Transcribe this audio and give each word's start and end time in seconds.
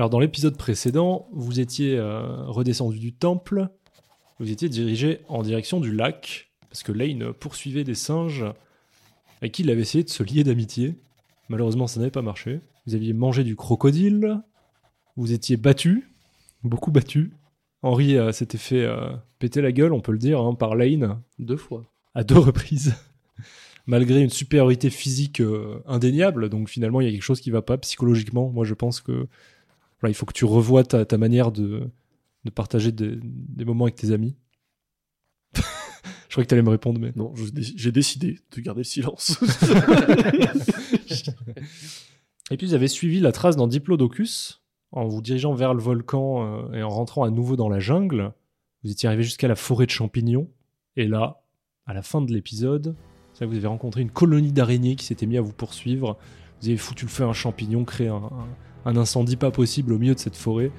Alors 0.00 0.08
dans 0.08 0.18
l'épisode 0.18 0.56
précédent, 0.56 1.28
vous 1.30 1.60
étiez 1.60 1.98
euh, 1.98 2.46
redescendu 2.46 2.98
du 2.98 3.12
temple, 3.12 3.68
vous 4.38 4.50
étiez 4.50 4.70
dirigé 4.70 5.20
en 5.28 5.42
direction 5.42 5.78
du 5.78 5.94
lac, 5.94 6.50
parce 6.70 6.82
que 6.82 6.90
Lane 6.90 7.34
poursuivait 7.34 7.84
des 7.84 7.94
singes 7.94 8.46
avec 9.42 9.52
qui 9.52 9.60
il 9.60 9.68
avait 9.68 9.82
essayé 9.82 10.02
de 10.02 10.08
se 10.08 10.22
lier 10.22 10.42
d'amitié. 10.42 10.94
Malheureusement, 11.50 11.86
ça 11.86 12.00
n'avait 12.00 12.10
pas 12.10 12.22
marché. 12.22 12.60
Vous 12.86 12.94
aviez 12.94 13.12
mangé 13.12 13.44
du 13.44 13.56
crocodile, 13.56 14.40
vous 15.18 15.34
étiez 15.34 15.58
battu, 15.58 16.10
beaucoup 16.64 16.90
battu. 16.90 17.34
Henri 17.82 18.16
euh, 18.16 18.32
s'était 18.32 18.56
fait 18.56 18.86
euh, 18.86 19.10
péter 19.38 19.60
la 19.60 19.70
gueule, 19.70 19.92
on 19.92 20.00
peut 20.00 20.12
le 20.12 20.18
dire, 20.18 20.40
hein, 20.40 20.54
par 20.54 20.76
Lane, 20.76 21.20
Deux 21.38 21.58
fois. 21.58 21.84
à 22.14 22.24
deux 22.24 22.38
reprises. 22.38 22.94
Malgré 23.86 24.22
une 24.22 24.30
supériorité 24.30 24.88
physique 24.88 25.42
indéniable, 25.86 26.48
donc 26.48 26.70
finalement 26.70 27.02
il 27.02 27.06
y 27.06 27.08
a 27.10 27.12
quelque 27.12 27.22
chose 27.22 27.40
qui 27.42 27.50
va 27.50 27.60
pas 27.60 27.76
psychologiquement. 27.76 28.48
Moi 28.48 28.64
je 28.64 28.72
pense 28.72 29.02
que 29.02 29.26
voilà, 30.00 30.10
il 30.10 30.14
faut 30.14 30.26
que 30.26 30.32
tu 30.32 30.44
revoies 30.44 30.84
ta, 30.84 31.04
ta 31.04 31.18
manière 31.18 31.52
de, 31.52 31.88
de 32.44 32.50
partager 32.50 32.92
des, 32.92 33.18
des 33.22 33.64
moments 33.64 33.84
avec 33.84 33.96
tes 33.96 34.12
amis. 34.12 34.36
je 35.54 35.60
crois 36.30 36.44
que 36.44 36.48
tu 36.48 36.54
allais 36.54 36.62
me 36.62 36.70
répondre, 36.70 36.98
mais 37.00 37.12
Non, 37.16 37.34
j'ai 37.76 37.92
décidé 37.92 38.38
de 38.54 38.60
garder 38.60 38.80
le 38.80 38.84
silence. 38.84 39.38
Et 42.50 42.56
puis 42.56 42.66
vous 42.66 42.74
avez 42.74 42.88
suivi 42.88 43.20
la 43.20 43.32
trace 43.32 43.56
d'un 43.56 43.68
Diplodocus 43.68 44.62
en 44.92 45.06
vous 45.06 45.22
dirigeant 45.22 45.54
vers 45.54 45.72
le 45.72 45.80
volcan 45.80 46.44
euh, 46.66 46.72
et 46.72 46.82
en 46.82 46.88
rentrant 46.88 47.22
à 47.22 47.30
nouveau 47.30 47.54
dans 47.56 47.68
la 47.68 47.78
jungle. 47.78 48.32
Vous 48.82 48.90
étiez 48.90 49.06
arrivé 49.08 49.22
jusqu'à 49.22 49.46
la 49.46 49.54
forêt 49.54 49.86
de 49.86 49.90
champignons. 49.90 50.50
Et 50.96 51.06
là, 51.06 51.42
à 51.86 51.94
la 51.94 52.02
fin 52.02 52.20
de 52.20 52.32
l'épisode, 52.32 52.96
vous 53.40 53.56
avez 53.56 53.66
rencontré 53.68 54.00
une 54.02 54.10
colonie 54.10 54.52
d'araignées 54.52 54.96
qui 54.96 55.04
s'était 55.04 55.26
mis 55.26 55.36
à 55.36 55.40
vous 55.40 55.52
poursuivre. 55.52 56.18
Vous 56.60 56.68
avez 56.68 56.76
foutu 56.76 57.04
le 57.04 57.10
feu 57.10 57.22
à 57.24 57.26
un 57.28 57.32
champignon, 57.32 57.84
créé 57.84 58.08
un, 58.08 58.16
un- 58.16 58.48
un 58.86 58.96
incendie 58.96 59.36
pas 59.36 59.50
possible 59.50 59.92
au 59.92 59.98
milieu 59.98 60.14
de 60.14 60.20
cette 60.20 60.36
forêt. 60.36 60.70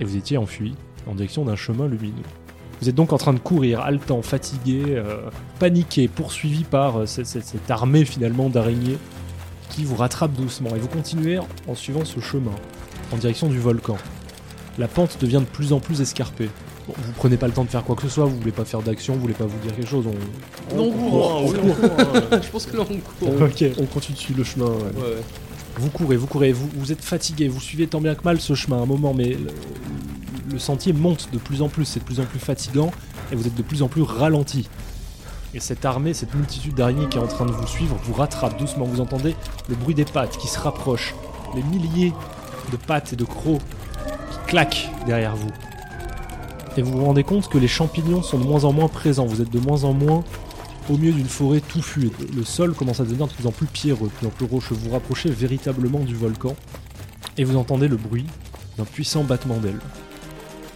Et 0.00 0.04
vous 0.04 0.16
étiez 0.16 0.36
enfui 0.38 0.74
en 1.06 1.14
direction 1.14 1.44
d'un 1.44 1.56
chemin 1.56 1.86
lumineux. 1.88 2.22
Vous 2.80 2.88
êtes 2.88 2.94
donc 2.94 3.12
en 3.12 3.18
train 3.18 3.34
de 3.34 3.38
courir, 3.38 3.80
haletant, 3.80 4.22
fatigué, 4.22 4.82
euh, 4.88 5.28
paniqué, 5.58 6.08
poursuivi 6.08 6.64
par 6.64 7.00
euh, 7.00 7.06
cette- 7.06 7.26
cette- 7.26 7.44
cette 7.44 7.70
armée 7.70 8.04
finalement 8.06 8.48
d'araignées 8.48 8.96
qui 9.68 9.84
vous 9.84 9.96
rattrape 9.96 10.32
doucement 10.32 10.74
et 10.74 10.78
vous 10.78 10.88
continuez 10.88 11.38
en 11.68 11.74
suivant 11.74 12.04
ce 12.04 12.20
chemin 12.20 12.52
en 13.12 13.16
direction 13.16 13.48
du 13.48 13.58
volcan. 13.58 13.96
La 14.78 14.88
pente 14.88 15.18
devient 15.20 15.40
de 15.40 15.44
plus 15.52 15.72
en 15.74 15.80
plus 15.80 16.00
escarpée. 16.00 16.48
Bon, 16.88 16.94
vous 16.96 17.12
prenez 17.12 17.36
pas 17.36 17.46
le 17.46 17.52
temps 17.52 17.64
de 17.64 17.68
faire 17.68 17.84
quoi 17.84 17.94
que 17.96 18.02
ce 18.02 18.08
soit, 18.08 18.24
vous 18.24 18.38
voulez 18.38 18.50
pas 18.52 18.64
faire 18.64 18.80
d'action, 18.80 19.14
vous 19.14 19.20
voulez 19.20 19.34
pas 19.34 19.44
vous 19.44 19.58
dire 19.58 19.76
quelque 19.76 19.88
chose. 19.88 20.06
On... 20.06 20.76
Non, 20.76 20.90
court, 20.90 21.10
court, 21.10 21.42
on 21.44 21.52
court. 21.52 21.60
on 21.66 21.74
court, 21.74 22.16
hein. 22.32 22.40
Je 22.42 22.48
pense 22.48 22.66
que 22.66 22.76
là, 22.76 22.84
on 22.88 22.96
court. 23.28 23.42
Ok. 23.42 23.64
On 23.78 23.84
continue 23.86 24.14
de 24.16 24.20
suivre 24.20 24.38
le 24.38 24.44
chemin. 24.44 24.66
Ouais, 24.66 24.72
ouais. 24.96 25.22
Vous 25.80 25.88
courez, 25.88 26.16
vous 26.16 26.26
courez, 26.26 26.52
vous, 26.52 26.92
êtes 26.92 27.02
fatigué, 27.02 27.48
vous 27.48 27.58
suivez 27.58 27.86
tant 27.86 28.02
bien 28.02 28.14
que 28.14 28.22
mal 28.22 28.38
ce 28.38 28.54
chemin 28.54 28.78
à 28.78 28.82
un 28.82 28.86
moment, 28.86 29.14
mais 29.14 29.30
le, 29.30 29.46
le 30.52 30.58
sentier 30.58 30.92
monte 30.92 31.30
de 31.32 31.38
plus 31.38 31.62
en 31.62 31.70
plus, 31.70 31.86
c'est 31.86 32.00
de 32.00 32.04
plus 32.04 32.20
en 32.20 32.24
plus 32.24 32.38
fatigant 32.38 32.90
et 33.32 33.34
vous 33.34 33.46
êtes 33.46 33.54
de 33.54 33.62
plus 33.62 33.82
en 33.82 33.88
plus 33.88 34.02
ralenti. 34.02 34.68
Et 35.54 35.58
cette 35.58 35.86
armée, 35.86 36.12
cette 36.12 36.34
multitude 36.34 36.74
d'araignées 36.74 37.08
qui 37.08 37.16
est 37.16 37.20
en 37.22 37.26
train 37.26 37.46
de 37.46 37.52
vous 37.52 37.66
suivre, 37.66 37.96
vous 38.04 38.12
rattrape 38.12 38.58
doucement. 38.58 38.84
Vous 38.84 39.00
entendez 39.00 39.34
le 39.70 39.74
bruit 39.74 39.94
des 39.94 40.04
pattes 40.04 40.36
qui 40.36 40.48
se 40.48 40.58
rapprochent, 40.58 41.14
les 41.54 41.62
milliers 41.62 42.12
de 42.70 42.76
pattes 42.76 43.14
et 43.14 43.16
de 43.16 43.24
crocs 43.24 43.62
qui 44.30 44.38
claquent 44.48 44.90
derrière 45.06 45.34
vous. 45.34 45.50
Et 46.76 46.82
vous 46.82 46.92
vous 46.92 47.04
rendez 47.06 47.24
compte 47.24 47.48
que 47.48 47.56
les 47.56 47.68
champignons 47.68 48.22
sont 48.22 48.38
de 48.38 48.44
moins 48.44 48.64
en 48.64 48.72
moins 48.74 48.88
présents, 48.88 49.24
vous 49.24 49.40
êtes 49.40 49.50
de 49.50 49.58
moins 49.58 49.84
en 49.84 49.94
moins 49.94 50.24
au 50.88 50.96
milieu 50.96 51.12
d'une 51.12 51.28
forêt 51.28 51.60
touffue. 51.60 52.10
Le 52.34 52.44
sol 52.44 52.74
commence 52.74 53.00
à 53.00 53.04
devenir 53.04 53.26
de 53.26 53.32
plus 53.32 53.46
en 53.46 53.52
plus 53.52 53.66
pierreux, 53.66 54.08
de 54.08 54.12
plus 54.12 54.26
en 54.26 54.30
plus 54.30 54.46
rocheux. 54.46 54.74
Vous 54.74 54.86
vous 54.88 54.92
rapprochez 54.92 55.30
véritablement 55.30 56.00
du 56.00 56.14
volcan 56.14 56.56
et 57.36 57.44
vous 57.44 57.56
entendez 57.56 57.88
le 57.88 57.96
bruit 57.96 58.26
d'un 58.78 58.84
puissant 58.84 59.24
battement 59.24 59.58
d'ailes. 59.58 59.80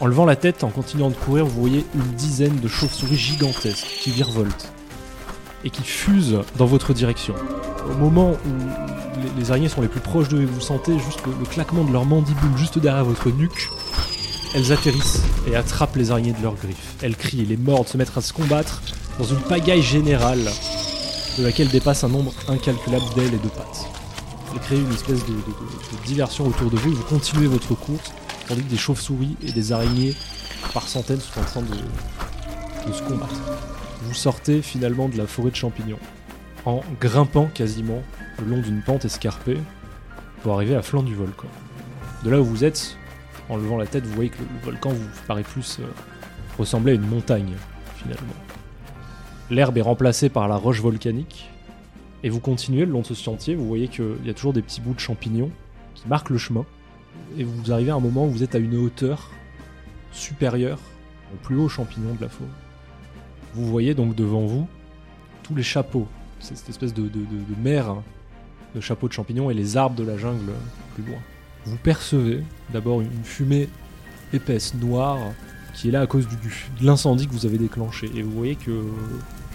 En 0.01 0.07
levant 0.07 0.27
la 0.27 0.37
tête, 0.37 0.65
en 0.65 0.71
continuant 0.71 1.09
de 1.09 1.15
courir, 1.15 1.47
vous 1.47 1.61
voyez 1.61 1.85
une 1.95 2.13
dizaine 2.17 2.59
de 2.61 2.69
chauves-souris 2.69 3.17
gigantesques 3.17 3.87
qui 4.01 4.11
virevoltent 4.11 4.73
et 5.65 5.71
qui 5.71 5.83
fusent 5.83 6.41
dans 6.57 6.67
votre 6.67 6.93
direction. 6.93 7.35
Au 7.89 7.95
moment 7.95 8.33
où 8.33 9.39
les, 9.39 9.51
araignées 9.51 9.69
sont 9.69 9.81
les 9.81 9.89
plus 9.89 10.01
proches 10.01 10.29
d'eux 10.29 10.43
et 10.43 10.47
vous 10.47 10.61
sentez 10.61 10.99
juste 10.99 11.21
le 11.27 11.47
claquement 11.47 11.85
de 11.85 11.93
leurs 11.93 12.05
mandibules 12.05 12.57
juste 12.57 12.79
derrière 12.79 13.05
votre 13.05 13.31
nuque, 13.31 13.71
elles 14.55 14.73
atterrissent 14.73 15.23
et 15.49 15.57
attrapent 15.57 15.97
les 15.97 16.11
araignées 16.11 16.33
de 16.33 16.43
leurs 16.43 16.55
griffes. 16.55 16.95
Elles 17.03 17.17
crient, 17.17 17.45
les 17.45 17.57
mordent, 17.57 17.89
se 17.89 17.97
mettent 17.97 18.17
à 18.17 18.21
se 18.21 18.33
combattre 18.33 18.83
dans 19.19 19.25
une 19.25 19.41
pagaille 19.41 19.83
générale 19.83 20.45
de 21.39 21.45
laquelle 21.45 21.69
dépasse 21.69 22.05
un 22.05 22.09
nombre 22.09 22.33
incalculable 22.49 23.05
d'ailes 23.15 23.35
et 23.35 23.39
de 23.39 23.49
pattes. 23.49 23.87
Elles 24.53 24.61
créent 24.61 24.81
une 24.81 24.93
espèce 24.93 25.25
de, 25.27 25.35
diversion 26.05 26.47
autour 26.47 26.71
de 26.71 26.77
vous 26.77 26.93
et 26.93 26.95
vous 26.95 27.05
continuez 27.05 27.47
votre 27.47 27.75
course 27.75 28.13
tandis 28.47 28.63
que 28.63 28.71
des 28.71 28.77
chauves-souris 28.77 29.37
et 29.43 29.53
des 29.53 29.73
araignées 29.73 30.15
par 30.73 30.87
centaines 30.87 31.21
sont 31.21 31.41
en 31.41 31.45
train 31.45 31.63
de, 31.63 32.93
se 32.93 33.03
combattre. 33.03 33.41
Vous 34.03 34.15
sortez 34.15 34.61
finalement 34.61 35.09
de 35.09 35.17
la 35.17 35.27
forêt 35.27 35.51
de 35.51 35.57
champignons 35.57 35.99
en 36.67 36.83
grimpant 37.01 37.47
quasiment 37.47 38.03
le 38.39 38.47
long 38.47 38.61
d'une 38.61 38.83
pente 38.83 39.05
escarpée 39.05 39.59
pour 40.43 40.55
arriver 40.55 40.75
à 40.75 40.83
flanc 40.83 41.03
du 41.03 41.15
volcan. 41.15 41.49
De 42.23 42.31
là 42.31 42.41
où 42.41 42.45
vous 42.45 42.65
êtes, 42.65 42.97
en 43.49 43.57
levant 43.57 43.79
la 43.79 43.87
tête, 43.87 44.05
vous 44.07 44.15
voyez 44.15 44.31
que 44.31 44.39
le, 44.39 44.45
le 44.45 44.65
volcan 44.65 44.91
vous 44.91 45.09
paraît 45.27 45.43
plus 45.43 45.79
euh, 45.81 45.85
ressembler 46.59 46.93
à 46.93 46.95
une 46.95 47.07
montagne 47.07 47.55
finalement. 47.97 48.35
L'herbe 49.51 49.77
est 49.79 49.83
remplacée 49.83 50.29
par 50.29 50.49
la 50.49 50.57
roche 50.57 50.81
volcanique 50.81 51.49
et 52.23 52.31
vous 52.31 52.41
continuez 52.41 52.87
le 52.87 52.93
long 52.93 53.01
de 53.03 53.07
ce 53.07 53.15
sentier, 53.15 53.55
vous 53.55 53.67
voyez 53.67 53.89
qu'il 53.89 54.17
y 54.25 54.31
a 54.31 54.35
toujours 54.35 54.53
des 54.55 54.63
petits 54.63 54.81
bouts 54.81 54.95
de 54.95 55.01
champignons 55.01 55.51
qui 55.95 56.09
marquent 56.09 56.31
le 56.31 56.39
chemin 56.39 56.65
et 57.37 57.45
vous 57.45 57.71
arrivez 57.73 57.91
à 57.91 57.95
un 57.97 58.01
moment 58.01 58.27
où 58.27 58.31
vous 58.31 58.43
êtes 58.43 58.55
à 58.55 58.59
une 58.59 58.77
hauteur 58.77 59.31
supérieure 60.13 60.79
au 61.33 61.37
plus 61.45 61.57
haut 61.57 61.69
champignon 61.69 62.15
de 62.15 62.23
la 62.23 62.29
forêt. 62.29 62.49
Vous 63.55 63.67
voyez 63.67 63.95
donc 63.95 64.15
devant 64.15 64.47
vous 64.47 64.67
tous 65.43 65.55
les 65.55 65.63
chapeaux, 65.63 66.09
c'est 66.41 66.57
cette 66.57 66.71
espèce 66.71 66.95
de, 66.95 67.03
de, 67.03 67.09
de- 67.09 67.55
de 67.55 67.61
mer 67.63 67.97
de 68.75 68.81
chapeaux 68.81 69.07
de 69.09 69.13
champignons 69.13 69.51
et 69.51 69.55
les 69.55 69.77
arbres 69.77 69.95
de 69.95 70.05
la 70.05 70.17
jungle 70.17 70.51
plus 70.95 71.05
loin. 71.05 71.19
Vous 71.67 71.77
percevez 71.77 72.43
d'abord 72.73 73.03
une 73.03 73.23
fumée 73.25 73.69
épaisse, 74.33 74.75
noire, 74.75 75.19
qui 75.75 75.89
est 75.89 75.91
là 75.93 76.01
à 76.01 76.07
cause 76.09 76.27
de 76.27 76.85
l'incendie 76.85 77.29
que 77.29 77.33
vous 77.33 77.47
avez 77.47 77.57
déclenché. 77.59 78.11
Et 78.17 78.23
vous 78.23 78.33
voyez 78.33 78.57
que, 78.57 78.83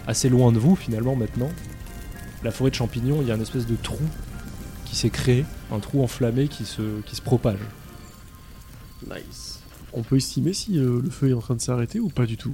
assez 0.07 0.29
loin 0.29 0.51
de 0.51 0.59
vous 0.59 0.75
finalement 0.75 1.15
maintenant, 1.15 1.51
la 2.43 2.51
forêt 2.51 2.69
de 2.69 2.75
champignons, 2.75 3.21
il 3.21 3.27
y 3.27 3.31
a 3.31 3.35
une 3.35 3.41
espèce 3.41 3.67
de 3.67 3.75
trou 3.75 3.99
qui 4.85 4.95
s'est 4.95 5.09
créé, 5.09 5.45
un 5.71 5.79
trou 5.79 6.01
enflammé 6.03 6.47
qui 6.47 6.65
se, 6.65 7.01
qui 7.01 7.15
se 7.15 7.21
propage. 7.21 7.59
Nice. 9.07 9.61
On 9.93 10.03
peut 10.03 10.17
estimer 10.17 10.53
si 10.53 10.77
euh, 10.77 11.01
le 11.01 11.09
feu 11.09 11.29
est 11.29 11.33
en 11.33 11.39
train 11.39 11.55
de 11.55 11.61
s'arrêter 11.61 11.99
ou 11.99 12.09
pas 12.09 12.25
du 12.25 12.37
tout. 12.37 12.53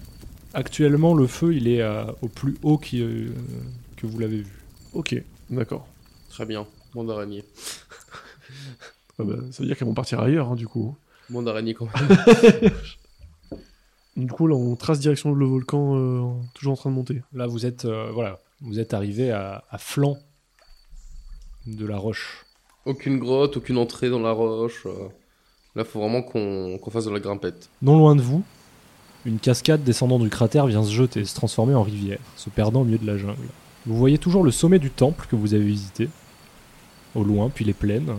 Actuellement, 0.54 1.14
le 1.14 1.28
feu, 1.28 1.54
il 1.54 1.68
est 1.68 1.82
euh, 1.82 2.06
au 2.22 2.28
plus 2.28 2.56
haut 2.64 2.78
qui, 2.78 3.02
euh, 3.02 3.30
que 3.98 4.08
vous 4.08 4.20
l'avez 4.20 4.38
vu. 4.42 4.64
Ok, 4.94 5.22
d'accord. 5.50 5.88
Très 6.30 6.46
bien. 6.46 6.66
Monde 6.94 7.08
d'araignée. 7.08 7.44
Ah 9.18 9.24
bah, 9.24 9.36
ça 9.52 9.64
veut 9.64 9.68
dire 9.68 9.78
qu'elles 9.78 9.88
vont 9.88 9.94
partir 9.94 10.20
ailleurs, 10.20 10.50
hein, 10.50 10.56
du 10.56 10.68
coup. 10.68 10.96
Monde 11.30 11.46
d'araignée 11.46 11.74
quand 11.74 11.88
même. 11.94 12.18
Du 14.16 14.28
coup, 14.28 14.48
là, 14.48 14.56
on 14.56 14.76
trace 14.76 15.00
direction 15.00 15.34
le 15.34 15.46
volcan, 15.46 15.96
euh, 15.98 16.32
toujours 16.54 16.74
en 16.74 16.78
train 16.78 16.90
de 16.90 16.96
monter. 16.96 17.22
Là, 17.34 17.48
vous 17.48 17.66
êtes, 17.66 17.86
euh, 17.86 18.12
voilà, 18.14 18.40
vous 18.62 18.80
êtes 18.80 18.94
arrivé 18.94 19.32
à, 19.32 19.64
à 19.70 19.78
flanc 19.78 20.18
de 21.68 21.86
la 21.86 21.98
roche. 21.98 22.46
Aucune 22.86 23.20
grotte, 23.20 23.58
aucune 23.58 23.78
entrée 23.78 24.10
dans 24.10 24.20
la 24.20 24.32
roche. 24.32 24.86
euh. 24.86 25.10
Là, 25.76 25.84
faut 25.84 26.00
vraiment 26.00 26.22
qu'on 26.22 26.78
qu'on 26.82 26.92
fasse 26.92 27.06
de 27.06 27.12
la 27.12 27.20
grimpette. 27.20 27.70
Non 27.82 27.98
loin 27.98 28.16
de 28.16 28.22
vous, 28.22 28.44
une 29.26 29.40
cascade 29.40 29.84
descendant 29.84 30.20
du 30.20 30.30
cratère 30.30 30.68
vient 30.68 30.84
se 30.84 30.92
jeter 30.92 31.22
et 31.22 31.26
se 31.26 31.36
transformer 31.36 31.76
en 31.76 31.84
rivière, 31.84 32.20
se 32.38 32.50
perdant 32.50 32.82
au 32.82 32.86
milieu 32.86 32.98
de 33.00 33.08
la 33.08 33.18
jungle. 33.18 33.50
Vous 33.86 33.98
voyez 33.98 34.18
toujours 34.18 34.44
le 34.44 34.52
sommet 34.52 34.80
du 34.80 34.92
temple 34.92 35.28
que 35.30 35.36
vous 35.36 35.54
avez 35.54 35.66
visité, 35.66 36.08
au 37.14 37.24
loin, 37.24 37.50
puis 37.50 37.66
les 37.66 37.74
plaines. 37.74 38.14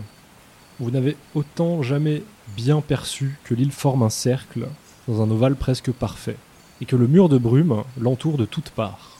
Vous 0.79 0.91
n'avez 0.91 1.17
autant 1.33 1.81
jamais 1.81 2.21
bien 2.55 2.81
perçu 2.81 3.39
que 3.43 3.55
l'île 3.55 3.71
forme 3.71 4.03
un 4.03 4.09
cercle 4.09 4.67
dans 5.07 5.21
un 5.21 5.31
ovale 5.31 5.55
presque 5.55 5.91
parfait, 5.91 6.37
et 6.81 6.85
que 6.85 6.95
le 6.95 7.07
mur 7.07 7.29
de 7.29 7.37
brume 7.37 7.83
l'entoure 7.99 8.37
de 8.37 8.45
toutes 8.45 8.69
parts, 8.69 9.17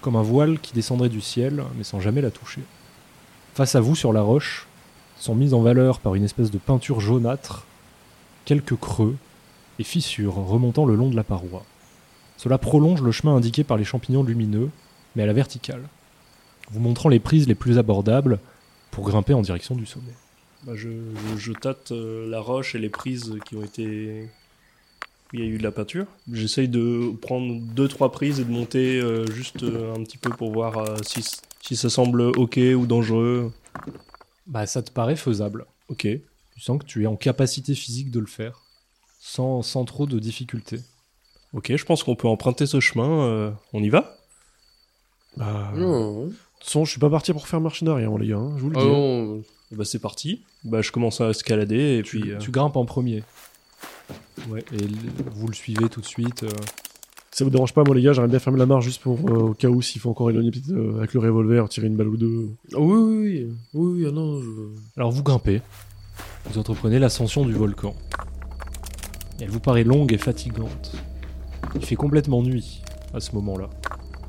comme 0.00 0.16
un 0.16 0.22
voile 0.22 0.58
qui 0.58 0.74
descendrait 0.74 1.08
du 1.08 1.20
ciel, 1.20 1.64
mais 1.76 1.84
sans 1.84 2.00
jamais 2.00 2.20
la 2.20 2.30
toucher. 2.30 2.62
Face 3.54 3.74
à 3.74 3.80
vous, 3.80 3.96
sur 3.96 4.12
la 4.12 4.22
roche, 4.22 4.66
sont 5.18 5.34
mises 5.34 5.54
en 5.54 5.62
valeur 5.62 6.00
par 6.00 6.14
une 6.14 6.24
espèce 6.24 6.50
de 6.50 6.58
peinture 6.58 7.00
jaunâtre 7.00 7.66
quelques 8.44 8.76
creux 8.76 9.16
et 9.78 9.84
fissures 9.84 10.34
remontant 10.34 10.86
le 10.86 10.94
long 10.94 11.10
de 11.10 11.16
la 11.16 11.24
paroi. 11.24 11.64
Cela 12.36 12.58
prolonge 12.58 13.02
le 13.02 13.12
chemin 13.12 13.34
indiqué 13.34 13.64
par 13.64 13.76
les 13.76 13.84
champignons 13.84 14.22
lumineux, 14.22 14.70
mais 15.14 15.22
à 15.22 15.26
la 15.26 15.32
verticale, 15.32 15.82
vous 16.70 16.80
montrant 16.80 17.08
les 17.08 17.18
prises 17.18 17.48
les 17.48 17.54
plus 17.54 17.78
abordables 17.78 18.38
pour 18.90 19.04
grimper 19.04 19.34
en 19.34 19.42
direction 19.42 19.74
du 19.74 19.86
sommet. 19.86 20.14
Bah, 20.64 20.72
je, 20.74 21.52
tâte 21.52 21.92
euh, 21.92 22.28
la 22.28 22.40
roche 22.40 22.74
et 22.74 22.78
les 22.78 22.88
prises 22.88 23.34
qui 23.44 23.56
ont 23.56 23.62
été. 23.62 24.28
Où 25.32 25.36
il 25.36 25.40
y 25.40 25.42
a 25.42 25.46
eu 25.46 25.58
de 25.58 25.62
la 25.62 25.72
peinture. 25.72 26.06
J'essaye 26.32 26.68
de 26.68 27.10
prendre 27.20 27.60
deux 27.74 27.88
trois 27.88 28.12
prises 28.12 28.40
et 28.40 28.44
de 28.44 28.50
monter 28.50 29.00
euh, 29.00 29.24
juste 29.26 29.62
euh, 29.62 29.94
un 29.94 30.02
petit 30.04 30.18
peu 30.18 30.30
pour 30.30 30.52
voir 30.52 30.78
euh, 30.78 30.96
si, 31.02 31.24
si 31.62 31.76
ça 31.76 31.90
semble 31.90 32.22
ok 32.22 32.58
ou 32.76 32.86
dangereux. 32.86 33.52
Bah 34.46 34.66
ça 34.66 34.82
te 34.82 34.90
paraît 34.90 35.16
faisable. 35.16 35.66
Ok. 35.88 36.02
Tu 36.02 36.60
sens 36.60 36.78
que 36.78 36.86
tu 36.86 37.02
es 37.02 37.06
en 37.06 37.16
capacité 37.16 37.74
physique 37.74 38.10
de 38.10 38.20
le 38.20 38.26
faire, 38.26 38.62
sans, 39.20 39.60
sans 39.62 39.84
trop 39.84 40.06
de 40.06 40.18
difficultés. 40.18 40.80
Ok, 41.52 41.74
je 41.76 41.84
pense 41.84 42.02
qu'on 42.02 42.16
peut 42.16 42.28
emprunter 42.28 42.64
ce 42.66 42.80
chemin. 42.80 43.24
euh, 43.26 43.50
on 43.72 43.82
y 43.82 43.88
va? 43.90 44.16
Bah, 45.36 45.70
de 45.74 45.80
Non, 45.80 46.28
toute 46.28 46.34
façon, 46.64 46.84
je 46.86 46.90
suis 46.92 47.00
pas 47.00 47.10
parti 47.10 47.32
pour 47.32 47.46
faire 47.46 47.60
marche 47.60 47.82
en 47.82 47.88
arrière, 47.88 48.16
les 48.16 48.28
gars. 48.28 48.36
hein, 48.38 48.54
je 48.56 48.62
vous 48.62 48.70
le 48.70 48.76
Ah 48.76 48.80
dis. 48.80 48.86
hein. 48.86 48.90
non, 48.90 49.42
Bah 49.72 49.84
c'est 49.84 49.98
parti. 49.98 50.44
Bah 50.64 50.80
je 50.80 50.92
commence 50.92 51.20
à 51.20 51.28
escalader 51.30 51.98
et 51.98 52.02
Tu, 52.02 52.20
puis. 52.20 52.30
euh, 52.30 52.38
tu 52.38 52.50
grimpes 52.50 52.76
en 52.76 52.84
premier. 52.86 53.22
Ouais, 54.48 54.64
et 54.72 54.86
vous 55.34 55.48
le 55.48 55.54
suivez 55.54 55.88
tout 55.88 56.00
de 56.00 56.06
suite. 56.06 56.42
euh. 56.44 56.48
Ça 57.32 57.44
vous 57.44 57.50
dérange 57.50 57.74
pas, 57.74 57.84
moi, 57.84 57.94
les 57.94 58.00
gars, 58.02 58.12
j'aimerais 58.14 58.30
bien 58.30 58.38
fermer 58.38 58.58
la 58.58 58.66
marche 58.66 58.84
juste 58.84 59.02
pour, 59.02 59.18
euh, 59.28 59.48
au 59.50 59.54
cas 59.54 59.68
où, 59.68 59.82
s'il 59.82 60.00
faut 60.00 60.08
encore 60.10 60.30
éloigner 60.30 60.50
peut-être 60.50 60.70
euh, 60.70 60.96
avec 60.98 61.12
le 61.12 61.20
revolver, 61.20 61.68
tirer 61.68 61.86
une 61.86 61.96
balle 61.96 62.08
ou 62.08 62.16
deux. 62.16 62.48
Ah 62.74 62.78
oui, 62.80 62.94
oui, 62.96 63.18
oui, 63.18 63.46
oui, 63.74 64.00
oui, 64.02 64.06
ah 64.08 64.12
non, 64.12 64.40
je... 64.40 64.48
Alors 64.96 65.12
vous 65.12 65.22
grimpez. 65.22 65.60
Vous 66.50 66.58
entreprenez 66.58 66.98
l'ascension 66.98 67.44
du 67.44 67.52
volcan. 67.52 67.94
Et 69.38 69.44
elle 69.44 69.50
vous 69.50 69.60
paraît 69.60 69.84
longue 69.84 70.12
et 70.14 70.18
fatigante. 70.18 70.92
Il 71.74 71.84
fait 71.84 71.96
complètement 71.96 72.42
nuit 72.42 72.80
à 73.12 73.20
ce 73.20 73.32
moment-là. 73.34 73.68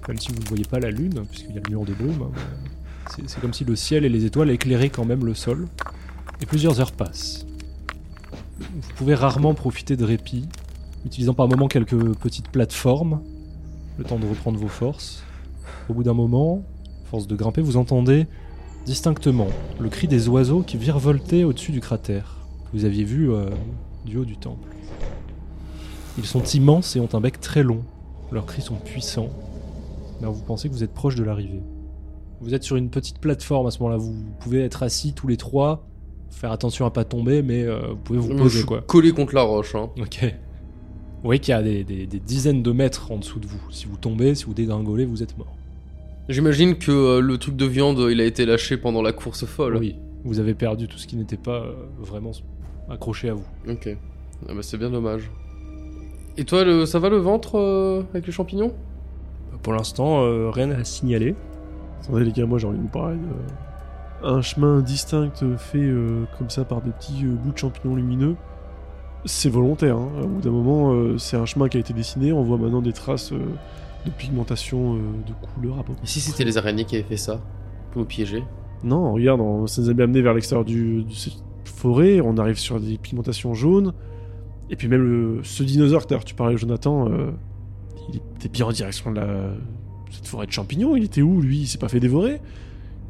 Même 0.09 0.17
si 0.19 0.29
vous 0.33 0.39
ne 0.41 0.45
voyez 0.47 0.65
pas 0.65 0.79
la 0.79 0.91
lune, 0.91 1.23
puisqu'il 1.29 1.55
y 1.55 1.57
a 1.57 1.61
le 1.65 1.69
mur 1.69 1.85
de 1.85 1.93
brume. 1.93 2.23
hein, 2.23 2.31
mais 2.35 2.41
c'est- 3.15 3.29
C'est 3.29 3.39
comme 3.39 3.53
si 3.53 3.63
le 3.63 3.75
ciel 3.77 4.03
et 4.03 4.09
les 4.09 4.25
étoiles 4.25 4.49
éclairaient 4.51 4.89
quand 4.89 5.05
même 5.05 5.23
le 5.25 5.33
sol. 5.33 5.67
Et 6.41 6.45
plusieurs 6.45 6.81
heures 6.81 6.91
passent. 6.91 7.45
Vous 8.59 8.93
pouvez 8.95 9.15
rarement 9.15 9.53
profiter 9.53 9.95
de 9.95 10.03
répit, 10.03 10.47
utilisant 11.05 11.33
par 11.33 11.47
moments 11.47 11.67
quelques 11.67 12.15
petites 12.15 12.49
plateformes, 12.49 13.21
le 13.97 14.03
temps 14.03 14.19
de 14.19 14.27
reprendre 14.27 14.59
vos 14.59 14.67
forces. 14.67 15.23
Au 15.89 15.93
bout 15.93 16.03
d'un 16.03 16.13
moment, 16.13 16.63
force 17.05 17.27
de 17.27 17.35
grimper, 17.35 17.61
vous 17.61 17.77
entendez 17.77 18.27
distinctement 18.85 19.47
le 19.79 19.89
cri 19.89 20.07
des 20.07 20.29
oiseaux 20.29 20.61
qui 20.61 20.77
virevoltaient 20.77 21.43
au-dessus 21.43 21.71
du 21.71 21.81
cratère. 21.81 22.37
que 22.65 22.77
Vous 22.77 22.85
aviez 22.85 23.03
vu 23.03 23.31
euh, 23.31 23.49
du 24.05 24.17
haut 24.17 24.25
du 24.25 24.37
temple. 24.37 24.69
Ils 26.17 26.25
sont 26.25 26.43
immenses 26.43 26.95
et 26.95 26.99
ont 26.99 27.09
un 27.13 27.21
bec 27.21 27.39
très 27.39 27.63
long. 27.63 27.83
Leurs 28.31 28.45
cris 28.45 28.61
sont 28.61 28.75
puissants. 28.75 29.29
Mais 30.21 30.27
vous 30.27 30.41
pensez 30.41 30.67
que 30.67 30.73
vous 30.73 30.83
êtes 30.83 30.93
proche 30.93 31.15
de 31.15 31.23
l'arrivée. 31.23 31.61
Vous 32.41 32.53
êtes 32.53 32.63
sur 32.63 32.75
une 32.75 32.89
petite 32.89 33.19
plateforme 33.19 33.67
à 33.67 33.71
ce 33.71 33.79
moment-là. 33.79 33.97
Vous 33.97 34.15
pouvez 34.39 34.63
être 34.63 34.83
assis 34.83 35.13
tous 35.13 35.27
les 35.27 35.37
trois, 35.37 35.85
faire 36.29 36.51
attention 36.51 36.85
à 36.85 36.91
pas 36.91 37.03
tomber, 37.03 37.41
mais 37.41 37.63
euh, 37.63 37.79
vous 37.89 37.95
pouvez 37.97 38.19
vous 38.19 38.35
poser 38.35 38.57
suis 38.59 38.65
quoi. 38.67 38.81
collé 38.81 39.11
contre 39.11 39.33
la 39.35 39.41
roche. 39.41 39.75
Hein. 39.75 39.89
Ok. 39.99 40.19
Vous 40.23 41.23
voyez 41.23 41.39
qu'il 41.39 41.51
y 41.51 41.55
a 41.55 41.63
des, 41.63 41.83
des- 41.83 42.05
des 42.05 42.19
dizaines 42.19 42.61
de 42.63 42.71
mètres 42.71 43.11
en 43.11 43.17
dessous 43.17 43.39
de 43.39 43.47
vous. 43.47 43.59
Si 43.71 43.85
vous 43.87 43.97
tombez, 43.97 44.35
si 44.35 44.45
vous 44.45 44.53
dégringolez, 44.53 45.05
vous 45.05 45.23
êtes 45.23 45.37
mort. 45.37 45.55
J'imagine 46.29 46.75
que 46.75 46.91
euh, 46.91 47.19
le 47.21 47.37
truc 47.37 47.55
de 47.55 47.65
viande, 47.65 47.99
il 48.11 48.21
a 48.21 48.25
été 48.25 48.45
lâché 48.45 48.77
pendant 48.77 49.01
la 49.01 49.13
course 49.13 49.45
folle. 49.45 49.77
Oui. 49.77 49.95
Vous 50.23 50.39
avez 50.39 50.53
perdu 50.53 50.87
tout 50.87 50.97
ce 50.97 51.07
qui 51.07 51.15
n'était 51.15 51.37
pas 51.37 51.61
euh, 51.63 51.73
vraiment 51.99 52.31
accroché 52.89 53.29
à 53.29 53.33
vous. 53.33 53.45
Ok. 53.69 53.89
Ah 54.47 54.53
bah, 54.53 54.61
c'est 54.61 54.77
bien 54.77 54.89
dommage. 54.89 55.31
Et 56.37 56.43
toi, 56.45 56.63
le... 56.63 56.85
ça 56.85 56.99
va 56.99 57.09
le 57.09 57.17
ventre 57.17 57.57
euh, 57.57 58.03
avec 58.13 58.27
les 58.27 58.31
champignons? 58.31 58.73
Pour 59.63 59.73
l'instant, 59.73 60.21
euh, 60.23 60.49
rien 60.51 60.69
à 60.69 60.83
signaler. 60.83 61.33
Attendez, 62.03 62.25
les 62.25 62.31
gars, 62.31 62.45
moi, 62.45 62.59
j'ai 62.59 62.67
envie 62.67 62.77
de 62.77 62.83
vous 62.83 62.89
parler 62.89 63.15
de- 63.15 63.21
Un 64.23 64.41
chemin 64.41 64.81
distinct 64.81 65.43
fait 65.57 65.77
euh, 65.77 66.25
comme 66.37 66.49
ça 66.49 66.65
par 66.65 66.81
des 66.81 66.91
petits 66.91 67.23
euh, 67.23 67.33
bouts 67.33 67.51
de 67.51 67.57
champignons 67.57 67.95
lumineux. 67.95 68.35
C'est 69.25 69.49
volontaire. 69.49 69.97
Hein. 69.97 70.09
Au 70.23 70.27
bout 70.27 70.41
d'un 70.41 70.51
moment, 70.51 70.93
euh, 70.93 71.17
c'est 71.17 71.37
un 71.37 71.45
chemin 71.45 71.69
qui 71.69 71.77
a 71.77 71.79
été 71.79 71.93
dessiné. 71.93 72.33
On 72.33 72.43
voit 72.43 72.57
maintenant 72.57 72.81
des 72.81 72.93
traces 72.93 73.31
de 73.31 74.11
pigmentation 74.11 74.95
de 74.95 75.33
couleur 75.53 75.79
à 75.79 75.83
peu 75.83 75.93
près. 75.93 76.03
Et 76.03 76.07
si 76.07 76.19
c'était 76.19 76.45
les 76.45 76.57
araignées 76.57 76.85
qui 76.85 76.95
avaient 76.95 77.05
fait 77.05 77.17
ça 77.17 77.41
Pour 77.91 78.01
nous 78.01 78.07
piéger 78.07 78.43
Non, 78.83 79.13
regarde, 79.13 79.41
on, 79.41 79.67
ça 79.67 79.81
nous 79.81 79.89
a 79.89 79.93
bien 79.93 80.05
amené 80.05 80.21
vers 80.21 80.33
l'extérieur 80.33 80.65
du, 80.65 81.03
de 81.03 81.13
cette 81.13 81.43
forêt, 81.65 82.21
on 82.21 82.37
arrive 82.37 82.57
sur 82.57 82.79
des 82.79 82.97
pigmentations 82.97 83.53
jaunes, 83.53 83.93
et 84.69 84.75
puis 84.75 84.87
même 84.87 85.03
le, 85.03 85.43
ce 85.43 85.61
dinosaure 85.61 86.05
d'ailleurs 86.05 86.23
tu 86.23 86.35
parlais, 86.35 86.57
Jonathan, 86.57 87.09
il 88.09 88.21
était 88.37 88.49
bien 88.49 88.65
en 88.65 88.71
direction 88.71 89.11
de 89.11 89.17
la, 89.17 89.27
cette 90.09 90.27
forêt 90.27 90.47
de 90.47 90.51
champignons, 90.51 90.95
il 90.95 91.03
était 91.03 91.21
où 91.21 91.41
lui? 91.41 91.59
Il 91.59 91.67
s'est 91.67 91.77
pas 91.77 91.89
fait 91.89 91.99
dévorer 91.99 92.39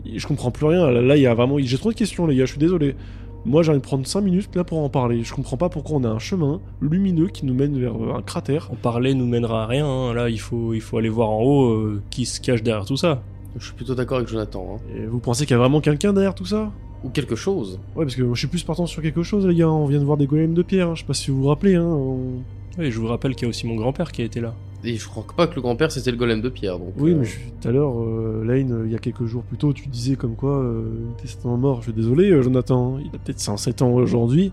Je 0.06 0.26
comprends 0.28 0.52
plus 0.52 0.66
rien, 0.66 0.90
là, 0.90 1.02
là, 1.02 1.16
il 1.18 1.22
y 1.22 1.28
a 1.28 1.34
vraiment... 1.34 1.58
J'ai 1.60 1.78
trop 1.78 1.92
de 1.92 1.96
questions 1.98 2.26
les 2.28 2.36
gars, 2.36 2.46
je 2.46 2.52
suis 2.52 2.60
désolé. 2.60 2.96
Moi 3.46 3.64
j'ai 3.64 3.70
envie 3.72 3.80
de 3.80 3.84
prendre 3.86 4.06
5 4.06 4.22
minutes 4.22 4.50
là 4.56 4.64
pour 4.66 4.80
en 4.80 4.90
parler, 4.90 5.24
je 5.24 5.34
comprends 5.34 5.56
pas 5.56 5.70
pourquoi 5.70 5.98
on 5.98 6.04
a 6.04 6.10
un 6.10 6.20
chemin 6.20 6.60
lumineux 6.82 7.28
qui 7.28 7.46
nous 7.46 7.54
mène 7.54 7.80
vers 7.80 7.94
un 8.16 8.22
cratère. 8.22 8.70
En 8.72 8.76
parler 8.76 9.14
nous 9.14 9.26
mènera 9.26 9.64
à 9.64 9.66
rien. 9.68 9.86
hein. 9.88 10.14
Là, 10.14 10.30
il 10.30 10.40
faut, 10.40 10.74
il 10.74 10.82
faut 10.82 10.98
aller 10.98 11.08
voir 11.08 11.30
en 11.30 11.42
haut 11.44 11.70
euh, 11.72 12.02
qui 12.10 12.26
se 12.26 12.42
cache 12.42 12.62
derrière 12.64 12.86
tout 12.86 12.98
ça. 12.98 13.22
Je 13.58 13.66
suis 13.66 13.74
plutôt 13.74 13.96
d'accord 13.96 14.18
avec 14.18 14.28
Jonathan. 14.30 14.76
Hein. 14.78 14.82
Et 14.98 15.06
vous 15.06 15.20
pensez 15.20 15.46
qu'il 15.46 15.54
y 15.54 15.56
a 15.56 15.60
vraiment 15.60 15.80
quelqu'un 15.82 16.12
derrière 16.14 16.36
tout 16.36 16.46
ça? 16.46 16.72
Ou 17.06 17.10
quelque 17.10 17.36
chose. 17.36 17.80
Ouais, 17.96 18.04
parce 18.04 18.16
que 18.16 18.24
moi, 18.24 18.34
je 18.34 18.40
suis 18.40 18.48
plus 18.48 18.64
partant 18.64 18.86
sur 18.86 19.02
quelque 19.02 19.24
chose, 19.24 19.46
les 19.48 19.56
gars. 19.56 19.70
On 19.70 19.86
vient 19.86 20.00
de 20.00 20.06
voir 20.06 20.18
des 20.18 20.26
golems 20.28 20.54
de 20.54 20.62
pierre. 20.64 20.90
hein. 20.90 20.96
Je 20.96 21.02
sais 21.02 21.08
pas 21.08 21.14
si 21.14 21.32
vous 21.32 21.42
vous 21.44 21.48
rappelez. 21.48 21.76
Hein. 21.76 21.86
on- 21.86 22.42
Oui, 22.80 22.92
je 22.92 23.00
vous 23.00 23.08
rappelle 23.08 23.34
qu'il 23.36 23.44
y 23.44 23.46
a 23.46 23.50
aussi 23.50 23.66
mon 23.66 23.76
grand-père 23.76 24.12
qui 24.12 24.24
a 24.24 24.26
été 24.26 24.42
là. 24.42 24.54
Et 24.90 24.96
je 24.96 25.06
crois 25.08 25.26
pas 25.36 25.48
que 25.48 25.56
le 25.56 25.62
grand-père 25.62 25.92
c'était 25.92 26.12
le 26.12 26.18
golem 26.18 26.40
de 26.42 26.48
pierre. 26.50 26.80
Donc, 26.80 26.94
Oui, 26.98 27.12
euh, 27.12 27.18
mais 27.20 27.26
je- 27.26 27.38
tout 27.62 27.68
à 27.68 27.72
l'heure, 27.72 27.94
euh, 28.02 28.44
Lane, 28.46 28.72
euh, 28.72 28.84
il 28.86 28.92
y 28.92 28.96
a 28.96 29.00
quelques 29.00 29.26
jours 29.26 29.44
plus 29.44 29.58
tôt, 29.58 29.74
tu 29.74 29.88
disais 29.90 30.16
comme 30.16 30.36
quoi 30.36 30.64
il 31.04 31.12
était 31.20 31.28
certainement 31.28 31.58
mort. 31.58 31.78
Je 31.82 31.92
suis 31.92 31.94
désolé, 31.94 32.42
Jonathan. 32.42 32.98
Il 33.00 33.08
a 33.08 33.20
peut-être 33.20 33.40
107 33.40 33.82
ans 33.82 33.92
aujourd'hui. 33.92 34.52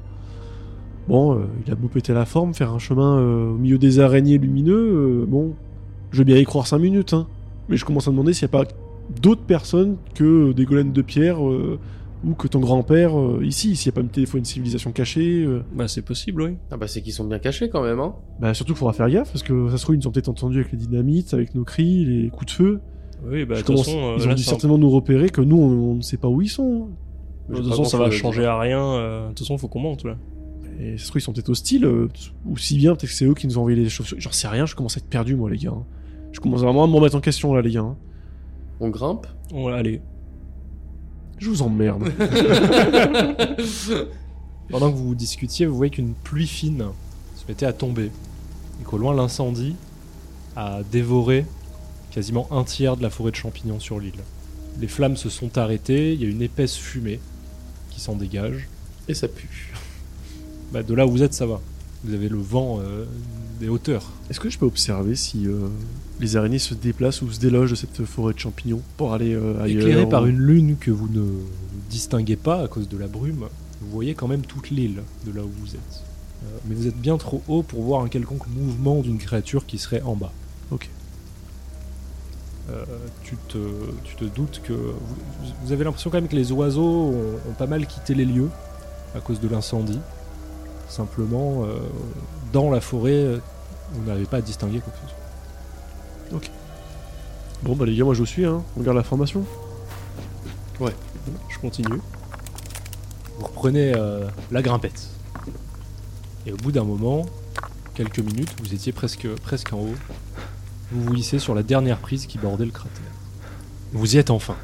Bon, 1.09 1.39
il 1.67 1.71
a 1.73 1.75
beau 1.77 1.89
péter 1.89 2.15
la 2.15 2.25
forme, 2.25 2.55
faire 2.55 2.73
un 2.73 2.79
chemin 2.79 3.21
au 3.21 3.57
milieu 3.59 3.79
des 3.79 4.01
araignées 4.01 4.39
lumineux. 4.39 5.25
bon, 5.29 5.53
je 6.11 6.19
veux 6.19 6.25
bien 6.25 6.37
y 6.39 6.45
croire 6.45 6.67
5 6.67 6.79
minutes. 6.79 7.13
Hein. 7.13 7.27
Mais 7.69 7.77
je 7.77 7.85
commence 7.85 8.09
à 8.09 8.11
demander 8.11 8.33
s'il 8.33 8.49
n'y 8.49 8.55
a 8.55 8.65
pas 8.65 8.71
d'autres 9.23 9.43
personnes 9.43 9.97
que 10.15 10.53
des 10.53 10.65
golems 10.65 10.93
de 10.93 11.03
pierre 11.03 11.37
ou 12.27 12.35
que 12.35 12.49
ton 12.49 12.61
grand-père 12.61 13.19
euh, 13.19 13.45
ici. 13.45 13.77
S'il 13.77 13.91
n'y 13.91 13.95
a 13.99 14.03
pas 14.03 14.19
une, 14.21 14.27
fois 14.27 14.39
une 14.39 14.45
civilisation 14.45 14.93
cachée. 14.93 15.45
euh. 15.45 15.63
Bah, 15.75 15.89
c'est 15.89 16.03
possible, 16.03 16.43
oui. 16.43 16.57
Ah 16.71 16.77
bah 16.77 16.87
c'est 16.89 17.03
qu'ils 17.03 17.13
sont 17.13 17.25
bien 17.25 17.39
cachés 17.39 17.69
quand 17.69 17.83
même. 17.83 18.01
Hein. 18.01 18.15
Bah 18.41 18.55
surtout 18.55 18.73
qu'il 18.73 18.79
faudra 18.79 18.93
faire 18.93 19.09
gaffe 19.11 19.31
parce 19.33 19.43
que 19.43 19.69
ça 19.71 19.77
se 19.79 19.83
trouve 19.83 19.95
ils 19.95 19.99
nous 19.99 20.07
ont 20.09 20.11
peut-être 20.13 20.29
entendus 20.29 20.61
avec 20.61 20.73
les 20.73 20.79
dynamites, 20.79 21.35
avec 21.35 21.55
nos 21.55 21.65
cris, 21.65 22.05
les 22.05 22.29
coups 22.31 22.47
de 22.47 22.51
feu. 22.57 22.81
Oui, 23.27 23.45
bah, 23.45 23.55
Je 23.55 23.61
de 23.61 23.67
toute 23.67 23.67
commence- 23.67 23.87
façon, 23.87 23.99
euh, 23.99 24.15
ils 24.19 24.25
ont 24.25 24.29
là, 24.29 24.35
dû 24.35 24.43
c'est 24.43 24.49
un- 24.51 24.53
certainement 24.53 24.79
nous 24.79 24.91
repérer 24.91 25.29
que 25.31 25.41
nous 25.41 25.57
on, 25.57 25.91
on 25.93 25.95
ne 25.97 26.03
sait 26.03 26.17
pas 26.19 26.29
où 26.29 26.43
ils 26.43 26.49
sont. 26.49 26.89
de 27.49 27.55
J'ai 27.57 27.61
toute 27.61 27.65
pas 27.65 27.71
façon, 27.77 27.85
ça 27.85 27.99
va 27.99 28.11
changer 28.11 28.45
à 28.45 28.59
rien. 28.59 28.83
euh, 28.83 29.25
De 29.25 29.29
toute 29.29 29.41
façon, 29.41 29.57
faut 29.59 29.69
qu'on 29.69 29.81
monte 29.81 30.05
là. 30.05 30.17
Et 30.81 30.99
ça 30.99 31.05
se 31.05 31.09
trouve 31.11 31.21
ils 31.21 31.25
sont 31.25 31.33
peut-être 31.33 31.51
hostiles, 31.51 31.85
euh, 31.85 32.09
ou 32.47 32.57
si 32.57 32.77
bien 32.77 32.95
peut-être 32.97 33.11
que 33.11 33.15
c'est 33.17 33.25
eux 33.27 33.35
qui 33.35 33.47
nous 33.47 33.57
ont 33.59 33.61
envoyé 33.61 33.77
les 33.81 33.89
chauves-souris. 33.89 34.21
J'en 34.21 34.33
sais 34.33 34.49
rien, 34.49 34.67
je 34.67 34.75
commence 34.75 34.97
à 34.97 35.01
être 35.01 35.07
perdu 35.09 35.37
moi 35.37 35.49
les 35.51 35.57
gars. 35.59 35.71
hein. 35.71 35.85
Je 36.33 36.41
commence 36.41 36.63
vraiment 36.63 36.83
à 36.83 36.87
me 36.89 36.95
remettre 36.95 37.15
en 37.17 37.21
question 37.21 37.55
là 37.55 37.63
les 37.63 37.71
gars. 37.71 37.81
hein. 37.83 37.97
On 38.81 38.89
grimpe? 38.89 39.27
On 39.53 39.67
va 39.71 39.77
aller. 39.77 40.01
Je 41.45 41.51
vous 41.51 41.61
emmerde. 41.61 42.05
Pendant 44.71 44.91
que 44.91 44.97
vous 44.97 45.15
discutiez, 45.15 45.67
vous 45.67 45.77
voyez 45.77 45.91
qu'une 45.91 46.15
pluie 46.15 46.47
fine 46.47 46.87
se 47.37 47.43
mettait 47.47 47.67
à 47.67 47.75
tomber. 47.75 48.11
Et 48.81 48.85
qu'au 48.85 48.97
loin, 48.97 49.15
l'incendie 49.15 49.77
a 50.57 50.81
dévoré 50.91 51.45
quasiment 52.11 52.49
un 52.51 52.65
tiers 52.65 52.97
de 52.97 53.03
la 53.03 53.11
forêt 53.11 53.31
de 53.31 53.37
champignons 53.37 53.79
sur 53.79 54.01
l'île. 54.01 54.23
Les 54.81 54.89
flammes 54.89 55.19
se 55.19 55.29
sont 55.29 55.59
arrêtées, 55.59 56.15
il 56.15 56.23
y 56.23 56.25
a 56.25 56.29
une 56.29 56.41
épaisse 56.41 56.77
fumée 56.77 57.21
qui 57.91 58.01
s'en 58.01 58.17
dégage. 58.17 58.67
Et 59.09 59.13
ça 59.13 59.29
pue. 59.29 59.75
Bah, 60.73 60.83
de 60.83 60.95
là 60.95 61.07
où 61.07 61.11
vous 61.11 61.23
êtes, 61.23 61.35
ça 61.35 61.45
va. 61.45 61.61
Vous 62.05 62.15
avez 62.15 62.31
le 62.31 62.39
vent 62.39 62.81
euh, 62.81 63.05
des 63.61 63.69
hauteurs. 63.69 64.11
Est-ce 64.31 64.41
que 64.41 64.51
je 64.51 64.59
peux 64.59 64.67
observer 64.67 65.15
si 65.15 65.47
euh, 65.47 65.69
les 66.21 66.37
araignées 66.37 66.59
se 66.59 66.75
déplacent 66.75 67.23
ou 67.23 67.31
se 67.31 67.41
délogent 67.41 67.71
de 67.71 67.77
cette 67.77 68.05
forêt 68.05 68.35
de 68.35 68.39
champignons 68.39 68.83
pour 68.97 69.13
aller 69.13 69.35
euh, 69.35 69.63
ailleurs 69.63 69.83
Éclairé 69.83 70.09
par 70.09 70.27
une 70.27 70.39
lune 70.39 70.77
que 70.79 70.91
vous 70.91 71.09
ne 71.09 71.25
distinguez 71.91 72.37
pas 72.37 72.63
à 72.63 72.69
cause 72.69 72.89
de 72.89 72.97
la 72.97 73.07
brume, 73.07 73.47
vous 73.81 73.91
voyez 73.91 74.15
quand 74.15 74.29
même 74.29 74.43
toute 74.43 74.71
l'île 74.71 75.03
de 75.27 75.33
là 75.33 75.43
où 75.43 75.51
vous 75.61 75.75
êtes. 75.75 76.03
Euh, 76.45 76.59
mais 76.67 76.75
vous 76.75 76.87
êtes 76.87 76.97
bien 76.97 77.17
trop 77.17 77.43
haut 77.49 77.63
pour 77.63 77.83
voir 77.83 78.03
un 78.03 78.09
quelconque 78.09 78.47
mouvement 78.49 79.01
d'une 79.01 79.19
créature 79.19 79.67
qui 79.67 79.79
serait 79.79 80.03
en 80.03 80.17
bas. 80.17 80.33
Ok. 80.71 80.89
Euh, 82.71 82.85
tu, 83.23 83.37
te, 83.49 83.59
tu 84.05 84.17
te 84.17 84.25
doutes 84.25 84.63
que. 84.65 84.73
Vous, 84.73 85.53
vous 85.65 85.73
avez 85.73 85.85
l'impression 85.85 86.11
quand 86.11 86.17
même 86.17 86.29
que 86.29 86.37
les 86.37 86.51
oiseaux 86.51 86.83
ont, 86.83 87.51
ont 87.51 87.55
pas 87.59 87.67
mal 87.67 87.87
quitté 87.87 88.15
les 88.15 88.25
lieux 88.25 88.49
à 89.15 89.21
cause 89.21 89.41
de 89.41 89.49
l'incendie. 89.49 90.01
Simplement, 90.95 91.65
euh, 91.65 91.81
dans 92.53 92.71
la 92.71 92.81
forêt, 92.81 93.11
euh, 93.15 93.39
vous 93.95 94.05
n'avez 94.09 94.27
pas 94.27 94.37
à 94.37 94.41
distinguer 94.41 94.79
quoi 94.79 94.93
que 94.93 94.99
ce 95.01 96.39
soit. 96.39 96.53
Bon 97.65 97.75
bah 97.75 97.85
les 97.85 97.97
gars 97.97 98.05
moi 98.05 98.15
je 98.15 98.21
vous 98.21 98.27
suis 98.27 98.45
hein. 98.45 98.63
On 98.77 98.81
regarde 98.81 98.97
la 98.97 99.03
formation. 99.03 99.45
Je 100.79 101.59
continue. 101.59 102.01
Vous 103.39 103.45
reprenez 103.47 103.93
euh, 103.97 104.29
la 104.53 104.63
grimpette. 104.63 105.09
Et 106.47 106.53
au 106.53 106.57
bout 106.59 106.71
d'un 106.71 106.85
moment, 106.85 107.27
quelques 107.95 108.21
minutes, 108.21 108.55
vous 108.63 108.73
étiez 108.73 108.93
presque, 108.93 109.27
presque 109.43 109.73
en 109.73 109.79
haut. 109.79 109.95
Vous 110.93 111.03
vous 111.03 111.15
hissez 111.15 111.41
sur 111.41 111.57
la 111.57 111.65
dernière 111.65 111.99
prise 111.99 112.27
qui 112.27 112.39
bordait 112.39 112.67
le 112.67 112.71
cratère. 112.71 113.03
Vous 113.93 114.15
y 114.15 114.19
êtes 114.19 114.31
enfin. 114.31 114.55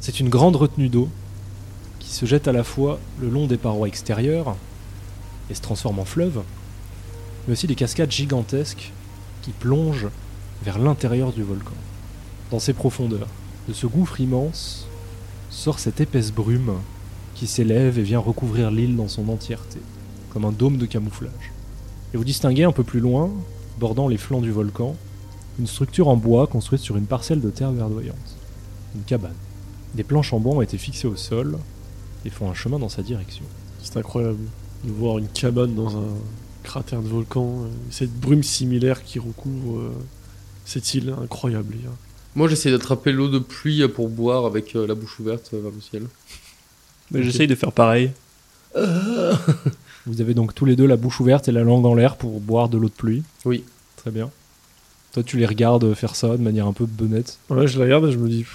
C'est 0.00 0.20
une 0.20 0.28
grande 0.28 0.54
retenue 0.54 0.88
d'eau 0.88 1.08
se 2.10 2.26
jette 2.26 2.48
à 2.48 2.52
la 2.52 2.64
fois 2.64 2.98
le 3.20 3.28
long 3.28 3.46
des 3.46 3.56
parois 3.56 3.88
extérieures 3.88 4.56
et 5.48 5.54
se 5.54 5.60
transforme 5.60 6.00
en 6.00 6.04
fleuve, 6.04 6.42
mais 7.46 7.52
aussi 7.52 7.66
des 7.66 7.76
cascades 7.76 8.10
gigantesques 8.10 8.92
qui 9.42 9.52
plongent 9.52 10.08
vers 10.62 10.78
l'intérieur 10.78 11.32
du 11.32 11.42
volcan. 11.42 11.76
Dans 12.50 12.58
ses 12.58 12.72
profondeurs, 12.72 13.28
de 13.68 13.72
ce 13.72 13.86
gouffre 13.86 14.20
immense, 14.20 14.86
sort 15.50 15.78
cette 15.78 16.00
épaisse 16.00 16.32
brume 16.32 16.74
qui 17.34 17.46
s'élève 17.46 17.98
et 17.98 18.02
vient 18.02 18.18
recouvrir 18.18 18.70
l'île 18.70 18.96
dans 18.96 19.08
son 19.08 19.28
entièreté, 19.28 19.78
comme 20.30 20.44
un 20.44 20.52
dôme 20.52 20.78
de 20.78 20.86
camouflage. 20.86 21.52
Et 22.12 22.16
vous 22.16 22.24
distinguez 22.24 22.64
un 22.64 22.72
peu 22.72 22.82
plus 22.82 23.00
loin, 23.00 23.30
bordant 23.78 24.08
les 24.08 24.18
flancs 24.18 24.40
du 24.40 24.50
volcan, 24.50 24.96
une 25.60 25.68
structure 25.68 26.08
en 26.08 26.16
bois 26.16 26.48
construite 26.48 26.82
sur 26.82 26.96
une 26.96 27.06
parcelle 27.06 27.40
de 27.40 27.50
terre 27.50 27.70
verdoyante. 27.70 28.36
Une 28.96 29.02
cabane. 29.02 29.34
Des 29.94 30.02
planches 30.02 30.32
en 30.32 30.40
bois 30.40 30.56
ont 30.56 30.62
été 30.62 30.76
fixées 30.76 31.06
au 31.06 31.16
sol 31.16 31.56
et 32.24 32.30
font 32.30 32.50
un 32.50 32.54
chemin 32.54 32.78
dans 32.78 32.88
sa 32.88 33.02
direction. 33.02 33.44
C'est 33.82 33.96
incroyable 33.96 34.38
de 34.84 34.90
voir 34.90 35.18
une 35.18 35.28
cabane 35.28 35.74
dans 35.74 35.96
un 35.96 36.16
cratère 36.62 37.02
de 37.02 37.08
volcan, 37.08 37.62
euh, 37.64 37.68
cette 37.90 38.12
brume 38.12 38.42
similaire 38.42 39.02
qui 39.02 39.18
recouvre 39.18 39.78
euh, 39.78 39.92
cette 40.64 40.94
île, 40.94 41.14
incroyable. 41.22 41.74
Moi, 42.36 42.48
j'essaie 42.48 42.70
d'attraper 42.70 43.12
l'eau 43.12 43.28
de 43.28 43.38
pluie 43.38 43.86
pour 43.88 44.08
boire 44.08 44.46
avec 44.46 44.76
euh, 44.76 44.86
la 44.86 44.94
bouche 44.94 45.18
ouverte 45.18 45.50
vers 45.52 45.70
le 45.70 45.80
ciel. 45.80 46.04
Mais 47.10 47.22
j'essaye 47.22 47.48
de 47.48 47.54
faire 47.54 47.72
pareil. 47.72 48.12
Vous 50.06 50.20
avez 50.20 50.32
donc 50.32 50.54
tous 50.54 50.64
les 50.64 50.76
deux 50.76 50.86
la 50.86 50.96
bouche 50.96 51.20
ouverte 51.20 51.48
et 51.48 51.52
la 51.52 51.64
langue 51.64 51.84
en 51.86 51.94
l'air 51.94 52.16
pour 52.16 52.40
boire 52.40 52.68
de 52.68 52.78
l'eau 52.78 52.88
de 52.88 52.94
pluie. 52.94 53.24
Oui. 53.44 53.64
Très 53.96 54.12
bien. 54.12 54.30
Toi, 55.12 55.24
tu 55.24 55.36
les 55.38 55.46
regardes 55.46 55.92
faire 55.94 56.14
ça 56.14 56.36
de 56.36 56.42
manière 56.42 56.66
un 56.66 56.72
peu 56.72 56.86
bonnette. 56.86 57.38
Ouais, 57.50 57.66
je 57.66 57.78
la 57.78 57.84
regarde 57.86 58.06
et 58.06 58.12
je 58.12 58.18
me 58.18 58.28
dis, 58.28 58.46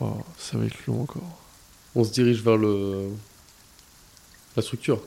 oh, 0.00 0.16
ça 0.38 0.56
va 0.56 0.64
être 0.64 0.86
long 0.86 1.02
encore. 1.02 1.39
On 1.94 2.04
se 2.04 2.12
dirige 2.12 2.42
vers 2.42 2.56
le 2.56 3.08
la 4.56 4.62
structure. 4.62 5.00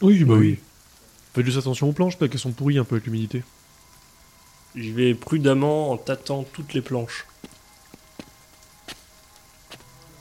Oui, 0.00 0.24
bah 0.24 0.34
oui. 0.34 0.58
Faites 1.34 1.44
juste 1.44 1.58
attention 1.58 1.88
aux 1.88 1.92
planches, 1.92 2.16
parce 2.18 2.30
qu'elles 2.30 2.40
sont 2.40 2.52
pourries 2.52 2.78
un 2.78 2.84
peu 2.84 2.96
avec 2.96 3.06
l'humidité. 3.06 3.42
J'y 4.74 4.92
vais 4.92 5.14
prudemment 5.14 5.90
en 5.90 5.96
tâtant 5.96 6.44
toutes 6.44 6.74
les 6.74 6.80
planches. 6.80 7.26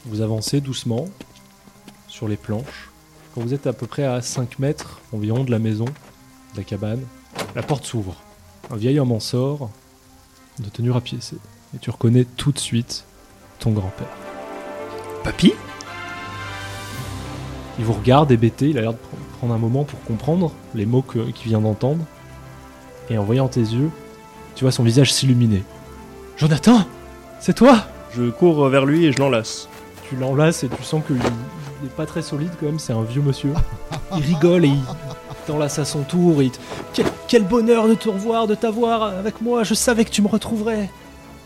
Vous 0.05 0.21
avancez 0.21 0.61
doucement 0.61 1.07
sur 2.07 2.27
les 2.27 2.37
planches. 2.37 2.89
Quand 3.33 3.41
vous 3.41 3.53
êtes 3.53 3.67
à 3.67 3.73
peu 3.73 3.85
près 3.85 4.05
à 4.05 4.21
5 4.21 4.59
mètres 4.59 4.99
environ 5.11 5.43
de 5.43 5.51
la 5.51 5.59
maison, 5.59 5.85
de 5.85 6.57
la 6.57 6.63
cabane, 6.63 7.05
la 7.55 7.63
porte 7.63 7.85
s'ouvre. 7.85 8.15
Un 8.71 8.75
vieil 8.75 8.99
homme 8.99 9.11
en 9.11 9.19
sort, 9.19 9.69
de 10.59 10.69
tenue 10.69 10.91
rapiécée. 10.91 11.37
Et 11.75 11.79
tu 11.79 11.89
reconnais 11.89 12.25
tout 12.25 12.51
de 12.51 12.59
suite 12.59 13.03
ton 13.59 13.71
grand-père. 13.71 14.07
Papy? 15.23 15.53
Il 17.79 17.85
vous 17.85 17.93
regarde 17.93 18.31
hébété, 18.31 18.69
il 18.69 18.77
a 18.77 18.81
l'air 18.81 18.91
de 18.91 18.97
pr- 18.97 19.37
prendre 19.39 19.53
un 19.53 19.57
moment 19.57 19.83
pour 19.85 20.03
comprendre 20.03 20.51
les 20.75 20.85
mots 20.85 21.01
qu'il 21.01 21.23
vient 21.45 21.61
d'entendre. 21.61 22.03
Et 23.09 23.17
en 23.17 23.23
voyant 23.23 23.47
tes 23.47 23.61
yeux, 23.61 23.89
tu 24.55 24.63
vois 24.65 24.71
son 24.71 24.83
visage 24.83 25.11
s'illuminer. 25.13 25.63
Jonathan 26.37 26.83
C'est 27.39 27.53
toi 27.55 27.77
Je 28.15 28.29
cours 28.29 28.67
vers 28.69 28.85
lui 28.85 29.05
et 29.05 29.11
je 29.11 29.17
l'enlace. 29.19 29.67
Tu 30.09 30.15
l'enlaces 30.15 30.63
et 30.63 30.69
tu 30.69 30.83
sens 30.83 31.01
qu'il 31.07 31.15
n'est 31.17 31.89
pas 31.95 32.05
très 32.05 32.21
solide 32.21 32.51
quand 32.59 32.65
même, 32.67 32.79
c'est 32.79 32.93
un 32.93 33.01
vieux 33.03 33.21
monsieur. 33.21 33.53
Il 34.17 34.23
rigole 34.23 34.65
et 34.65 34.69
il 34.69 34.81
t'enlace 35.47 35.79
à 35.79 35.85
son 35.85 36.01
tour. 36.03 36.41
Et 36.41 36.45
il 36.45 36.51
te- 36.51 36.59
quel, 36.93 37.05
quel 37.27 37.43
bonheur 37.45 37.87
de 37.87 37.93
te 37.95 38.09
revoir, 38.09 38.45
de 38.45 38.55
t'avoir 38.55 39.03
avec 39.03 39.41
moi, 39.41 39.63
je 39.63 39.73
savais 39.73 40.03
que 40.05 40.11
tu 40.11 40.21
me 40.21 40.27
retrouverais. 40.27 40.89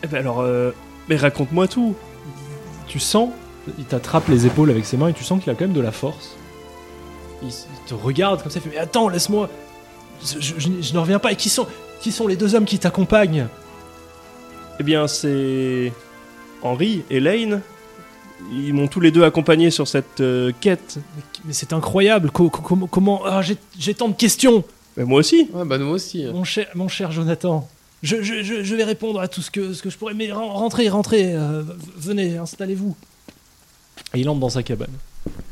Eh 0.03 0.07
ben 0.07 0.17
alors, 0.19 0.39
euh, 0.41 0.71
mais 1.09 1.15
raconte-moi 1.15 1.67
tout. 1.67 1.93
Tu 2.87 2.99
sens, 2.99 3.29
il 3.77 3.85
t'attrape 3.85 4.27
les 4.27 4.45
épaules 4.45 4.69
avec 4.69 4.85
ses 4.85 4.97
mains 4.97 5.07
et 5.09 5.13
tu 5.13 5.23
sens 5.23 5.41
qu'il 5.41 5.51
a 5.51 5.55
quand 5.55 5.65
même 5.65 5.73
de 5.73 5.81
la 5.81 5.91
force. 5.91 6.35
Il, 7.41 7.49
te 7.87 7.93
regarde 7.93 8.41
comme 8.41 8.51
ça, 8.51 8.59
il 8.59 8.61
fait 8.63 8.69
Mais 8.75 8.77
attends, 8.81 9.09
laisse-moi. 9.09 9.49
Je, 10.23 10.39
je- 10.39 10.53
je- 10.57 10.81
je 10.81 10.93
ne 10.93 10.99
reviens 10.99 11.19
pas. 11.19 11.31
Et 11.31 11.35
qui 11.35 11.49
sont, 11.49 11.67
qui 12.01 12.11
sont 12.11 12.27
les 12.27 12.35
deux 12.37 12.55
hommes 12.55 12.65
qui 12.65 12.79
t'accompagnent? 12.79 13.47
Eh 14.79 14.83
bien, 14.83 15.07
c'est 15.07 15.91
Henri 16.61 17.03
et 17.09 17.19
Lane. 17.19 17.61
Ils 18.51 18.73
m'ont 18.73 18.87
tous 18.87 18.99
les 18.99 19.11
deux 19.11 19.23
accompagné 19.23 19.71
sur 19.71 19.87
cette 19.87 20.19
euh, 20.21 20.51
quête. 20.59 20.97
Mais, 21.15 21.23
mais 21.45 21.53
c'est 21.53 21.73
incroyable. 21.73 22.31
Co- 22.31 22.49
co- 22.49 22.61
comment. 22.61 22.87
comment 22.87 23.21
ah, 23.25 23.41
j'ai, 23.77 23.93
tant 23.93 24.09
de 24.09 24.15
questions. 24.15 24.63
Mais 24.97 25.05
moi 25.05 25.19
aussi. 25.19 25.49
Ouais, 25.53 25.65
bah 25.65 25.77
nous 25.77 25.87
aussi. 25.87 26.25
Mon 26.25 26.43
cher, 26.43 26.67
mon 26.75 26.87
cher 26.87 27.11
Jonathan, 27.11 27.67
je, 28.01 28.21
je- 28.21 28.41
je- 28.43 28.63
je 28.63 28.75
vais 28.75 28.83
répondre 28.83 29.19
à 29.21 29.27
tout 29.27 29.41
ce 29.41 29.49
que, 29.51 29.73
ce 29.73 29.81
que 29.81 29.89
je 29.89 29.97
pourrais. 29.97 30.13
Mais 30.13 30.31
ren- 30.31 30.47
rentrez, 30.51 30.89
rentrez, 30.89 31.33
euh, 31.35 31.63
venez, 31.97 32.37
installez-vous. 32.37 32.95
Et 34.13 34.19
il 34.21 34.29
entre 34.29 34.39
dans 34.39 34.49
sa 34.49 34.63
cabane. 34.63 34.91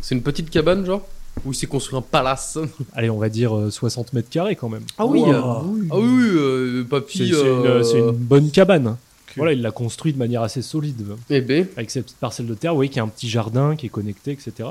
C'est 0.01 0.15
une 0.15 0.21
petite 0.23 0.49
cabane, 0.49 0.85
genre? 0.85 1.01
Où 1.45 1.51
il 1.53 1.55
s'est 1.55 1.67
construit 1.67 1.97
un 1.97 2.01
palace? 2.01 2.57
Allez, 2.93 3.09
on 3.09 3.17
va 3.17 3.29
dire 3.29 3.55
euh, 3.57 3.69
60 3.71 4.13
mètres 4.13 4.29
carrés 4.29 4.55
quand 4.55 4.69
même. 4.69 4.83
Ah 4.97 5.05
oui, 5.05 5.21
Wow. 5.21 5.29
euh, 5.31 5.87
Ah 5.91 5.97
oui, 5.97 6.29
euh, 6.33 6.83
papy. 6.83 7.17
C'est 7.19 7.25
c'est 7.33 7.41
une, 7.41 7.65
euh, 7.65 7.83
c'est 7.83 7.99
une 7.99 8.11
bonne 8.11 8.51
cabane. 8.51 8.97
Voilà, 9.37 9.53
il 9.53 9.61
l'a 9.61 9.71
construit 9.71 10.11
de 10.11 10.17
manière 10.17 10.41
assez 10.41 10.61
solide. 10.61 11.05
Eh 11.29 11.39
ben, 11.39 11.65
Avec 11.77 11.89
cette 11.89 12.03
petite 12.03 12.17
parcelle 12.17 12.47
de 12.47 12.53
terre, 12.53 12.71
vous 12.73 12.77
voyez 12.79 12.89
qu'il 12.89 12.97
y 12.97 12.99
a 12.99 13.03
un 13.03 13.07
petit 13.07 13.29
jardin 13.29 13.77
qui 13.77 13.85
est 13.85 13.89
connecté, 13.89 14.31
etc. 14.31 14.69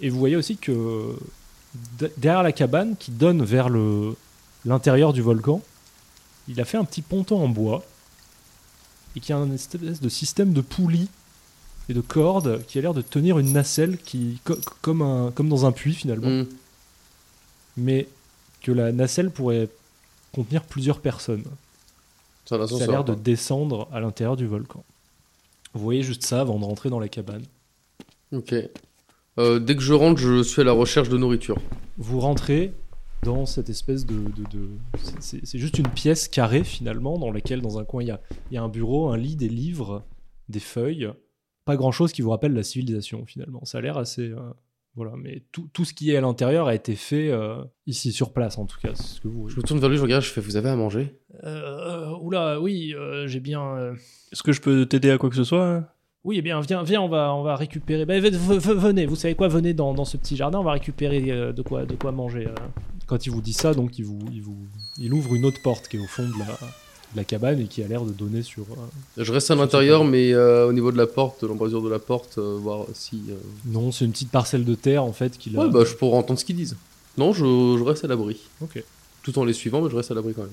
Et 0.00 0.10
vous 0.10 0.18
voyez 0.18 0.34
aussi 0.34 0.56
que 0.56 1.14
derrière 2.18 2.42
la 2.42 2.50
cabane, 2.52 2.96
qui 2.98 3.12
donne 3.12 3.44
vers 3.44 3.68
le 3.68 4.16
l'intérieur 4.64 5.12
du 5.12 5.22
volcan, 5.22 5.62
il 6.48 6.60
a 6.60 6.64
fait 6.64 6.76
un 6.76 6.84
petit 6.84 7.02
ponton 7.02 7.40
en 7.40 7.48
bois 7.48 7.84
et 9.14 9.20
qui 9.20 9.32
a 9.32 9.36
un 9.36 9.52
espèce 9.52 10.00
de 10.00 10.08
système 10.08 10.52
de 10.52 10.60
poulies 10.60 11.08
et 11.88 11.94
de 11.94 12.00
cordes 12.00 12.62
qui 12.66 12.78
a 12.78 12.82
l'air 12.82 12.94
de 12.94 13.02
tenir 13.02 13.38
une 13.38 13.52
nacelle 13.52 13.96
qui 13.98 14.40
co- 14.44 14.56
comme 14.82 15.02
un 15.02 15.30
comme 15.32 15.48
dans 15.48 15.66
un 15.66 15.72
puits 15.72 15.94
finalement, 15.94 16.28
hmm. 16.42 16.46
mais 17.76 18.08
que 18.62 18.72
la 18.72 18.92
nacelle 18.92 19.30
pourrait 19.30 19.68
contenir 20.32 20.62
plusieurs 20.64 21.00
personnes. 21.00 21.44
un 22.50 22.66
Ça 22.78 22.84
a 22.84 22.86
l'air 22.92 23.04
de 23.04 23.14
descendre 23.14 23.88
à 23.92 24.00
l'intérieur 24.00 24.36
du 24.36 24.46
volcan. 24.46 24.84
Vous 25.74 25.82
voyez 25.82 26.02
juste 26.02 26.24
ça 26.24 26.40
avant 26.40 26.58
de 26.58 26.64
rentrer 26.64 26.90
dans 26.90 26.98
la 27.00 27.08
cabane. 27.08 27.42
Ok. 28.32 28.54
Euh, 29.38 29.58
dès 29.58 29.76
que 29.76 29.82
je 29.82 29.92
rentre, 29.92 30.20
je 30.20 30.42
suis 30.42 30.62
à 30.62 30.64
la 30.64 30.72
recherche 30.72 31.08
de 31.08 31.18
nourriture. 31.18 31.58
Vous 31.98 32.20
rentrez 32.20 32.72
dans 33.22 33.44
cette 33.46 33.68
espèce 33.68 34.06
de... 34.06 34.14
de- 34.14 34.50
de- 34.50 34.68
c'est- 35.20 35.58
juste 35.58 35.78
une 35.78 35.88
pièce 35.88 36.28
carrée 36.28 36.64
finalement 36.64 37.18
dans 37.18 37.30
laquelle 37.30 37.60
dans 37.60 37.78
un 37.78 37.84
coin 37.84 38.02
il 38.02 38.06
y 38.08 38.10
a, 38.10 38.20
il 38.50 38.54
y 38.54 38.56
a 38.58 38.62
un 38.62 38.68
bureau, 38.68 39.08
un 39.10 39.16
lit, 39.16 39.36
des 39.36 39.48
livres, 39.48 40.02
des 40.48 40.60
feuilles. 40.60 41.10
Pas 41.66 41.76
grand-chose 41.76 42.12
qui 42.12 42.22
vous 42.22 42.30
rappelle 42.30 42.54
la 42.54 42.62
civilisation 42.62 43.26
finalement. 43.26 43.62
Ça 43.66 43.78
a 43.78 43.80
l'air 43.82 43.98
assez... 43.98 44.22
euh, 44.30 44.38
voilà, 44.94 45.12
mais 45.18 45.42
tout, 45.52 45.68
tout 45.74 45.84
ce 45.84 45.92
qui 45.92 46.10
est 46.12 46.16
à 46.16 46.22
l'intérieur 46.22 46.68
a 46.68 46.74
été 46.74 46.94
fait 46.96 47.28
euh, 47.30 47.62
ici 47.86 48.12
sur 48.12 48.32
place 48.32 48.56
en 48.56 48.64
tout 48.64 48.78
cas. 48.80 48.92
c'est 48.94 49.02
ce 49.16 49.20
que 49.20 49.28
vous 49.28 49.46
Je 49.50 49.56
me 49.56 49.62
tourne 49.62 49.78
vers 49.78 49.90
lui, 49.90 49.98
je 49.98 50.02
regarde, 50.02 50.22
je 50.22 50.30
fais 50.30 50.40
Vous 50.40 50.56
avez 50.56 50.70
à 50.70 50.76
manger? 50.76 51.18
Euh, 51.44 52.08
oula, 52.22 52.58
oui, 52.62 52.94
euh, 52.94 53.26
j'ai 53.26 53.40
bien... 53.40 53.60
euh, 53.76 53.92
Est-ce 54.32 54.42
que 54.42 54.52
je 54.52 54.62
peux 54.62 54.86
t'aider 54.86 55.10
à 55.10 55.18
quoi 55.18 55.28
que 55.28 55.36
ce 55.36 55.44
soit 55.44 55.66
hein? 55.68 55.86
Oui, 56.24 56.36
eh 56.38 56.42
bien, 56.42 56.60
viens, 56.60 56.82
viens, 56.82 57.02
on 57.02 57.08
va, 57.08 57.32
on 57.34 57.42
va 57.42 57.54
récupérer. 57.56 58.04
Ben, 58.06 58.20
ve- 58.20 58.30
venez, 58.74 59.06
vous 59.06 59.14
savez 59.16 59.34
quoi 59.36 59.46
Venez 59.48 59.74
dans, 59.74 59.92
dans 59.94 60.04
ce 60.04 60.16
petit 60.16 60.34
jardin, 60.34 60.58
on 60.60 60.64
va 60.64 60.72
récupérer 60.72 61.30
euh, 61.30 61.52
de 61.52 61.62
quoi, 61.62 61.84
de 61.86 61.94
quoi 61.94 62.10
manger. 62.10 62.46
euh. 62.48 62.54
Quand 63.06 63.26
il 63.26 63.30
vous 63.30 63.42
dit 63.42 63.52
ça, 63.52 63.74
donc 63.74 63.98
il 63.98 64.04
vous, 64.06 64.18
il 64.32 64.42
vous, 64.42 64.66
il 64.98 65.12
ouvre 65.12 65.34
une 65.34 65.44
autre 65.44 65.60
porte 65.62 65.86
qui 65.88 65.98
est 65.98 66.00
au 66.00 66.06
fond 66.08 66.24
de 66.24 66.36
la, 66.38 66.46
la 67.14 67.24
cabane 67.24 67.60
et 67.60 67.66
qui 67.66 67.82
a 67.82 67.88
l'air 67.88 68.02
de 68.04 68.10
donner 68.12 68.42
sur. 68.42 68.64
euh, 68.64 69.22
Je 69.24 69.32
reste 69.32 69.50
à 69.50 69.54
l'intérieur, 69.54 70.04
mais 70.04 70.32
euh, 70.32 70.66
au 70.68 70.72
niveau 70.72 70.90
de 70.92 70.98
la 70.98 71.06
porte, 71.06 71.42
de 71.42 71.46
l'embrasure 71.46 71.82
de 71.82 71.88
la 71.88 71.98
porte, 71.98 72.38
euh, 72.38 72.58
voir 72.60 72.86
si. 72.94 73.22
euh, 73.30 73.34
Non, 73.66 73.92
c'est 73.92 74.04
une 74.04 74.12
petite 74.12 74.30
parcelle 74.30 74.64
de 74.64 74.74
terre 74.74 75.04
en 75.04 75.12
fait 75.12 75.38
qu'il 75.38 75.56
a. 75.56 75.64
Ouais, 75.64 75.70
bah 75.70 75.84
je 75.86 75.94
pourrais 75.94 76.18
entendre 76.18 76.38
ce 76.38 76.44
qu'ils 76.44 76.56
disent. 76.56 76.76
Non, 77.16 77.32
je, 77.32 77.44
je 77.44 77.82
reste 77.82 78.04
à 78.04 78.08
l'abri. 78.08 78.40
Ok. 78.60 78.82
Tout 79.22 79.38
en 79.38 79.44
les 79.44 79.52
suivant, 79.54 79.80
mais 79.82 79.90
je 79.90 79.96
reste 79.96 80.10
à 80.10 80.14
l'abri 80.14 80.34
quand 80.34 80.42
même. 80.42 80.50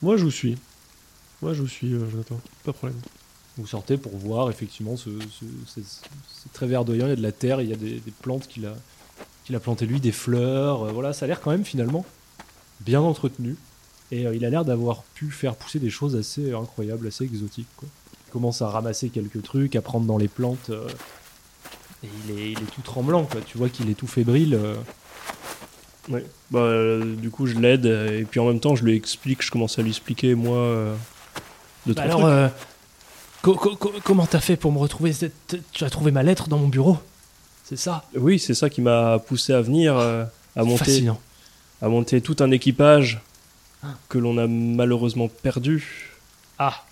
Moi, 0.00 0.16
je 0.16 0.24
vous 0.24 0.30
suis. 0.30 0.56
Moi, 1.42 1.52
je 1.54 1.60
vous 1.62 1.68
suis, 1.68 1.92
euh, 1.92 2.08
Jonathan. 2.10 2.40
Pas 2.64 2.72
de 2.72 2.76
problème. 2.76 2.98
Vous 3.58 3.66
sortez 3.66 3.96
pour 3.96 4.16
voir 4.16 4.48
effectivement 4.50 4.96
ce, 4.96 5.10
ce- 5.10 5.44
c'est, 5.66 5.82
c'est 5.84 6.52
très 6.52 6.66
verdoyant. 6.66 7.06
Il 7.06 7.10
y 7.10 7.12
a 7.12 7.16
de 7.16 7.22
la 7.22 7.32
terre, 7.32 7.60
il 7.60 7.68
y 7.68 7.72
a 7.72 7.76
des, 7.76 7.94
des 8.00 8.12
plantes 8.22 8.46
qu'il 8.48 8.66
a, 8.66 8.74
qu'il 9.44 9.54
a 9.56 9.60
plantées 9.60 9.84
lui, 9.86 10.00
des 10.00 10.12
fleurs. 10.12 10.84
euh, 10.84 10.92
voilà, 10.92 11.12
ça 11.12 11.24
a 11.24 11.28
l'air 11.28 11.40
quand 11.40 11.50
même 11.50 11.64
finalement 11.64 12.06
bien 12.80 13.00
entretenu. 13.00 13.56
Et 14.10 14.26
euh, 14.26 14.34
il 14.34 14.44
a 14.44 14.50
l'air 14.50 14.64
d'avoir 14.64 15.02
pu 15.14 15.30
faire 15.30 15.54
pousser 15.54 15.78
des 15.78 15.90
choses 15.90 16.16
assez 16.16 16.52
incroyables, 16.52 17.06
assez 17.06 17.24
exotiques. 17.24 17.68
Quoi. 17.76 17.88
Il 18.28 18.32
commence 18.32 18.62
à 18.62 18.68
ramasser 18.68 19.08
quelques 19.10 19.42
trucs, 19.42 19.76
à 19.76 19.82
prendre 19.82 20.06
dans 20.06 20.18
les 20.18 20.28
plantes. 20.28 20.70
euh, 20.70 20.86
et 22.04 22.08
il 22.28 22.38
est, 22.38 22.52
il 22.52 22.58
est 22.58 22.70
tout 22.74 22.80
tremblant, 22.82 23.24
quoi. 23.24 23.40
Tu 23.44 23.58
vois 23.58 23.68
qu'il 23.68 23.90
est 23.90 23.94
tout 23.94 24.06
fébrile. 24.06 24.54
euh. 24.54 24.74
Ouais. 26.08 26.24
Bah, 26.50 26.60
euh, 26.60 27.14
du 27.16 27.30
coup, 27.30 27.46
je 27.46 27.58
l'aide 27.58 27.84
euh, 27.86 28.20
et 28.20 28.24
puis 28.24 28.40
en 28.40 28.46
même 28.46 28.60
temps, 28.60 28.74
je 28.74 28.84
lui 28.84 28.94
explique, 28.96 29.42
je 29.42 29.50
commence 29.50 29.78
à 29.78 29.82
lui 29.82 29.90
expliquer, 29.90 30.34
moi, 30.34 30.56
euh, 30.56 30.94
de 31.86 31.92
Bah 31.92 32.02
alors, 32.02 32.24
euh, 32.24 32.48
co- 33.42 33.56
co- 33.56 33.76
co- 33.76 33.92
comment 34.02 34.24
t'as 34.26 34.40
fait 34.40 34.56
pour 34.56 34.72
me 34.72 34.78
retrouver 34.78 35.12
Tu 35.72 35.84
as 35.84 35.90
trouvé 35.90 36.10
ma 36.10 36.22
lettre 36.22 36.48
dans 36.48 36.56
mon 36.58 36.68
bureau? 36.68 36.96
C'est 37.64 37.76
ça? 37.76 38.04
Oui, 38.16 38.38
c'est 38.38 38.54
ça 38.54 38.70
qui 38.70 38.80
m'a 38.80 39.18
poussé 39.18 39.52
à 39.52 39.60
venir, 39.60 39.98
euh, 39.98 40.24
à 40.56 40.64
monter, 40.64 40.84
Fascinant. 40.84 41.20
à 41.82 41.88
monter 41.88 42.22
tout 42.22 42.36
un 42.40 42.50
équipage. 42.52 43.20
Que 44.08 44.18
l'on 44.18 44.36
a 44.38 44.46
malheureusement 44.46 45.28
perdu. 45.28 46.10
Ah 46.58 46.84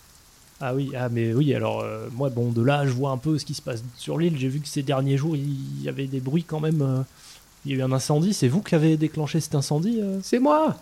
Ah 0.61 0.75
oui, 0.75 0.93
ah 0.97 1.09
mais 1.09 1.33
oui, 1.35 1.55
alors 1.55 1.81
euh, 1.81 2.09
moi, 2.13 2.31
bon, 2.31 2.51
de 2.51 2.63
là, 2.63 2.87
je 2.87 2.91
vois 2.93 3.11
un 3.11 3.19
peu 3.19 3.39
ce 3.39 3.45
qui 3.45 3.55
se 3.55 3.63
passe 3.63 3.83
sur 3.97 4.19
l'île. 4.19 4.39
J'ai 4.39 4.49
vu 4.49 4.61
que 4.61 4.69
ces 4.69 4.83
derniers 4.83 5.17
jours, 5.17 5.37
il 5.37 5.83
y 5.83 5.89
avait 5.89 6.07
des 6.07 6.21
bruits 6.21 6.45
quand 6.45 6.61
même. 6.61 6.83
euh, 6.83 7.03
il 7.65 7.73
y 7.73 7.75
a 7.75 7.79
eu 7.79 7.83
un 7.83 7.93
incendie. 7.93 8.33
C'est 8.33 8.49
vous 8.49 8.63
qui 8.63 8.75
avez 8.77 8.97
déclenché 8.97 9.41
cet 9.41 9.55
incendie 9.57 10.01
euh 10.01 10.21
C'est 10.23 10.39
moi 10.39 10.77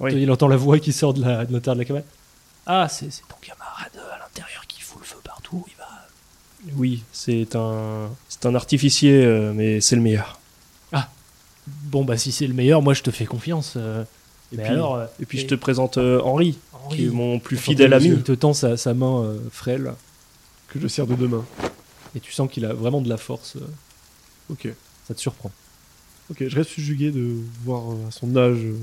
Oui. 0.00 0.14
Il 0.14 0.30
entend 0.30 0.48
la 0.48 0.56
voix 0.56 0.78
qui 0.78 0.92
sort 0.92 1.12
de 1.14 1.20
la- 1.22 1.44
de 1.44 1.52
l'intérieur 1.52 1.74
de 1.76 1.80
la 1.80 1.84
cabane. 1.84 2.04
Ah, 2.66 2.88
c'est 2.88 3.10
c'est 3.12 3.22
ton 3.28 3.36
camarade 3.42 3.92
à 4.14 4.18
l'intérieur 4.20 4.66
qui 4.66 4.80
fout 4.80 5.00
le 5.00 5.06
feu 5.06 5.18
partout. 5.22 5.64
Il 5.68 5.76
va, 5.76 6.76
Oui, 6.78 7.02
c'est 7.12 7.54
un, 7.56 8.08
c'est 8.30 8.46
un 8.46 8.54
artificier, 8.54 9.22
euh, 9.22 9.52
mais 9.54 9.82
c'est 9.82 9.96
le 9.96 10.02
meilleur. 10.02 10.38
Bon, 11.66 12.04
bah 12.04 12.18
si 12.18 12.30
c'est 12.30 12.46
le 12.46 12.52
meilleur, 12.52 12.82
moi 12.82 12.92
je 12.94 13.02
te 13.02 13.10
fais 13.10 13.24
confiance. 13.24 13.74
Euh. 14.54 14.60
Et 14.60 14.62
Mais 14.62 14.62
puis, 14.64 14.72
alors, 14.72 14.94
euh, 14.96 15.06
et 15.20 15.26
puis 15.26 15.38
je 15.38 15.46
te 15.46 15.54
présente 15.54 15.98
euh, 15.98 16.20
Henri, 16.22 16.58
Henri, 16.72 16.96
qui 16.96 17.04
est 17.06 17.10
mon 17.10 17.38
plus 17.38 17.56
fidèle 17.56 17.92
ami. 17.92 18.06
Il 18.08 18.22
te 18.22 18.32
tend 18.32 18.52
sa, 18.54 18.76
sa 18.76 18.94
main 18.94 19.22
euh, 19.24 19.38
frêle 19.50 19.92
Que 20.68 20.80
je 20.80 20.88
sers 20.88 21.06
de 21.06 21.14
deux 21.14 21.28
mains. 21.28 21.44
et 22.16 22.20
tu 22.20 22.32
sens 22.32 22.48
qu'il 22.50 22.64
a 22.64 22.72
vraiment 22.72 23.00
de 23.00 23.08
la 23.08 23.16
force. 23.16 23.56
euh, 23.56 23.60
Ok. 24.50 24.68
ça 25.08 25.14
te 25.14 25.20
surprend. 25.20 25.50
Ok, 26.30 26.44
je 26.48 26.56
reste 26.56 26.70
subjugué 26.70 27.10
de 27.10 27.36
voir 27.64 27.82
euh, 27.92 28.08
à 28.08 28.10
son 28.10 28.34
âge. 28.36 28.58
euh, 28.58 28.76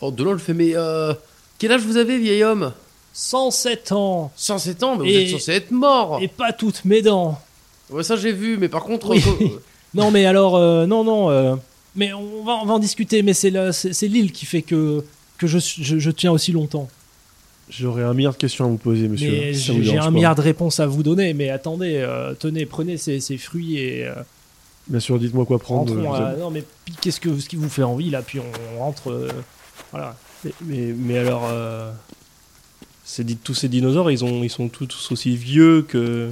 Oh, 0.00 0.10
Delon 0.10 0.32
le 0.32 0.38
fait, 0.38 0.54
mais 0.54 0.72
euh, 0.74 1.12
quel 1.58 1.72
âge 1.72 1.82
vous 1.82 1.96
avez, 1.98 2.18
vieil 2.18 2.42
homme? 2.42 2.72
107 3.12 3.92
ans 3.92 4.30
107 4.36 4.82
ans, 4.84 4.96
mais 4.96 5.10
Et- 5.10 5.12
vous 5.12 5.20
êtes 5.34 5.40
censé 5.40 5.52
être 5.52 5.70
mort 5.72 6.18
et 6.22 6.28
pas 6.28 6.52
toutes 6.52 6.84
mes 6.84 7.02
dents. 7.02 7.38
Ouais, 7.90 8.02
ça 8.04 8.16
j'ai 8.16 8.32
vu, 8.32 8.56
mais 8.56 8.68
par 8.68 8.84
contre... 8.84 9.10
Oui. 9.10 9.22
euh, 9.42 9.46
Non, 9.94 10.12
mais 10.12 10.24
alors, 10.24 10.54
euh, 10.56 10.86
non, 10.86 11.02
non. 11.02 11.58
Mais 11.94 12.12
on 12.12 12.44
va, 12.44 12.52
on 12.62 12.66
va 12.66 12.74
en 12.74 12.78
discuter. 12.78 13.22
Mais 13.22 13.32
c'est 13.34 13.50
l'île 14.08 14.32
qui 14.32 14.46
fait 14.46 14.62
que 14.62 15.04
que 15.38 15.46
je, 15.46 15.58
suis- 15.58 15.82
je, 15.82 15.98
je 15.98 16.10
tiens 16.10 16.32
aussi 16.32 16.52
longtemps. 16.52 16.88
J'aurais 17.70 18.02
un 18.02 18.14
milliard 18.14 18.32
de 18.32 18.38
questions 18.38 18.64
à 18.64 18.68
vous 18.68 18.76
poser, 18.78 19.06
monsieur. 19.08 19.30
mais 19.30 19.54
si 19.54 19.84
j'ai 19.84 19.96
un 19.96 20.04
pas. 20.04 20.10
milliard 20.10 20.34
de 20.34 20.40
réponses 20.40 20.80
à 20.80 20.86
vous 20.86 21.02
donner. 21.02 21.34
Mais 21.34 21.50
attendez, 21.50 21.96
euh, 21.98 22.34
tenez, 22.34 22.66
prenez 22.66 22.96
ces, 22.96 23.20
ces 23.20 23.38
fruits 23.38 23.78
et 23.78 24.06
euh, 24.06 24.14
Bien 24.88 24.98
sûr, 25.00 25.18
dites-moi 25.20 25.46
quoi 25.46 25.58
prendre. 25.60 25.94
rentrons. 25.94 26.36
Non, 26.38 26.50
mais 26.50 26.64
qu'est-ce 27.00 27.20
que 27.20 27.38
ce 27.38 27.48
qui 27.48 27.56
vous 27.56 27.68
fait 27.68 27.84
envie 27.84 28.10
là 28.10 28.22
Puis 28.22 28.40
on, 28.40 28.78
rentre. 28.80 29.10
euh, 29.10 29.28
voilà. 29.92 30.16
Mais, 30.44 30.52
mais, 30.62 30.94
mais 30.98 31.18
alors, 31.18 31.48
c'est 33.04 33.24
dit 33.24 33.36
tous 33.36 33.54
ces 33.54 33.68
dinosaures, 33.68 34.10
ils, 34.10 34.24
ont, 34.24 34.42
ils 34.42 34.50
sont 34.50 34.68
tous 34.68 35.12
aussi 35.12 35.36
vieux 35.36 35.82
que. 35.82 36.30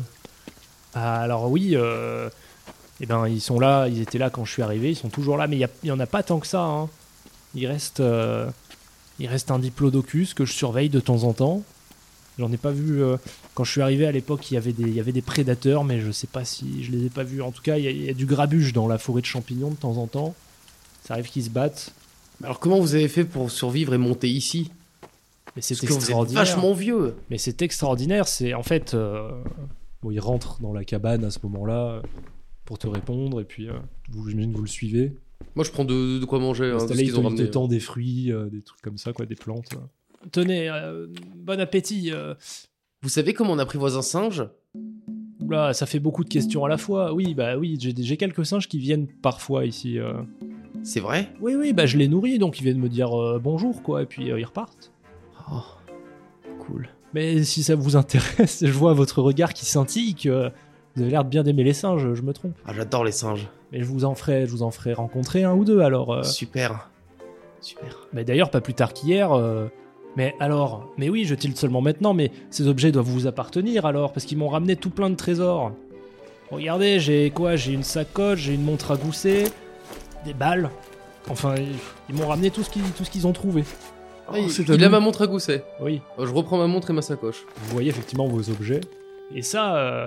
Ah, 0.94 1.20
alors 1.20 1.50
oui, 1.50 1.76
eh 3.00 3.06
ben 3.06 3.26
ils 3.28 3.40
sont 3.40 3.58
là, 3.60 3.88
ils 3.88 4.00
étaient 4.00 4.18
là 4.18 4.30
quand 4.30 4.44
je 4.44 4.52
suis 4.52 4.62
arrivé, 4.62 4.90
ils 4.90 4.96
sont 4.96 5.08
toujours 5.08 5.36
là, 5.36 5.46
mais 5.46 5.56
il 5.56 5.60
y 5.60 5.64
a- 5.64 5.70
il 5.84 5.88
y, 5.88 5.92
en 5.92 6.00
a 6.00 6.06
pas 6.06 6.22
tant 6.22 6.38
que 6.40 6.46
ça. 6.46 6.62
hein. 6.62 6.88
Il 7.54 7.66
reste, 7.66 8.00
euh, 8.00 8.48
il 9.18 9.26
reste 9.26 9.50
un 9.50 9.58
diplodocus 9.58 10.34
que 10.34 10.44
je 10.44 10.52
surveille 10.52 10.88
de 10.90 11.00
temps 11.00 11.24
en 11.24 11.32
temps. 11.32 11.62
J'en 12.38 12.52
ai 12.52 12.56
pas 12.56 12.70
vu 12.70 13.02
euh, 13.02 13.16
quand 13.54 13.64
je 13.64 13.72
suis 13.72 13.82
arrivé 13.82 14.06
à 14.06 14.12
l'époque. 14.12 14.50
Il 14.50 14.54
y 14.54 14.56
avait 14.56 14.72
des, 14.72 14.84
il 14.84 14.94
y 14.94 15.00
avait 15.00 15.12
des 15.12 15.22
prédateurs, 15.22 15.82
mais 15.84 16.00
je 16.00 16.10
sais 16.12 16.26
pas 16.28 16.44
si 16.44 16.84
je 16.84 16.92
les 16.92 17.06
ai 17.06 17.10
pas 17.10 17.24
vus. 17.24 17.42
En 17.42 17.50
tout 17.50 17.62
cas, 17.62 17.76
il 17.78 17.84
y, 17.84 17.88
a- 17.88 17.90
il 17.90 18.04
y 18.04 18.10
a 18.10 18.14
du 18.14 18.26
grabuge 18.26 18.72
dans 18.72 18.86
la 18.86 18.98
forêt 18.98 19.20
de 19.22 19.26
champignons 19.26 19.70
de 19.70 19.76
temps 19.76 19.96
en 19.96 20.06
temps. 20.06 20.34
Ça 21.04 21.14
arrive 21.14 21.28
qu'ils 21.30 21.44
se 21.44 21.50
battent, 21.50 21.92
Alors 22.44 22.60
comment 22.60 22.78
vous 22.78 22.94
avez 22.94 23.08
fait 23.08 23.24
pour 23.24 23.50
survivre 23.50 23.94
et 23.94 23.98
monter 23.98 24.28
ici? 24.28 24.70
Mais 25.56 25.62
c'est 25.62 25.74
que 25.74 25.86
vous 25.86 25.94
êtes 25.94 25.98
extraordinaire. 26.00 26.44
vachement 26.44 26.72
vieux. 26.74 27.16
Mais 27.30 27.38
c'est 27.38 27.62
extraordinaire, 27.62 28.28
c'est 28.28 28.54
en 28.54 28.62
fait... 28.62 28.94
euh, 28.94 29.30
bon, 30.02 30.10
il 30.12 30.20
rentre 30.20 30.60
dans 30.60 30.72
la 30.72 30.84
cabane 30.84 31.24
à 31.24 31.30
ce 31.30 31.38
moment-là 31.44 32.02
pour 32.68 32.78
te 32.78 32.86
répondre, 32.86 33.40
et 33.40 33.44
puis 33.44 33.66
euh, 33.70 33.72
vous, 34.10 34.28
j'imagine 34.28 34.52
que 34.52 34.58
vous 34.58 34.64
le 34.64 34.68
suivez. 34.68 35.14
Moi 35.56 35.64
je 35.64 35.70
prends 35.70 35.86
de, 35.86 36.18
de 36.18 36.24
quoi 36.26 36.38
manger, 36.38 36.66
hein, 36.70 36.76
de 36.76 36.80
ce 36.80 36.92
ont 36.92 36.96
il 37.00 37.10
te 37.10 37.16
ramené. 37.16 37.50
tend 37.50 37.66
des 37.66 37.80
fruits, 37.80 38.30
euh, 38.30 38.50
des 38.50 38.60
trucs 38.60 38.82
comme 38.82 38.98
ça, 38.98 39.14
quoi, 39.14 39.24
des 39.24 39.36
plantes. 39.36 39.70
euh. 39.72 40.26
Tenez, 40.32 40.68
euh, 40.68 41.06
bon 41.34 41.58
appétit. 41.60 42.12
euh. 42.12 42.34
Vous 43.00 43.08
savez 43.08 43.32
comment 43.32 43.54
on 43.54 43.58
apprivoise 43.58 43.96
un 43.96 44.02
singe? 44.02 44.46
Oula, 45.40 45.72
ça 45.72 45.86
fait 45.86 45.98
beaucoup 45.98 46.24
de 46.24 46.28
questions 46.28 46.62
à 46.66 46.68
la 46.68 46.76
fois. 46.76 47.14
Oui, 47.14 47.32
bah 47.32 47.56
oui, 47.56 47.78
j'ai 47.80 47.94
j'ai 47.96 48.16
quelques 48.18 48.44
singes 48.44 48.68
qui 48.68 48.78
viennent 48.78 49.06
parfois 49.06 49.64
ici. 49.64 49.98
euh. 49.98 50.12
C'est 50.82 51.00
vrai? 51.00 51.32
Oui, 51.40 51.54
oui, 51.54 51.72
bah 51.72 51.86
je 51.86 51.96
les 51.96 52.06
nourris, 52.06 52.38
donc 52.38 52.60
ils 52.60 52.64
viennent 52.64 52.78
me 52.80 52.90
dire 52.90 53.18
euh, 53.18 53.40
bonjour, 53.42 53.82
quoi, 53.82 54.02
et 54.02 54.06
puis 54.06 54.30
euh, 54.30 54.38
ils 54.38 54.44
repartent. 54.44 54.92
Oh, 55.50 55.62
cool. 56.66 56.90
Mais 57.14 57.42
si 57.44 57.62
ça 57.62 57.74
vous 57.76 57.96
intéresse, 57.96 58.62
je 58.66 58.72
vois 58.72 58.92
votre 58.92 59.22
regard 59.22 59.54
qui 59.54 59.64
scintille 59.64 60.14
que 60.14 60.50
vous 60.96 61.02
avez 61.02 61.10
l'air 61.10 61.24
de 61.24 61.28
bien 61.30 61.42
d'aimer 61.42 61.64
les 61.64 61.72
singes, 61.72 62.14
je 62.14 62.22
me 62.22 62.32
trompe. 62.32 62.56
Ah 62.66 62.72
j'adore 62.74 63.04
les 63.04 63.12
singes. 63.12 63.48
Mais 63.72 63.80
je 63.80 63.84
vous 63.84 64.04
en 64.04 64.14
ferai, 64.14 64.46
je 64.46 64.50
vous 64.50 64.62
en 64.62 64.70
ferai 64.70 64.92
rencontrer 64.94 65.44
un 65.44 65.54
ou 65.54 65.64
deux 65.64 65.80
alors. 65.80 66.12
euh. 66.14 66.22
Super. 66.22 66.88
Super. 67.60 68.06
Mais 68.12 68.24
d'ailleurs, 68.24 68.50
pas 68.50 68.60
plus 68.60 68.74
tard 68.74 68.92
qu'hier. 68.92 69.32
euh, 69.32 69.66
Mais 70.16 70.34
alors, 70.40 70.88
mais 70.96 71.08
oui, 71.08 71.24
je 71.24 71.34
tilde 71.34 71.56
seulement 71.56 71.80
maintenant, 71.80 72.14
mais 72.14 72.30
ces 72.50 72.66
objets 72.66 72.90
doivent 72.92 73.04
vous 73.06 73.26
appartenir 73.26 73.84
alors, 73.86 74.12
parce 74.12 74.24
qu'ils 74.26 74.38
m'ont 74.38 74.48
ramené 74.48 74.74
tout 74.76 74.90
plein 74.90 75.10
de 75.10 75.14
trésors. 75.16 75.72
Regardez, 76.50 76.98
j'ai 76.98 77.30
quoi? 77.30 77.56
J'ai 77.56 77.72
une 77.74 77.82
sacoche, 77.82 78.40
j'ai 78.40 78.54
une 78.54 78.64
montre 78.64 78.90
à 78.92 78.96
gousset, 78.96 79.44
des 80.24 80.32
balles. 80.34 80.70
Enfin, 81.28 81.54
ils- 81.56 81.76
ils 82.08 82.14
m'ont 82.14 82.26
ramené 82.26 82.50
tout 82.50 82.62
ce 82.62 82.70
qu'ils 82.70 82.82
tout 82.96 83.04
ce 83.04 83.10
qu'ils 83.10 83.26
ont 83.26 83.32
trouvé. 83.32 83.64
Ah, 84.26 84.32
Oh, 84.32 84.36
il 84.38 84.50
c'est 84.50 84.62
il 84.62 84.72
a 84.72 84.86
nous. 84.86 84.90
ma 84.92 85.00
montre 85.00 85.22
à 85.22 85.26
gousset. 85.26 85.62
Oui, 85.80 86.00
Euh, 86.18 86.26
Je 86.26 86.32
reprends 86.32 86.56
ma 86.58 86.66
montre 86.66 86.90
et 86.90 86.92
ma 86.94 87.02
sacoche. 87.02 87.44
vous 87.56 87.70
voyez 87.72 87.90
effectivement 87.90 88.26
vos 88.26 88.48
objets. 88.50 88.80
Et 89.34 89.42
ça, 89.42 89.76
euh, 89.76 90.06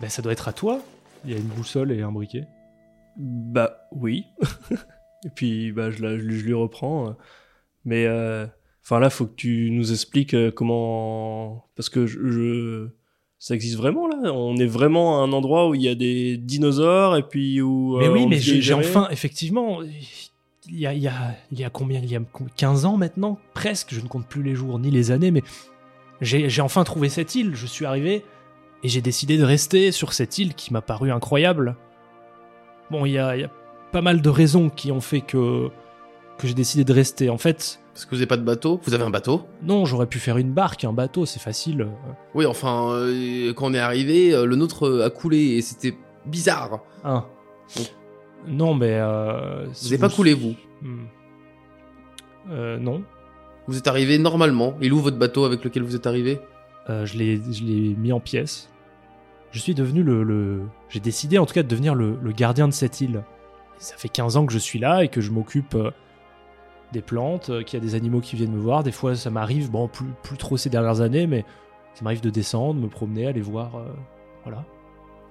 ben, 0.00 0.08
ça 0.08 0.22
doit 0.22 0.32
être 0.32 0.48
à 0.48 0.52
toi. 0.52 0.80
Il 1.24 1.30
y 1.30 1.34
a 1.34 1.38
une 1.38 1.44
boussole 1.46 1.92
et 1.92 2.02
un 2.02 2.12
briquet. 2.12 2.44
Bah 3.16 3.78
oui. 3.92 4.24
et 5.24 5.30
puis 5.34 5.72
bah, 5.72 5.90
je, 5.90 6.02
la- 6.02 6.18
je 6.18 6.22
lui- 6.24 6.38
je 6.38 6.44
lui 6.44 6.54
reprends. 6.54 7.08
euh. 7.08 7.12
Mais 7.84 8.06
euh, 8.06 8.46
enfin 8.82 8.98
là, 8.98 9.10
faut 9.10 9.26
que 9.26 9.34
tu 9.34 9.70
nous 9.70 9.92
expliques 9.92 10.34
euh, 10.34 10.50
comment. 10.50 11.66
Parce 11.76 11.88
que 11.88 12.06
je, 12.06 12.18
je- 12.30 12.88
ça 13.38 13.54
existe 13.54 13.76
vraiment 13.76 14.08
là. 14.08 14.32
On 14.32 14.56
est 14.56 14.66
vraiment 14.66 15.20
à 15.20 15.24
un 15.24 15.32
endroit 15.32 15.68
où 15.68 15.74
il 15.74 15.82
y 15.82 15.88
a 15.88 15.94
des 15.94 16.36
dinosaures 16.38 17.16
et 17.16 17.22
puis 17.22 17.60
où. 17.62 17.98
Mais 17.98 18.06
euh, 18.08 18.12
oui, 18.12 18.22
on 18.24 18.28
mais 18.28 18.38
j'ai 18.38 18.72
enfin, 18.74 19.08
effectivement, 19.10 19.80
il 19.82 20.78
y 20.80 20.86
a, 20.86 20.94
il 20.94 21.02
y, 21.02 21.08
a, 21.08 21.34
il 21.52 21.58
y 21.60 21.64
a 21.64 21.70
combien 21.70 22.00
Il 22.00 22.10
y 22.10 22.16
a 22.16 22.20
15 22.56 22.84
ans 22.86 22.96
maintenant 22.96 23.38
Presque, 23.52 23.92
je 23.94 24.00
ne 24.00 24.08
compte 24.08 24.26
plus 24.26 24.42
les 24.42 24.54
jours 24.54 24.78
ni 24.78 24.90
les 24.90 25.10
années, 25.10 25.30
mais 25.30 25.42
j'ai 26.22 26.48
j'ai 26.48 26.62
enfin 26.62 26.84
trouvé 26.84 27.08
cette 27.10 27.34
île. 27.34 27.54
Je 27.54 27.66
suis 27.66 27.84
arrivé 27.84 28.24
et 28.84 28.88
j'ai 28.88 29.00
décidé 29.00 29.36
de 29.38 29.44
rester 29.44 29.90
sur 29.90 30.12
cette 30.12 30.38
île 30.38 30.54
qui 30.54 30.72
m'a 30.72 30.82
paru 30.82 31.10
incroyable. 31.10 31.74
Bon, 32.90 33.04
il 33.06 33.12
y 33.12 33.18
a, 33.18 33.34
il 33.36 33.40
y 33.40 33.44
a 33.44 33.50
pas 33.90 34.02
mal 34.02 34.20
de 34.20 34.28
raisons 34.28 34.68
qui 34.68 34.92
ont 34.92 35.00
fait 35.00 35.22
que, 35.22 35.68
que 36.38 36.46
j'ai 36.46 36.54
décidé 36.54 36.84
de 36.84 36.92
rester. 36.92 37.30
En 37.30 37.38
fait, 37.38 37.80
Parce 37.94 38.04
que 38.04 38.10
vous 38.10 38.16
n'avez 38.16 38.26
pas 38.26 38.36
de 38.36 38.42
bateau? 38.42 38.80
Vous 38.84 38.92
avez 38.94 39.04
un 39.04 39.10
bateau? 39.10 39.42
Non, 39.62 39.84
j'aurais 39.86 40.06
pu 40.06 40.18
faire 40.18 40.36
une 40.36 40.52
barque, 40.52 40.84
un 40.84 40.92
bateau, 40.92 41.26
c'est 41.26 41.40
facile. 41.40 41.88
Oui, 42.34 42.44
enfin, 42.44 42.90
euh, 42.90 43.52
quand 43.54 43.66
on 43.70 43.74
est 43.74 43.78
arrivé, 43.78 44.34
euh, 44.34 44.44
le 44.44 44.56
nôtre 44.56 44.86
euh, 44.86 45.06
a 45.06 45.10
coulé 45.10 45.38
et 45.56 45.62
c'était 45.62 45.96
bizarre. 46.26 46.80
Un. 47.04 47.24
Non, 48.46 48.74
mais. 48.74 48.92
euh, 48.92 49.72
si 49.72 49.84
Vous 49.84 49.90
n'avez 49.90 50.00
pas 50.08 50.14
coulé, 50.14 50.34
vous? 50.34 50.54
Hmm. 50.82 51.04
Euh, 52.50 52.78
non. 52.78 53.02
Vous 53.66 53.78
êtes 53.78 53.86
arrivé 53.88 54.18
normalement. 54.18 54.74
Il 54.82 54.92
où 54.92 54.98
votre 55.00 55.16
bateau 55.16 55.46
avec 55.46 55.64
lequel 55.64 55.82
vous 55.84 55.96
êtes 55.96 56.06
arrivé? 56.06 56.38
Euh, 56.90 57.06
je 57.06 57.16
l'ai 57.16 57.40
je 57.50 57.64
l'ai 57.64 57.94
mis 57.94 58.12
en 58.12 58.20
pièces. 58.20 58.68
Je 59.54 59.58
suis 59.60 59.74
devenu 59.74 60.02
le... 60.02 60.22
le- 60.24 60.62
J'ai 60.88 61.00
décidé 61.00 61.38
en 61.38 61.46
tout 61.46 61.54
cas 61.54 61.62
de 61.62 61.68
devenir 61.68 61.94
le, 61.94 62.18
le 62.22 62.32
gardien 62.32 62.66
de 62.68 62.72
cette 62.72 63.00
île. 63.00 63.22
Ça 63.78 63.96
fait 63.96 64.08
15 64.08 64.36
ans 64.36 64.46
que 64.46 64.52
je 64.52 64.58
suis 64.58 64.78
là 64.78 65.02
et 65.04 65.08
que 65.08 65.20
je 65.20 65.30
m'occupe 65.30 65.74
euh, 65.74 65.90
des 66.92 67.00
plantes, 67.02 67.50
euh, 67.50 67.62
qu'il 67.62 67.78
y 67.78 67.82
a 67.82 67.84
des 67.84 67.94
animaux 67.94 68.20
qui 68.20 68.36
viennent 68.36 68.52
me 68.52 68.58
voir. 68.60 68.82
Des 68.82 68.92
fois 68.92 69.14
ça 69.14 69.30
m'arrive, 69.30 69.70
bon 69.70 69.88
plus, 69.88 70.06
plus 70.22 70.36
trop 70.36 70.56
ces 70.56 70.70
dernières 70.70 71.00
années, 71.00 71.26
mais 71.26 71.44
ça 71.94 72.02
m'arrive 72.02 72.20
de 72.20 72.30
descendre, 72.30 72.80
me 72.80 72.88
promener, 72.88 73.26
aller 73.26 73.40
voir... 73.40 73.76
euh, 73.76 73.84
Voilà, 74.44 74.64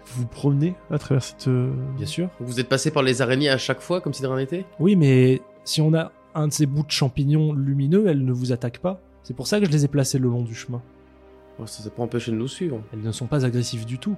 Vous 0.06 0.22
vous 0.22 0.28
promenez 0.28 0.76
à 0.90 0.98
travers 0.98 1.22
cette. 1.24 1.50
bien 1.98 2.06
sûr. 2.06 2.30
Vous 2.40 2.60
êtes 2.60 2.70
passé 2.70 2.92
par 2.92 3.04
les 3.04 3.22
araignées 3.22 3.50
à 3.50 3.58
chaque 3.58 3.82
fois, 3.82 4.00
comme 4.02 4.14
si 4.14 4.22
de 4.22 4.28
rien 4.28 4.38
n'était? 4.38 4.66
Oui, 4.80 4.96
mais 4.96 5.42
si 5.66 5.82
on 5.82 5.94
a 5.94 6.12
un 6.36 6.48
de 6.48 6.54
ces 6.54 6.66
bouts 6.66 6.84
de 6.84 6.92
champignons 6.92 7.54
lumineux, 7.54 8.08
elles 8.08 8.24
ne 8.24 8.32
vous 8.32 8.52
attaquent 8.54 8.80
pas. 8.80 9.00
C'est 9.24 9.36
pour 9.36 9.48
ça 9.48 9.60
que 9.60 9.66
je 9.66 9.72
les 9.72 9.86
ai 9.86 9.88
placés 9.88 10.18
le 10.20 10.28
long 10.30 10.42
du 10.42 10.56
chemin. 10.56 10.82
Oh, 11.60 11.66
Ça 11.66 11.84
ne 11.84 11.90
pas 11.90 12.04
empêché 12.04 12.32
de 12.32 12.38
nous 12.38 12.48
suivre. 12.48 12.82
Elles 12.94 13.02
ne 13.02 13.12
sont 13.12 13.28
pas 13.28 13.46
agressives 13.46 13.86
du 13.86 14.00
tout. 14.00 14.16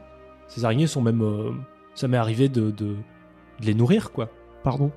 Ces 0.47 0.63
araignées 0.65 0.87
sont 0.87 1.01
même... 1.01 1.21
euh, 1.21 1.51
Ça 1.95 2.07
m'est 2.07 2.17
arrivé 2.17 2.49
de, 2.49 2.71
de, 2.71 2.87
de 2.89 3.65
les 3.65 3.73
nourrir, 3.73 4.11
quoi. 4.11 4.29
Pardon? 4.63 4.91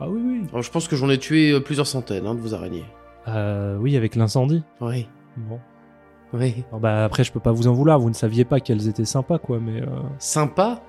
Ah 0.00 0.08
oui, 0.08 0.20
oui. 0.24 0.42
Alors, 0.50 0.62
je 0.62 0.70
pense 0.70 0.88
que 0.88 0.96
j'en 0.96 1.08
ai 1.10 1.18
tué 1.18 1.52
euh, 1.52 1.60
plusieurs 1.60 1.86
centaines 1.86 2.26
hein, 2.26 2.34
de 2.34 2.40
vos 2.40 2.54
araignées. 2.54 2.84
Euh, 3.28 3.76
oui, 3.78 3.96
avec 3.96 4.14
l'incendie. 4.14 4.62
Oui, 4.80 5.08
Bon. 5.36 5.58
oui. 6.32 6.64
Alors, 6.68 6.80
bah, 6.80 7.04
après, 7.04 7.24
je 7.24 7.32
peux 7.32 7.40
pas 7.40 7.52
vous 7.52 7.66
en 7.68 7.72
vouloir. 7.72 7.98
Vous 7.98 8.08
ne 8.10 8.14
saviez 8.14 8.44
pas 8.44 8.60
qu'elles 8.60 8.88
étaient 8.88 9.04
sympas, 9.04 9.38
quoi. 9.38 9.58
Mais 9.60 9.82
euh, 9.82 9.86
Sympa 10.18 10.82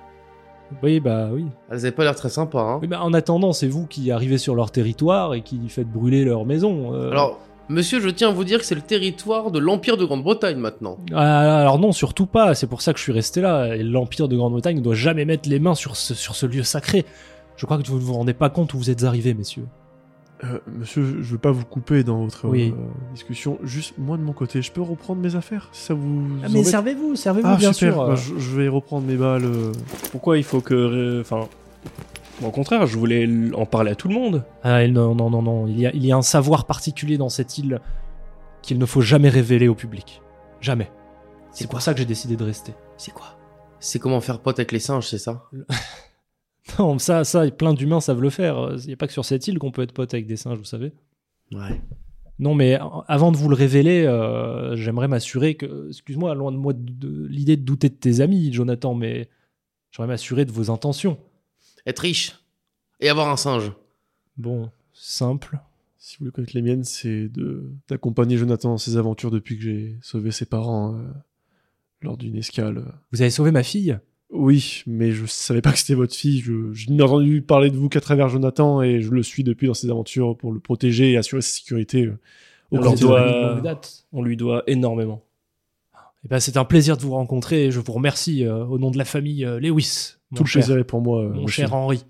oui, 0.83 0.99
bah 0.99 1.29
oui. 1.31 1.45
Elles 1.69 1.77
avaient 1.77 1.93
pas 1.93 2.03
l'air 2.03 2.13
très 2.15 2.27
sympas. 2.27 2.61
Hein. 2.61 2.79
Oui, 2.81 2.87
bah, 2.89 3.01
en 3.01 3.13
attendant, 3.13 3.53
c'est 3.53 3.69
vous 3.69 3.85
qui 3.87 4.11
arrivez 4.11 4.37
sur 4.37 4.53
leur 4.53 4.69
territoire 4.69 5.33
et 5.33 5.41
qui 5.41 5.69
faites 5.69 5.89
brûler 5.89 6.25
leur 6.25 6.45
maison. 6.45 6.93
euh. 6.93 7.09
Alors, 7.11 7.39
monsieur, 7.69 7.99
je 7.99 8.09
tiens 8.09 8.29
à 8.29 8.31
vous 8.31 8.43
dire 8.43 8.59
que 8.59 8.65
c'est 8.65 8.75
le 8.75 8.81
territoire 8.81 9.51
de 9.51 9.59
l'Empire 9.59 9.97
de 9.97 10.05
Grande-Bretagne 10.05 10.57
maintenant. 10.57 10.97
Ah, 11.13 11.59
alors 11.61 11.79
non, 11.79 11.91
surtout 11.91 12.25
pas. 12.25 12.55
C'est 12.55 12.67
pour 12.67 12.81
ça 12.81 12.93
que 12.93 12.99
je 12.99 13.03
suis 13.03 13.11
resté 13.13 13.41
là. 13.41 13.75
Et 13.75 13.83
l'Empire 13.83 14.27
de 14.27 14.35
Grande-Bretagne 14.35 14.77
ne 14.77 14.81
doit 14.81 14.95
jamais 14.95 15.25
mettre 15.25 15.47
les 15.49 15.59
mains 15.59 15.75
sur 15.75 15.95
ce, 15.95 16.13
sur 16.13 16.35
ce 16.35 16.45
lieu 16.45 16.63
sacré. 16.63 17.05
Je 17.55 17.65
crois 17.65 17.77
que 17.77 17.87
vous 17.87 17.95
ne 17.95 18.01
vous 18.01 18.13
rendez 18.13 18.33
pas 18.33 18.49
compte 18.49 18.73
où 18.73 18.77
vous 18.77 18.89
êtes 18.89 19.03
arrivés, 19.03 19.33
messieurs. 19.33 19.65
Euh, 20.43 20.59
Monsieur, 20.67 21.03
je 21.03 21.31
veux 21.31 21.39
pas 21.39 21.49
vous 21.51 21.65
couper 21.65 22.03
dans 22.03 22.23
votre 22.23 22.47
Oui. 22.47 22.71
euh, 22.77 22.81
discussion. 23.15 23.57
Juste, 23.63 23.95
moi 23.97 24.17
de 24.17 24.21
mon 24.21 24.33
côté, 24.33 24.61
je 24.61 24.71
peux 24.71 24.83
reprendre 24.83 25.19
mes 25.19 25.35
affaires? 25.35 25.67
Si 25.71 25.85
ça 25.85 25.95
vous. 25.95 26.27
Ah, 26.43 26.47
mais 26.51 26.63
servez-vous, 26.63 27.15
servez-vous, 27.15 27.47
Ah, 27.51 27.55
bien 27.55 27.73
super. 27.73 27.93
sûr. 27.95 28.07
Bah, 28.07 28.15
je, 28.15 28.37
je 28.37 28.55
vais 28.55 28.67
reprendre 28.67 29.07
mes 29.07 29.15
balles. 29.15 29.45
euh. 29.45 29.71
Pourquoi 30.11 30.37
il 30.37 30.43
faut 30.43 30.61
que. 30.61 30.75
euh, 30.75 31.21
Enfin. 31.21 31.47
Au 32.43 32.51
contraire, 32.51 32.85
je 32.85 32.97
voulais 32.97 33.27
en 33.55 33.65
parler 33.65 33.91
à 33.91 33.95
tout 33.95 34.07
le 34.07 34.13
monde. 34.13 34.45
Ah, 34.63 34.87
non, 34.87 35.15
non, 35.15 35.29
non, 35.29 35.41
non. 35.41 35.67
Il 35.67 35.79
y, 35.79 35.85
a, 35.87 35.93
il 35.93 36.05
y 36.05 36.11
a 36.11 36.17
un 36.17 36.21
savoir 36.21 36.65
particulier 36.65 37.17
dans 37.17 37.29
cette 37.29 37.57
île 37.57 37.79
qu'il 38.61 38.77
ne 38.77 38.85
faut 38.85 39.01
jamais 39.01 39.29
révéler 39.29 39.67
au 39.67 39.75
public. 39.75 40.21
Jamais. 40.61 40.91
C'est 41.51 41.65
pour 41.65 41.71
quoi 41.71 41.79
ça 41.81 41.93
que 41.93 41.99
j'ai 41.99 42.05
décidé 42.05 42.35
de 42.35 42.43
rester. 42.43 42.73
C'est 42.97 43.11
quoi? 43.11 43.37
C'est 43.79 43.99
comment 43.99 44.21
faire 44.21 44.39
pote 44.39 44.59
avec 44.59 44.71
les 44.71 44.79
singes, 44.79 45.07
c'est 45.07 45.17
ça? 45.17 45.43
Non, 46.79 46.99
ça, 46.99 47.23
ça, 47.23 47.49
plein 47.49 47.73
d'humains 47.73 48.01
savent 48.01 48.21
le 48.21 48.29
faire. 48.29 48.71
Il 48.81 48.87
n'y 48.87 48.93
a 48.93 48.97
pas 48.97 49.07
que 49.07 49.13
sur 49.13 49.23
cette 49.23 49.47
île 49.47 49.57
qu'on 49.57 49.71
peut 49.71 49.83
être 49.83 49.93
pote 49.93 50.13
avec 50.13 50.27
des 50.27 50.35
singes, 50.35 50.57
vous 50.57 50.65
savez. 50.65 50.91
Ouais. 51.53 51.81
Non, 52.39 52.53
mais 52.55 52.77
avant 53.07 53.31
de 53.31 53.37
vous 53.37 53.47
le 53.47 53.55
révéler, 53.55 54.03
euh, 54.05 54.75
j'aimerais 54.75 55.07
m'assurer 55.07 55.55
que, 55.55 55.87
excuse-moi, 55.87 56.35
loin 56.35 56.51
de 56.51 56.57
moi 56.57 56.73
de, 56.73 56.79
de- 56.91 57.25
l'idée 57.27 57.55
de 57.55 57.63
douter 57.63 57.87
de 57.87 57.93
tes 57.95 58.19
amis, 58.19 58.51
Jonathan, 58.51 58.95
mais 58.95 59.29
j'aimerais 59.91 60.09
m'assurer 60.11 60.43
de 60.43 60.51
vos 60.51 60.69
intentions. 60.69 61.17
Être 61.87 61.99
riche 61.99 62.35
et 62.99 63.09
avoir 63.09 63.29
un 63.29 63.37
singe. 63.37 63.71
Bon, 64.37 64.69
simple. 64.93 65.57
Si 65.97 66.17
vous 66.17 66.25
voulez 66.25 66.31
connaître 66.31 66.53
les 66.53 66.61
miennes, 66.61 66.83
c'est 66.83 67.29
de 67.29 67.71
d'accompagner 67.87 68.37
Jonathan 68.37 68.69
dans 68.71 68.77
ses 68.77 68.97
aventures 68.97 69.31
depuis 69.31 69.57
que 69.57 69.63
j'ai 69.63 69.97
sauvé 70.01 70.31
ses 70.31 70.45
parents 70.45 70.95
euh, 70.95 71.01
lors 72.01 72.17
d'une 72.17 72.35
escale. 72.35 72.83
Vous 73.11 73.21
avez 73.21 73.31
sauvé 73.31 73.51
ma 73.51 73.63
fille? 73.63 73.97
Oui, 74.29 74.83
mais 74.85 75.13
je 75.13 75.25
savais 75.25 75.61
pas 75.61 75.71
que 75.71 75.79
c'était 75.79 75.93
votre 75.93 76.13
fille. 76.13 76.41
Je, 76.41 76.73
je 76.73 76.89
n'ai 76.89 77.01
entendu 77.01 77.41
parler 77.41 77.71
de 77.71 77.77
vous 77.77 77.87
qu'à 77.87 78.01
travers 78.01 78.27
Jonathan 78.27 78.81
et 78.81 79.01
je 79.01 79.09
le 79.09 79.23
suis 79.23 79.45
depuis 79.45 79.67
dans 79.67 79.73
ses 79.73 79.89
aventures 79.89 80.37
pour 80.37 80.51
le 80.51 80.59
protéger 80.59 81.13
et 81.13 81.17
assurer 81.17 81.41
sa 81.41 81.57
sécurité. 81.57 82.09
au 82.09 82.17
On 82.71 82.91
lui 82.91 82.99
doit-. 82.99 83.81
On 84.11 84.21
lui 84.21 84.35
doit 84.35 84.63
énormément. 84.67 85.23
Eh 86.25 86.27
ben, 86.27 86.41
c'est 86.41 86.57
un 86.57 86.65
plaisir 86.65 86.97
de 86.97 87.03
vous 87.03 87.11
rencontrer 87.11 87.67
et 87.67 87.71
je 87.71 87.79
vous 87.79 87.93
remercie 87.93 88.43
euh, 88.43 88.65
au 88.65 88.77
nom 88.77 88.91
de 88.91 88.97
la 88.97 89.05
famille 89.05 89.45
euh, 89.45 89.61
Lewis. 89.61 90.16
Tout 90.35 90.43
le 90.43 90.47
cher- 90.47 90.61
plaisir 90.63 90.77
est 90.79 90.83
pour 90.83 91.01
moi. 91.01 91.21
euh, 91.23 91.29
Mon 91.29 91.43
monsieur. 91.43 91.63
cher 91.63 91.73
Henri. 91.73 92.03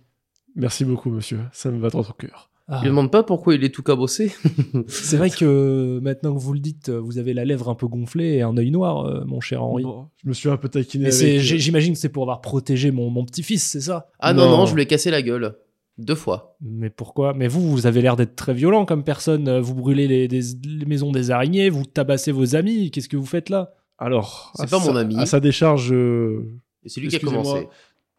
Merci 0.56 0.86
beaucoup, 0.86 1.10
monsieur. 1.10 1.40
Ça 1.52 1.70
me 1.72 1.80
va 1.80 1.90
droit 1.90 2.06
au 2.10 2.14
cœur. 2.14 2.50
Ah, 2.70 2.78
Je 2.80 2.82
lui 2.84 2.90
demande 2.90 3.12
pas 3.12 3.24
pourquoi 3.24 3.56
il 3.56 3.64
est 3.64 3.70
tout 3.70 3.84
cabossé. 3.84 4.34
c'est 4.88 5.16
vrai 5.18 5.30
que 5.30 6.00
maintenant 6.02 6.34
que 6.34 6.40
vous 6.40 6.52
le 6.54 6.60
dites, 6.60 6.90
euh, 6.90 7.00
vous 7.00 7.18
avez 7.18 7.34
la 7.34 7.46
lèvre 7.46 7.70
un 7.70 7.76
peu 7.76 7.88
gonflée 7.88 8.34
et 8.36 8.42
un 8.42 8.58
œil 8.58 8.72
noir, 8.72 9.06
euh, 9.06 9.24
mon 9.26 9.40
cher 9.40 9.64
Henri. 9.64 9.84
Bon, 9.84 10.08
je 10.22 10.28
me 10.28 10.34
suis 10.34 10.50
un 10.50 10.58
peu 10.58 10.68
taquiné. 10.68 11.06
Avec, 11.06 11.22
euh, 11.24 11.40
j'imagine 11.40 11.94
que 11.94 12.00
c'est 12.00 12.10
pour 12.10 12.24
avoir 12.24 12.42
protégé 12.42 12.92
mon, 12.92 13.10
mon 13.10 13.24
petit-fils, 13.24 13.64
c'est 13.64 13.80
ça? 13.82 14.10
Ah 14.20 14.34
non, 14.34 14.50
Non. 14.50 14.58
non, 14.58 14.66
je 14.66 14.76
lui 14.76 14.82
ai 14.82 14.86
cassé 14.86 15.12
la 15.12 15.22
gueule. 15.22 15.56
Deux 15.98 16.16
fois. 16.16 16.58
Mais 16.62 16.90
pourquoi? 16.90 17.34
Mais 17.34 17.48
vous, 17.48 17.72
vous 17.72 17.86
avez 17.88 18.02
l'air 18.02 18.16
d'être 18.18 18.36
très 18.36 18.54
violent 18.54 18.86
comme 18.86 19.04
personne. 19.04 19.48
Euh, 19.48 19.62
Vous 19.62 19.74
brûlez 19.74 20.08
les, 20.28 20.42
maisons 20.86 21.12
des 21.12 21.32
araignées, 21.32 21.70
vous 21.70 21.86
tabassez 21.86 22.32
vos 22.32 22.56
amis. 22.56 22.92
Qu'est-ce 22.92 23.10
que 23.10 23.18
vous 23.18 23.26
faites 23.26 23.50
là? 23.50 23.74
Alors, 23.98 24.52
C'est 24.56 24.64
à 24.64 24.68
pas 24.68 24.80
sa- 24.80 24.92
mon 24.92 24.96
ami. 24.98 25.16
À 25.18 25.26
sa 25.26 25.40
décharge, 25.40 25.92
euh, 25.94 26.46
Et 26.84 26.90
c'est 26.90 27.00
lui 27.02 27.08
qui 27.08 27.16
a 27.16 27.20
commencé. 27.20 27.68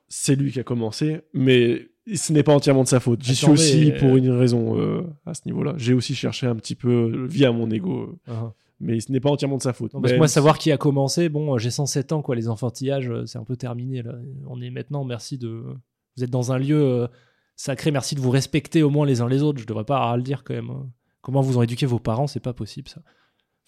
C'est 0.08 0.36
lui 0.36 0.52
qui 0.52 0.60
a 0.60 0.64
commencé, 0.64 1.20
mais 1.34 1.88
ce 2.14 2.32
n'est 2.32 2.42
pas 2.42 2.54
entièrement 2.54 2.82
de 2.84 2.88
sa 2.88 3.00
faute. 3.00 3.22
J'y 3.22 3.34
suis 3.34 3.48
aussi 3.50 3.92
euh, 3.92 3.98
pour 3.98 4.16
une 4.16 4.30
raison 4.30 4.78
euh, 4.78 5.02
à 5.26 5.34
ce 5.34 5.42
niveau-là. 5.46 5.74
J'ai 5.76 5.92
aussi 5.92 6.14
cherché 6.14 6.46
un 6.46 6.56
petit 6.56 6.74
peu 6.74 6.88
euh, 6.90 7.26
via 7.26 7.52
mon 7.52 7.70
ego, 7.70 8.18
euh, 8.28 8.32
mais 8.80 9.00
ce 9.00 9.12
n'est 9.12 9.20
pas 9.20 9.30
entièrement 9.30 9.58
de 9.58 9.62
sa 9.62 9.72
faute. 9.72 9.92
Non, 9.94 10.00
parce 10.00 10.12
que 10.12 10.18
moi, 10.18 10.28
savoir 10.28 10.58
qui 10.58 10.72
a 10.72 10.78
commencé, 10.78 11.28
bon, 11.28 11.58
j'ai 11.58 11.70
107 11.70 12.12
ans, 12.12 12.22
quoi. 12.22 12.34
Les 12.36 12.48
enfantillages, 12.48 13.12
c'est 13.26 13.38
un 13.38 13.44
peu 13.44 13.56
terminé, 13.56 14.02
là. 14.02 14.14
On 14.46 14.60
est 14.62 14.70
maintenant, 14.70 15.04
merci 15.04 15.36
de. 15.36 15.62
Vous 16.16 16.24
êtes 16.24 16.30
dans 16.30 16.52
un 16.52 16.58
lieu 16.58 17.06
sacré, 17.56 17.90
merci 17.90 18.14
de 18.14 18.20
vous 18.20 18.30
respecter 18.30 18.82
au 18.82 18.90
moins 18.90 19.04
les 19.06 19.20
uns 19.20 19.28
les 19.28 19.42
autres. 19.42 19.60
Je 19.60 19.66
devrais 19.66 19.84
pas 19.84 20.10
à 20.10 20.16
le 20.16 20.22
dire 20.22 20.44
quand 20.44 20.54
même. 20.54 20.70
hein. 20.70 20.86
Comment 21.20 21.40
vous 21.42 21.58
ont 21.58 21.62
éduqué 21.62 21.84
vos 21.84 21.98
parents, 21.98 22.26
c'est 22.26 22.40
pas 22.40 22.52
possible, 22.54 22.88
ça. 22.88 23.02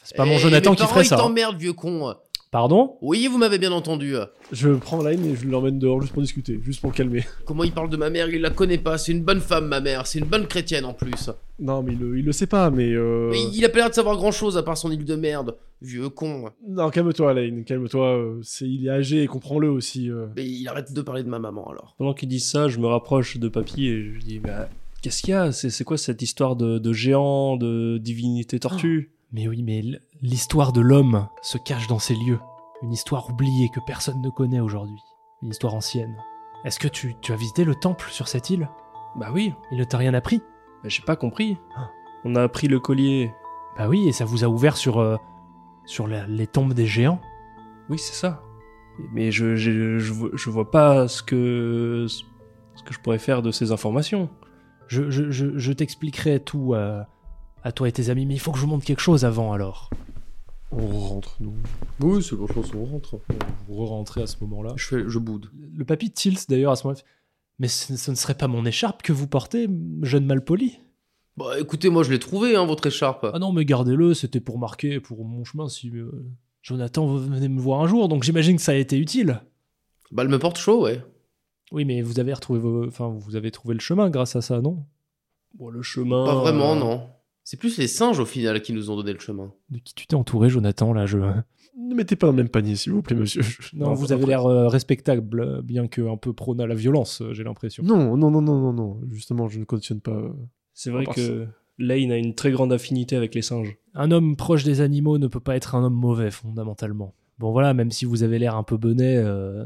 C'est 0.02 0.16
pas 0.16 0.24
mon 0.24 0.34
Eh, 0.34 0.38
Jonathan 0.38 0.70
mes 0.70 0.76
qui 0.76 0.86
ferait 0.86 1.02
ils 1.02 1.06
ça. 1.06 1.16
hein. 1.16 1.18
t'emmerdent, 1.18 1.58
vieux 1.58 1.72
con. 1.72 2.14
Pardon? 2.50 2.96
Oui, 3.00 3.28
vous 3.30 3.38
m'avez 3.38 3.58
bien 3.58 3.70
entendu. 3.70 4.14
Je 4.50 4.70
prends 4.70 5.04
Line 5.06 5.24
et 5.24 5.36
je 5.36 5.46
l'emmène 5.46 5.78
dehors 5.78 6.00
juste 6.00 6.12
pour 6.12 6.20
discuter, 6.22 6.58
juste 6.64 6.80
pour 6.80 6.92
calmer. 6.92 7.22
Comment 7.44 7.62
il 7.62 7.70
parle 7.70 7.88
de 7.90 7.96
ma 7.96 8.10
mère, 8.10 8.28
il 8.28 8.40
la 8.40 8.50
connaît 8.50 8.76
pas. 8.78 8.98
C'est 8.98 9.12
une 9.12 9.22
bonne 9.22 9.38
femme, 9.40 9.68
ma 9.68 9.80
mère. 9.80 10.04
C'est 10.08 10.18
une 10.18 10.24
bonne 10.24 10.48
chrétienne 10.48 10.84
en 10.84 10.92
plus. 10.92 11.30
Non, 11.60 11.80
mais 11.84 11.92
il 11.92 12.00
le, 12.00 12.18
il 12.18 12.24
le 12.24 12.32
sait 12.32 12.48
pas, 12.48 12.70
mais. 12.70 12.90
euh, 12.92 13.28
Mais 13.30 13.40
il 13.52 13.64
a 13.64 13.68
pas 13.68 13.78
l'air 13.78 13.88
de 13.90 13.94
savoir 13.94 14.16
grand 14.16 14.32
chose 14.32 14.56
à 14.58 14.64
part 14.64 14.76
son 14.76 14.90
île 14.90 15.04
de 15.04 15.14
merde. 15.14 15.54
Vieux 15.80 16.08
con. 16.08 16.46
Non, 16.68 16.90
calme-toi, 16.90 17.34
Lane, 17.34 17.62
calme-toi. 17.62 18.38
c'est, 18.42 18.68
il 18.68 18.84
est 18.86 18.90
âgé 18.90 19.22
et 19.22 19.26
comprends-le 19.28 19.70
aussi. 19.70 20.10
euh. 20.10 20.26
Mais 20.34 20.44
il 20.44 20.66
arrête 20.66 20.92
de 20.92 21.02
parler 21.02 21.22
de 21.22 21.28
ma 21.28 21.38
maman 21.38 21.70
alors. 21.70 21.94
Pendant 21.98 22.14
qu'il 22.14 22.28
dit 22.28 22.40
ça, 22.40 22.66
je 22.66 22.78
me 22.80 22.86
rapproche 22.88 23.36
de 23.36 23.48
Papy 23.48 23.86
et 23.86 24.02
je 24.02 24.08
lui 24.10 24.24
dis 24.24 24.38
bah, 24.40 24.68
Qu'est-ce 25.02 25.22
qu'il 25.22 25.30
y 25.30 25.34
a? 25.36 25.52
C'est, 25.52 25.70
c'est 25.70 25.84
quoi 25.84 25.96
cette 25.96 26.20
histoire 26.20 26.56
de, 26.56 26.78
de 26.78 26.92
géant, 26.92 27.56
de 27.56 27.96
divinité 27.98 28.58
tortue? 28.58 29.12
Mais 29.32 29.46
oui, 29.48 29.62
mais 29.62 29.82
l'histoire 30.22 30.72
de 30.72 30.80
l'homme 30.80 31.28
se 31.42 31.58
cache 31.58 31.86
dans 31.86 31.98
ces 31.98 32.14
lieux. 32.14 32.40
Une 32.82 32.92
histoire 32.92 33.28
oubliée 33.30 33.68
que 33.68 33.80
personne 33.86 34.20
ne 34.22 34.30
connaît 34.30 34.60
aujourd'hui. 34.60 35.00
Une 35.42 35.50
histoire 35.50 35.74
ancienne. 35.74 36.16
Est-ce 36.64 36.78
que 36.78 36.88
tu, 36.88 37.14
tu 37.20 37.32
as 37.32 37.36
visité 37.36 37.64
le 37.64 37.74
temple 37.74 38.08
sur 38.10 38.28
cette 38.28 38.50
île? 38.50 38.68
Bah 39.16 39.30
oui, 39.32 39.54
Il 39.70 39.78
ne 39.78 39.84
t'a 39.84 39.98
rien 39.98 40.14
appris? 40.14 40.38
Bah, 40.82 40.88
j'ai 40.88 41.02
pas 41.02 41.16
compris. 41.16 41.58
Ah. 41.76 41.88
On 42.24 42.34
a 42.34 42.42
appris 42.42 42.68
le 42.68 42.80
collier. 42.80 43.32
Bah 43.76 43.88
oui, 43.88 44.08
et 44.08 44.12
ça 44.12 44.24
vous 44.24 44.44
a 44.44 44.48
ouvert 44.48 44.76
sur, 44.76 44.98
euh, 44.98 45.16
sur 45.86 46.06
la- 46.06 46.26
les 46.26 46.46
tombes 46.46 46.74
des 46.74 46.86
géants? 46.86 47.20
Oui, 47.88 47.98
c'est 47.98 48.14
ça. 48.14 48.42
Mais 49.12 49.30
je, 49.30 49.56
je, 49.56 49.98
je, 49.98 50.12
vois- 50.12 50.30
je 50.34 50.50
vois 50.50 50.70
pas 50.70 51.08
ce 51.08 51.22
que, 51.22 52.06
ce 52.08 52.82
que 52.82 52.92
je 52.92 52.98
pourrais 53.00 53.18
faire 53.18 53.42
de 53.42 53.50
ces 53.50 53.72
informations. 53.72 54.28
Je, 54.88 55.10
je, 55.10 55.30
je, 55.30 55.56
je 55.58 55.72
t'expliquerai 55.72 56.40
tout 56.40 56.74
euh, 56.74 57.02
à 57.62 57.72
toi 57.72 57.88
et 57.88 57.92
tes 57.92 58.10
amis, 58.10 58.26
mais 58.26 58.34
il 58.34 58.40
faut 58.40 58.52
que 58.52 58.58
je 58.58 58.62
vous 58.62 58.70
montre 58.70 58.84
quelque 58.84 59.00
chose 59.00 59.24
avant 59.24 59.52
alors. 59.52 59.90
On 60.72 60.86
rentre, 60.86 61.36
nous. 61.40 61.54
Oui, 62.00 62.22
c'est 62.22 62.36
bon, 62.36 62.46
je 62.46 62.52
pense 62.52 62.70
qu'on 62.70 62.84
rentre. 62.84 63.20
Vous 63.68 63.84
rentrez 63.86 64.22
à 64.22 64.26
ce 64.26 64.36
moment-là. 64.42 64.72
Je, 64.76 64.86
fais, 64.86 65.02
je 65.08 65.18
boude. 65.18 65.50
Le 65.74 65.84
papy 65.84 66.10
tilt 66.10 66.48
d'ailleurs 66.48 66.72
à 66.72 66.76
ce 66.76 66.86
moment-là. 66.86 67.02
Mais 67.58 67.68
ce, 67.68 67.96
ce 67.96 68.10
ne 68.10 68.16
serait 68.16 68.34
pas 68.34 68.46
mon 68.46 68.64
écharpe 68.64 69.02
que 69.02 69.12
vous 69.12 69.26
portez, 69.26 69.68
jeune 70.02 70.24
malpoli 70.24 70.78
Bah 71.36 71.58
écoutez, 71.58 71.90
moi 71.90 72.04
je 72.04 72.10
l'ai 72.10 72.18
trouvé, 72.18 72.56
hein, 72.56 72.64
votre 72.64 72.86
écharpe. 72.86 73.26
Ah 73.34 73.38
non, 73.38 73.52
mais 73.52 73.64
gardez-le, 73.64 74.14
c'était 74.14 74.40
pour 74.40 74.58
marquer 74.58 75.00
pour 75.00 75.24
mon 75.24 75.44
chemin 75.44 75.68
si 75.68 75.90
euh, 75.90 76.10
Jonathan 76.62 77.06
venait 77.06 77.48
me 77.48 77.60
voir 77.60 77.80
un 77.80 77.86
jour, 77.86 78.08
donc 78.08 78.22
j'imagine 78.22 78.56
que 78.56 78.62
ça 78.62 78.72
a 78.72 78.76
été 78.76 78.96
utile. 78.96 79.42
Bah 80.12 80.22
elle 80.22 80.30
me 80.30 80.38
porte 80.38 80.58
chaud, 80.58 80.84
ouais. 80.84 81.02
Oui, 81.72 81.84
mais 81.84 82.02
vous 82.02 82.18
avez 82.18 82.32
retrouvé 82.32 82.58
vos... 82.58 82.86
enfin, 82.86 83.08
vous 83.08 83.36
avez 83.36 83.50
trouvé 83.50 83.74
le 83.74 83.80
chemin 83.80 84.08
grâce 84.10 84.36
à 84.36 84.40
ça, 84.40 84.60
non? 84.60 84.84
Bon, 85.54 85.68
le 85.68 85.82
chemin. 85.82 86.24
Pas 86.24 86.34
vraiment, 86.34 86.72
euh, 86.72 86.80
non. 86.80 87.08
C'est 87.44 87.57
plus 87.59 87.79
les 87.79 87.88
singes 87.88 88.18
au 88.20 88.26
final 88.26 88.61
qui 88.62 88.72
nous 88.72 88.90
ont 88.90 88.96
donné 88.96 89.12
le 89.12 89.18
chemin. 89.18 89.53
De 89.70 89.79
qui 89.79 89.94
tu 89.94 90.07
t'es 90.07 90.14
entouré, 90.14 90.50
Jonathan 90.50 90.92
Là, 90.92 91.07
je. 91.07 91.18
Ne 91.79 91.94
mettez 91.94 92.14
pas 92.14 92.26
dans 92.26 92.33
le 92.33 92.37
même 92.37 92.48
panier, 92.48 92.76
s'il 92.76 92.92
vous 92.92 93.03
plaît, 93.03 93.16
monsieur. 93.16 93.42
Non, 93.72 93.94
vous 93.94 94.12
avez 94.12 94.26
l'air 94.26 94.44
euh, 94.46 94.68
respectable, 94.68 95.40
euh, 95.40 95.62
bien 95.62 95.88
que 95.88 96.03
un 96.03 96.16
peu 96.16 96.33
prône 96.33 96.61
à 96.61 96.66
la 96.66 96.74
violence, 96.74 97.22
euh, 97.22 97.33
j'ai 97.33 97.42
l'impression. 97.42 97.83
Non, 97.83 98.16
non, 98.16 98.31
non, 98.31 98.42
non, 98.42 98.61
non, 98.61 98.72
non. 98.72 99.00
Justement, 99.11 99.48
je 99.48 99.59
ne 99.59 99.64
cautionne 99.64 100.00
pas. 100.00 100.11
euh. 100.12 100.33
C'est 100.74 100.90
vrai 100.90 101.07
que 101.07 101.46
Lane 101.79 102.12
a 102.12 102.16
une 102.18 102.35
très 102.35 102.50
grande 102.50 102.72
affinité 102.72 103.16
avec 103.16 103.35
les 103.35 103.42
singes. 103.42 103.76
Un 103.94 104.11
homme 104.11 104.37
proche 104.37 104.62
des 104.64 104.81
animaux 104.83 105.18
ne 105.18 105.26
peut 105.26 105.40
pas 105.40 105.57
être 105.57 105.74
un 105.74 105.83
homme 105.85 105.94
mauvais, 105.94 106.31
fondamentalement. 106.31 107.14
Bon, 107.38 107.50
voilà, 107.53 107.72
même 107.72 107.90
si 107.90 108.05
vous 108.05 108.22
avez 108.22 108.38
l'air 108.38 108.55
un 108.57 108.62
peu 108.62 108.76
bonnet, 108.76 109.16
euh, 109.16 109.64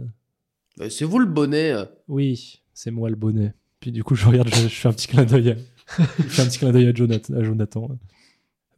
c'est 0.88 1.04
vous 1.04 1.18
le 1.18 1.26
bonnet. 1.26 1.74
oui, 2.08 2.62
c'est 2.72 2.90
moi 2.92 3.10
le 3.10 3.16
bonnet. 3.16 3.54
Puis 3.80 3.90
du 3.92 4.04
coup, 4.04 4.14
je 4.14 4.26
regarde, 4.26 4.48
je, 4.48 4.62
je 4.62 4.68
fais 4.68 4.88
un 4.88 4.92
petit 4.92 5.08
clin 5.08 5.24
d'œil. 5.24 5.56
fais 5.86 6.42
un 6.42 6.46
petit 6.46 6.58
clin 6.58 6.72
d'œil 6.72 6.86
à 6.88 6.94
Jonathan. 6.94 7.34
à 7.34 7.42
Jonathan. 7.42 7.88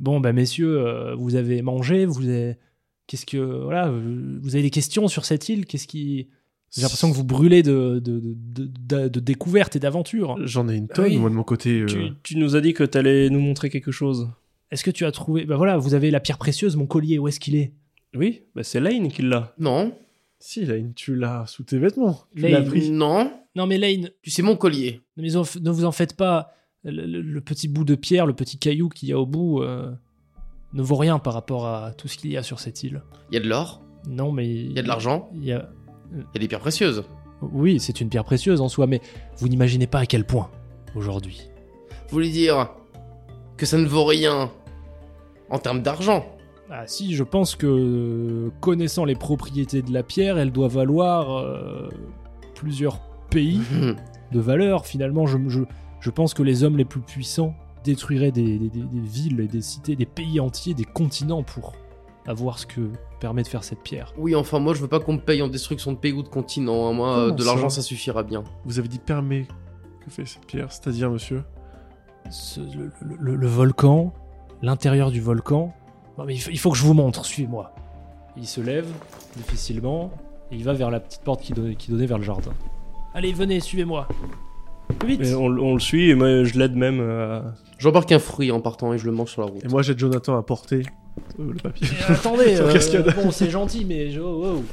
Bon, 0.01 0.21
bah 0.21 0.33
messieurs, 0.33 0.79
euh, 0.87 1.15
vous 1.15 1.37
avez 1.37 1.63
mangé, 1.63 2.05
vous 2.07 2.29
avez. 2.29 2.57
Qu'est-ce 3.07 3.27
que. 3.27 3.37
Voilà, 3.39 3.91
vous 3.91 4.55
avez 4.55 4.63
des 4.63 4.71
questions 4.71 5.09
sur 5.09 5.25
cette 5.25 5.49
île? 5.49 5.67
Qu'est-ce 5.67 5.87
qui. 5.87 6.29
J'ai 6.75 6.83
l'impression 6.83 7.11
que 7.11 7.17
vous 7.17 7.25
brûlez 7.25 7.63
de, 7.63 8.01
de, 8.05 8.21
de, 8.21 8.69
de- 8.89 9.09
de 9.09 9.21
découvertes 9.21 9.77
et 9.77 9.79
d'aventures. 9.79 10.37
J'en 10.45 10.69
ai 10.69 10.75
une 10.77 10.89
tonne, 10.89 11.07
Oui. 11.07 11.17
moi, 11.17 11.31
de 11.31 11.35
mon 11.35 11.45
côté. 11.45 11.81
euh. 11.83 11.87
Tu, 11.87 11.99
tu 12.23 12.37
nous 12.37 12.57
as 12.57 12.61
dit 12.61 12.75
que 12.75 12.83
t'allais 12.85 13.31
nous 13.31 13.39
montrer 13.41 13.71
quelque 13.71 13.93
chose. 13.93 14.29
Est-ce 14.73 14.83
que 14.83 14.91
tu 14.91 15.05
as 15.07 15.13
trouvé. 15.13 15.45
Bah 15.47 15.57
voilà, 15.57 15.79
vous 15.79 15.95
avez 15.95 16.11
la 16.11 16.19
pierre 16.21 16.39
précieuse, 16.39 16.75
mon 16.77 16.87
collier, 16.87 17.19
où 17.19 17.29
est-ce 17.29 17.39
qu'il 17.41 17.55
est? 17.55 17.73
Oui, 18.15 18.43
bah 18.55 18.65
c'est 18.65 18.81
Lane 18.81 19.09
qui 19.09 19.23
l'a. 19.23 19.55
Non. 19.59 19.95
Si, 20.39 20.65
Lane, 20.67 20.93
tu 20.95 21.15
l'as 21.15 21.45
sous 21.47 21.63
tes 21.63 21.79
vêtements. 21.79 22.25
Tu 22.35 22.43
Lane. 22.43 22.53
l'as 22.53 22.63
pris. 22.63 22.91
Non. 22.91 23.33
Non, 23.55 23.67
mais 23.67 23.79
Lane, 23.79 24.11
Puis 24.21 24.31
c'est 24.33 24.43
mon 24.43 24.57
collier. 24.57 25.01
mais 25.17 25.29
ne 25.29 25.71
vous 25.71 25.85
en 25.85 25.93
faites 25.93 26.15
pas. 26.17 26.53
Le, 26.89 27.41
petit 27.41 27.67
bout 27.69 27.85
de 27.85 27.95
pierre, 27.97 28.27
le 28.27 28.33
petit 28.33 28.59
caillou 28.59 28.89
qu'il 28.89 29.09
y 29.09 29.13
a 29.13 29.19
au 29.19 29.27
bout, 29.27 29.61
euh, 29.63 29.91
ne 30.73 30.83
vaut 30.83 30.97
rien 30.97 31.19
par 31.19 31.35
rapport 31.35 31.67
à 31.67 31.93
tout 31.93 32.07
ce 32.07 32.17
qu'il 32.17 32.31
y 32.31 32.37
a 32.37 32.43
sur 32.43 32.61
cette 32.61 32.83
île. 32.85 33.03
Il 33.31 33.35
y 33.35 33.39
a 33.39 33.41
de 33.41 33.49
l'or, 33.49 33.83
Non, 34.09 34.31
mais. 34.31 34.49
il 34.49 34.73
y 34.73 34.79
a 34.79 34.83
de 34.83 34.89
l'argent, 34.89 35.29
Il 35.35 35.45
y 35.45 35.53
a... 35.53 35.69
il 36.13 36.19
y 36.19 36.37
a 36.37 36.39
des 36.39 36.49
pierres 36.49 36.61
précieuses. 36.61 37.03
Oui, 37.43 37.81
c'est 37.81 38.01
une 38.01 38.09
pierre 38.09 38.25
précieuse 38.25 38.61
en 38.61 38.69
soi, 38.69 38.87
mais 38.87 39.01
vous 39.39 39.49
n'imaginez 39.49 39.87
pas 39.87 39.99
à 39.99 40.07
quel 40.07 40.25
point, 40.25 40.49
aujourd'hui. 40.95 41.51
Vous 42.09 42.13
voulez 42.13 42.31
dire 42.31 42.71
que 43.57 43.67
ça 43.67 43.79
ne 43.79 43.87
vaut 43.87 44.05
rien 44.05 44.51
en 45.51 45.59
termes 45.59 45.83
d'argent? 45.83 46.25
Ah 46.71 46.87
si, 46.87 47.15
je 47.15 47.23
pense 47.25 47.57
que, 47.57 48.51
connaissant 48.61 49.05
les 49.05 49.15
propriétés 49.15 49.83
de 49.83 49.93
la 49.93 50.03
pierre, 50.03 50.39
elle 50.39 50.51
doit 50.53 50.69
valoir 50.69 51.37
euh, 51.39 51.89
plusieurs 52.55 53.01
pays 53.31 53.61
de 54.33 54.41
valeur. 54.41 54.87
Finalement, 54.87 55.27
je, 55.27 55.37
je, 55.49 55.61
je 56.07 56.11
pense 56.13 56.35
que 56.35 56.45
les 56.45 56.63
hommes 56.63 56.77
les 56.77 56.85
plus 56.85 57.01
puissants 57.01 57.53
détruiraient 57.83 58.31
des, 58.31 58.59
des- 58.61 58.69
des- 58.71 58.85
des 58.85 59.01
villes 59.01 59.41
et 59.41 59.49
des 59.49 59.61
cités, 59.61 59.97
des 59.97 60.07
pays 60.07 60.39
entiers, 60.39 60.73
des 60.73 60.85
continents 60.85 61.43
pour 61.43 61.73
avoir 62.29 62.61
ce 62.61 62.67
que 62.67 62.93
permet 63.19 63.43
de 63.43 63.49
faire 63.49 63.65
cette 63.65 63.81
pierre. 63.83 64.13
Oui, 64.17 64.37
enfin, 64.37 64.61
moi 64.61 64.73
je 64.73 64.81
veux 64.81 64.87
pas 64.87 65.01
qu'on 65.01 65.15
me 65.15 65.19
paye 65.21 65.43
en 65.43 65.49
destruction 65.49 65.91
de 65.91 65.97
pays 65.97 66.13
ou 66.13 66.23
de 66.23 66.29
continent. 66.29 66.89
hein. 66.89 66.93
Moi, 66.93 67.09
euh, 67.09 67.25
Comment 67.25 67.35
de 67.35 67.45
l'argent 67.45 67.69
ça 67.71 67.83
suffira 67.83 68.23
bien. 68.23 68.45
Vous 68.65 68.79
avez 68.79 68.87
dit 68.87 69.01
permet. 69.01 69.49
Que 70.05 70.11
fait 70.13 70.25
cette 70.27 70.47
pierre 70.47 70.71
C'est-à-dire, 70.71 71.11
monsieur? 71.11 71.43
Ce- 72.31 72.61
le, 72.61 72.93
le- 73.01 73.17
le- 73.19 73.35
le 73.37 73.47
volcan, 73.49 74.13
l'intérieur 74.63 75.11
du 75.11 75.21
volcan. 75.21 75.75
Non, 76.19 76.25
mais 76.25 76.35
il 76.37 76.41
faut, 76.41 76.51
il 76.51 76.59
faut 76.61 76.71
que 76.71 76.77
je 76.79 76.85
vous 76.85 76.95
montre, 76.95 77.25
suivez-moi. 77.27 77.75
Il 78.37 78.47
se 78.47 78.61
lève 78.61 78.87
difficilement. 79.37 80.13
Et 80.53 80.57
il 80.57 80.63
va 80.63 80.73
vers 80.73 80.93
la 80.93 81.01
petite 81.01 81.23
porte 81.23 81.41
qui 81.43 81.53
donnait, 81.53 81.75
qui 81.75 81.91
donnait 81.91 82.07
vers 82.07 82.19
le 82.19 82.23
jardin. 82.25 82.53
Allez, 83.15 83.33
venez, 83.33 83.59
suivez-moi. 83.59 84.07
Plus 84.99 85.09
vite 85.09 85.23
Et 85.23 85.35
on, 85.35 85.47
on 85.47 85.75
le 85.75 85.81
suit 85.81 86.11
et 86.11 86.15
moi 86.15 86.45
je 86.45 86.59
l'aide 86.59 86.77
même 86.77 87.01
à... 87.01 87.55
J'embarque 87.79 88.13
un 88.13 88.19
fruit 88.19 88.51
en 88.51 88.61
partant 88.61 88.93
et 88.95 88.99
je 88.99 89.07
le 89.07 89.13
mange 89.13 89.31
sur 89.31 89.43
la 89.43 89.49
route. 89.49 89.65
Et 89.65 89.69
moi, 89.69 89.83
j'aide 89.83 89.99
Jonathan 89.99 90.37
à 90.39 90.43
porter 90.43 90.83
euh, 91.39 91.53
le 91.53 91.59
papier. 91.59 91.87
Et 91.89 92.13
attendez, 92.13 92.57
euh, 92.61 93.03
bon, 93.23 93.31
c'est 93.31 93.51
gentil, 93.51 93.85
mais 93.85 94.11
je- 94.11 94.21
oh, 94.21 94.57
oh. 94.59 94.65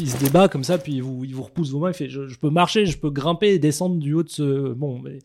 il 0.00 0.10
se 0.10 0.18
débat 0.18 0.48
comme 0.48 0.64
ça, 0.64 0.78
puis 0.78 0.94
il 0.94 1.02
vous, 1.02 1.24
il 1.24 1.34
vous 1.34 1.44
repousse 1.44 1.70
vos 1.70 1.78
mains. 1.78 1.90
Il 1.90 1.94
fait 1.94 2.08
je, 2.08 2.26
je 2.26 2.38
peux 2.38 2.50
marcher, 2.50 2.86
je 2.86 2.98
peux 2.98 3.10
grimper 3.10 3.50
et 3.50 3.58
descendre 3.60 3.96
du 3.96 4.14
haut 4.14 4.22
de 4.24 4.28
ce. 4.28 4.72
Bon, 4.72 4.98
mais. 4.98 5.18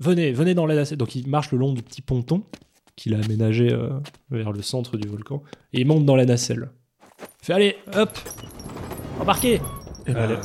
Venez, 0.00 0.32
venez 0.32 0.54
dans 0.54 0.66
la 0.66 0.74
nacelle. 0.74 0.98
Donc 0.98 1.14
il 1.14 1.28
marche 1.28 1.52
le 1.52 1.58
long 1.58 1.72
du 1.74 1.82
petit 1.82 2.02
ponton 2.02 2.42
qu'il 2.96 3.14
a 3.14 3.18
aménagé 3.18 3.72
euh, 3.72 3.90
vers 4.30 4.50
le 4.50 4.62
centre 4.62 4.96
du 4.96 5.06
volcan 5.06 5.42
et 5.72 5.80
il 5.80 5.86
monte 5.86 6.06
dans 6.06 6.16
la 6.16 6.24
nacelle. 6.24 6.70
Il 7.42 7.46
fait 7.46 7.52
allez, 7.52 7.76
hop, 7.94 8.10
embarquez. 9.20 9.60
Et 10.10 10.14
ben, 10.14 10.22
Allez. 10.22 10.36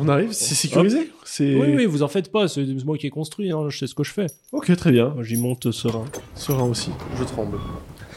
on 0.00 0.08
arrive, 0.08 0.32
c'est 0.32 0.54
sécurisé 0.54 1.12
C'est... 1.24 1.54
Oui, 1.54 1.74
oui, 1.76 1.84
vous 1.84 2.02
en 2.02 2.08
faites 2.08 2.32
pas, 2.32 2.48
c'est 2.48 2.64
moi 2.84 2.96
qui 2.96 3.06
ai 3.06 3.10
construit, 3.10 3.52
hein, 3.52 3.68
je 3.68 3.78
sais 3.78 3.86
ce 3.86 3.94
que 3.94 4.02
je 4.02 4.12
fais. 4.12 4.26
Ok, 4.52 4.74
très 4.76 4.92
bien. 4.92 5.10
Moi 5.10 5.22
j'y 5.24 5.36
monte 5.36 5.70
serein. 5.72 6.06
Serein 6.34 6.64
aussi. 6.64 6.90
Je 7.18 7.24
tremble. 7.24 7.58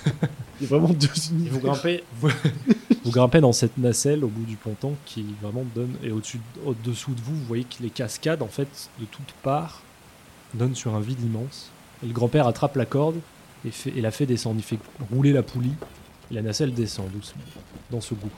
Il 0.61 0.69
y 0.69 0.73
a 0.73 0.77
vraiment 0.77 0.93
deux 0.93 1.07
Et 1.07 1.33
univers. 1.33 1.53
vous 1.53 1.59
grimpez, 1.59 2.03
vous, 2.21 2.29
vous 3.03 3.11
grimpez 3.11 3.41
dans 3.41 3.51
cette 3.51 3.77
nacelle 3.77 4.23
au 4.23 4.27
bout 4.29 4.45
du 4.45 4.55
ponton 4.55 4.93
qui 5.05 5.25
vraiment 5.41 5.65
donne 5.75 5.93
et 6.03 6.11
au-dessus, 6.11 6.39
au-dessous 6.65 7.13
de 7.15 7.19
vous, 7.21 7.35
vous 7.35 7.45
voyez 7.45 7.65
que 7.65 7.81
les 7.83 7.89
cascades 7.89 8.41
en 8.41 8.47
fait 8.47 8.89
de 8.99 9.05
toutes 9.05 9.33
parts 9.41 9.81
donnent 10.53 10.75
sur 10.75 10.95
un 10.95 11.01
vide 11.01 11.19
immense. 11.21 11.69
Et 12.03 12.07
le 12.07 12.13
grand-père 12.13 12.47
attrape 12.47 12.77
la 12.77 12.85
corde 12.85 13.15
et, 13.65 13.71
fait, 13.71 13.91
et 13.95 13.99
la 14.01 14.11
fait 14.11 14.25
descendre. 14.25 14.55
Il 14.59 14.63
fait 14.63 14.79
rouler 15.11 15.33
la 15.33 15.43
poulie 15.43 15.73
la 16.31 16.41
nacelle 16.41 16.73
descend 16.73 17.09
doucement 17.11 17.41
dans 17.91 18.01
ce 18.01 18.13
gouffre. 18.13 18.35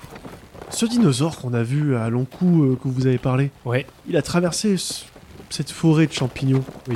Ce 0.70 0.86
dinosaure 0.86 1.38
qu'on 1.38 1.54
a 1.54 1.64
vu 1.64 1.96
à 1.96 2.10
long 2.10 2.26
cou 2.26 2.64
euh, 2.64 2.76
que 2.82 2.88
vous 2.88 3.08
avez 3.08 3.18
parlé, 3.18 3.52
Ouais. 3.66 3.86
il 4.08 4.18
a 4.18 4.22
traversé 4.22 4.78
ce- 4.78 5.04
cette 5.50 5.72
forêt 5.72 6.08
de 6.08 6.12
champignons. 6.14 6.64
Oui. 6.90 6.96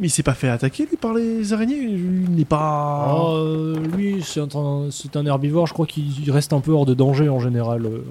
Mais 0.00 0.08
il 0.08 0.10
s'est 0.10 0.22
pas 0.22 0.34
fait 0.34 0.48
attaquer 0.48 0.86
lui 0.86 0.96
par 0.96 1.14
les 1.14 1.52
araignées. 1.52 1.78
Il 1.78 2.30
n'est 2.30 2.44
pas. 2.44 3.24
Euh, 3.30 3.76
lui, 3.96 4.22
c'est 4.22 4.40
un, 4.40 4.88
c'est 4.90 5.16
un 5.16 5.24
herbivore. 5.26 5.66
Je 5.66 5.72
crois 5.72 5.86
qu'il 5.86 6.04
il 6.22 6.30
reste 6.30 6.52
un 6.52 6.60
peu 6.60 6.72
hors 6.72 6.84
de 6.86 6.94
danger 6.94 7.28
en 7.28 7.40
général. 7.40 7.86
euh. 7.86 8.04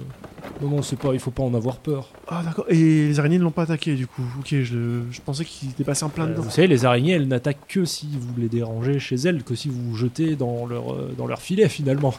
Non, 0.62 0.68
non, 0.70 0.82
c'est 0.82 0.96
pas. 0.98 1.10
Il 1.12 1.20
faut 1.20 1.30
pas 1.30 1.42
en 1.42 1.54
avoir 1.54 1.76
peur. 1.76 2.10
Ah 2.28 2.42
d'accord. 2.44 2.64
Et 2.68 2.74
les 3.08 3.18
araignées 3.20 3.38
ne 3.38 3.44
l'ont 3.44 3.50
pas 3.50 3.62
attaqué 3.64 3.94
du 3.94 4.06
coup. 4.06 4.22
Ok, 4.40 4.48
je, 4.50 5.00
je 5.10 5.20
pensais 5.24 5.44
qu'il 5.44 5.70
était 5.70 5.84
passé 5.84 6.04
en 6.04 6.08
plein 6.08 6.24
Euh, 6.24 6.30
dedans. 6.30 6.42
vous 6.42 6.50
savez, 6.50 6.66
les 6.68 6.84
araignées, 6.84 7.12
elles 7.12 7.28
n'attaquent 7.28 7.66
que 7.68 7.84
si 7.84 8.08
vous 8.18 8.34
les 8.40 8.48
dérangez 8.48 8.98
chez 8.98 9.16
elles, 9.16 9.42
que 9.44 9.54
si 9.54 9.68
vous 9.68 9.80
vous 9.90 9.96
jetez 9.96 10.34
dans 10.34 10.66
leur, 10.66 10.94
dans 11.16 11.26
leur 11.26 11.40
filet 11.40 11.68
finalement. 11.68 12.14